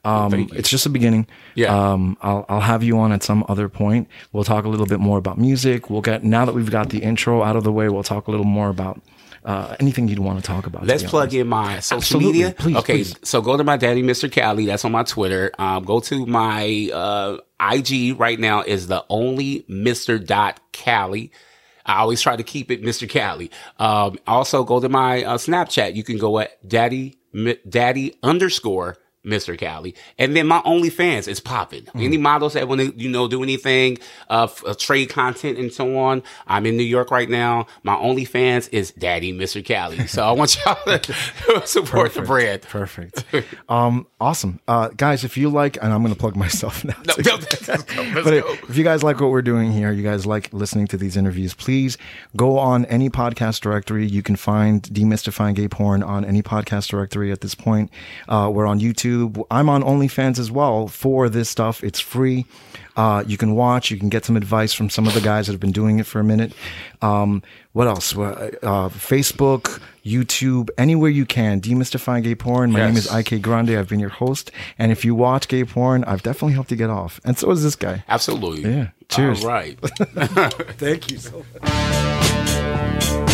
Um, 0.04 0.32
Thank 0.32 0.52
you. 0.52 0.58
it's 0.58 0.68
just 0.68 0.84
a 0.86 0.90
beginning. 0.90 1.28
Yeah. 1.54 1.92
Um, 1.92 2.18
I'll 2.22 2.44
I'll 2.48 2.60
have 2.60 2.82
you 2.82 2.98
on 2.98 3.12
at 3.12 3.22
some 3.22 3.44
other 3.48 3.68
point. 3.68 4.08
We'll 4.32 4.42
talk 4.42 4.64
a 4.64 4.68
little 4.68 4.86
bit 4.86 4.98
more 4.98 5.16
about 5.16 5.38
music. 5.38 5.88
We'll 5.88 6.00
get 6.02 6.24
now 6.24 6.44
that 6.44 6.56
we've 6.56 6.70
got 6.72 6.88
the 6.90 6.98
intro 6.98 7.42
out 7.44 7.54
of 7.54 7.62
the 7.62 7.72
way. 7.72 7.88
We'll 7.88 8.02
talk 8.02 8.26
a 8.26 8.30
little 8.32 8.44
more 8.46 8.68
about. 8.68 9.00
Uh, 9.46 9.76
anything 9.78 10.08
you'd 10.08 10.18
want 10.18 10.38
to 10.40 10.44
talk 10.44 10.66
about. 10.66 10.84
Let's 10.84 11.04
plug 11.04 11.32
in 11.32 11.46
my 11.46 11.78
social 11.78 11.98
Absolutely. 11.98 12.32
media. 12.32 12.54
Please, 12.58 12.76
okay, 12.78 12.92
please. 12.94 13.14
so 13.22 13.40
go 13.40 13.56
to 13.56 13.62
my 13.62 13.76
daddy, 13.76 14.02
Mr. 14.02 14.30
Cali. 14.30 14.66
That's 14.66 14.84
on 14.84 14.90
my 14.90 15.04
Twitter. 15.04 15.52
Um, 15.56 15.84
go 15.84 16.00
to 16.00 16.26
my 16.26 16.90
uh, 16.92 17.38
IG 17.60 18.18
right 18.18 18.40
now 18.40 18.62
is 18.62 18.88
the 18.88 19.04
only 19.08 19.64
Mr. 19.70 20.24
Dot 20.24 20.58
Cali. 20.72 21.30
I 21.86 21.98
always 21.98 22.20
try 22.20 22.34
to 22.34 22.42
keep 22.42 22.72
it 22.72 22.82
Mr. 22.82 23.08
Cali. 23.08 23.52
Um, 23.78 24.18
also 24.26 24.64
go 24.64 24.80
to 24.80 24.88
my 24.88 25.22
uh, 25.22 25.38
Snapchat. 25.38 25.94
You 25.94 26.02
can 26.02 26.18
go 26.18 26.40
at 26.40 26.68
daddy, 26.68 27.16
daddy 27.68 28.14
underscore 28.24 28.96
Mr. 29.26 29.58
Cali. 29.58 29.94
And 30.18 30.36
then 30.36 30.46
my 30.46 30.60
OnlyFans 30.60 31.26
is 31.28 31.40
popping. 31.40 31.82
Mm-hmm. 31.84 32.00
Any 32.00 32.16
models 32.16 32.52
that 32.54 32.68
want 32.68 32.80
to, 32.80 32.94
you 32.96 33.08
know, 33.08 33.26
do 33.28 33.42
anything, 33.42 33.98
uh, 34.30 34.44
f- 34.44 34.64
uh, 34.64 34.74
trade 34.78 35.08
content 35.08 35.58
and 35.58 35.72
so 35.72 35.98
on. 35.98 36.22
I'm 36.46 36.64
in 36.66 36.76
New 36.76 36.84
York 36.84 37.10
right 37.10 37.28
now. 37.28 37.66
My 37.82 37.94
OnlyFans 37.94 38.68
is 38.72 38.92
daddy 38.92 39.32
Mr. 39.32 39.64
Cali. 39.64 40.06
So 40.06 40.24
I 40.24 40.32
want 40.32 40.56
y'all 40.64 40.76
to 40.84 41.62
support 41.66 42.14
the 42.14 42.22
brand. 42.22 42.62
Perfect. 42.62 43.24
Um, 43.68 44.06
awesome. 44.20 44.60
Uh, 44.68 44.88
guys, 44.90 45.24
if 45.24 45.36
you 45.36 45.48
like, 45.48 45.76
and 45.82 45.92
I'm 45.92 46.02
going 46.02 46.14
to 46.14 46.18
plug 46.18 46.36
myself 46.36 46.84
now. 46.84 46.94
No, 47.06 47.14
no, 47.24 47.34
let's 47.34 47.66
go. 47.66 47.72
Let's 47.74 48.14
but 48.14 48.24
go. 48.24 48.56
if 48.68 48.76
you 48.76 48.84
guys 48.84 49.02
like 49.02 49.20
what 49.20 49.30
we're 49.30 49.42
doing 49.42 49.72
here, 49.72 49.90
you 49.90 50.02
guys 50.04 50.24
like 50.24 50.52
listening 50.52 50.86
to 50.88 50.96
these 50.96 51.16
interviews, 51.16 51.52
please 51.54 51.98
go 52.36 52.58
on 52.58 52.84
any 52.86 53.10
podcast 53.10 53.60
directory. 53.60 54.06
You 54.06 54.22
can 54.22 54.36
find 54.36 54.82
Demystifying 54.82 55.54
Gay 55.56 55.66
Porn 55.68 56.02
on 56.02 56.24
any 56.24 56.42
podcast 56.42 56.88
directory 56.88 57.32
at 57.32 57.40
this 57.40 57.54
point. 57.56 57.90
Uh, 58.28 58.50
we're 58.52 58.66
on 58.66 58.78
YouTube. 58.78 59.15
I'm 59.50 59.68
on 59.68 59.82
OnlyFans 59.82 60.38
as 60.38 60.50
well 60.50 60.88
for 60.88 61.28
this 61.28 61.48
stuff. 61.48 61.82
It's 61.84 62.00
free. 62.00 62.46
Uh, 62.96 63.22
you 63.26 63.36
can 63.36 63.54
watch. 63.54 63.90
You 63.90 63.98
can 63.98 64.08
get 64.08 64.24
some 64.24 64.36
advice 64.36 64.72
from 64.72 64.88
some 64.88 65.06
of 65.06 65.12
the 65.14 65.20
guys 65.20 65.46
that 65.46 65.52
have 65.52 65.60
been 65.60 65.72
doing 65.72 65.98
it 65.98 66.06
for 66.06 66.18
a 66.18 66.24
minute. 66.24 66.52
Um, 67.02 67.42
what 67.72 67.86
else? 67.86 68.16
Uh, 68.16 68.50
uh, 68.62 68.88
Facebook, 68.88 69.80
YouTube, 70.04 70.70
anywhere 70.78 71.10
you 71.10 71.26
can. 71.26 71.60
Demystifying 71.60 72.22
Gay 72.22 72.34
Porn. 72.34 72.72
My 72.72 72.86
name 72.86 72.96
is 72.96 73.12
IK 73.12 73.42
Grande. 73.42 73.70
I've 73.70 73.88
been 73.88 74.00
your 74.00 74.08
host. 74.08 74.50
And 74.78 74.90
if 74.90 75.04
you 75.04 75.14
watch 75.14 75.48
gay 75.48 75.64
porn, 75.64 76.04
I've 76.04 76.22
definitely 76.22 76.54
helped 76.54 76.70
you 76.70 76.76
get 76.78 76.90
off. 76.90 77.20
And 77.24 77.36
so 77.36 77.50
is 77.50 77.62
this 77.62 77.76
guy. 77.76 78.02
Absolutely. 78.08 78.62
Yeah. 78.70 78.88
Cheers. 79.08 79.44
All 79.44 79.50
right. 79.50 79.78
Thank 80.78 81.10
you 81.10 81.18
so 81.18 81.44
much. 81.62 83.25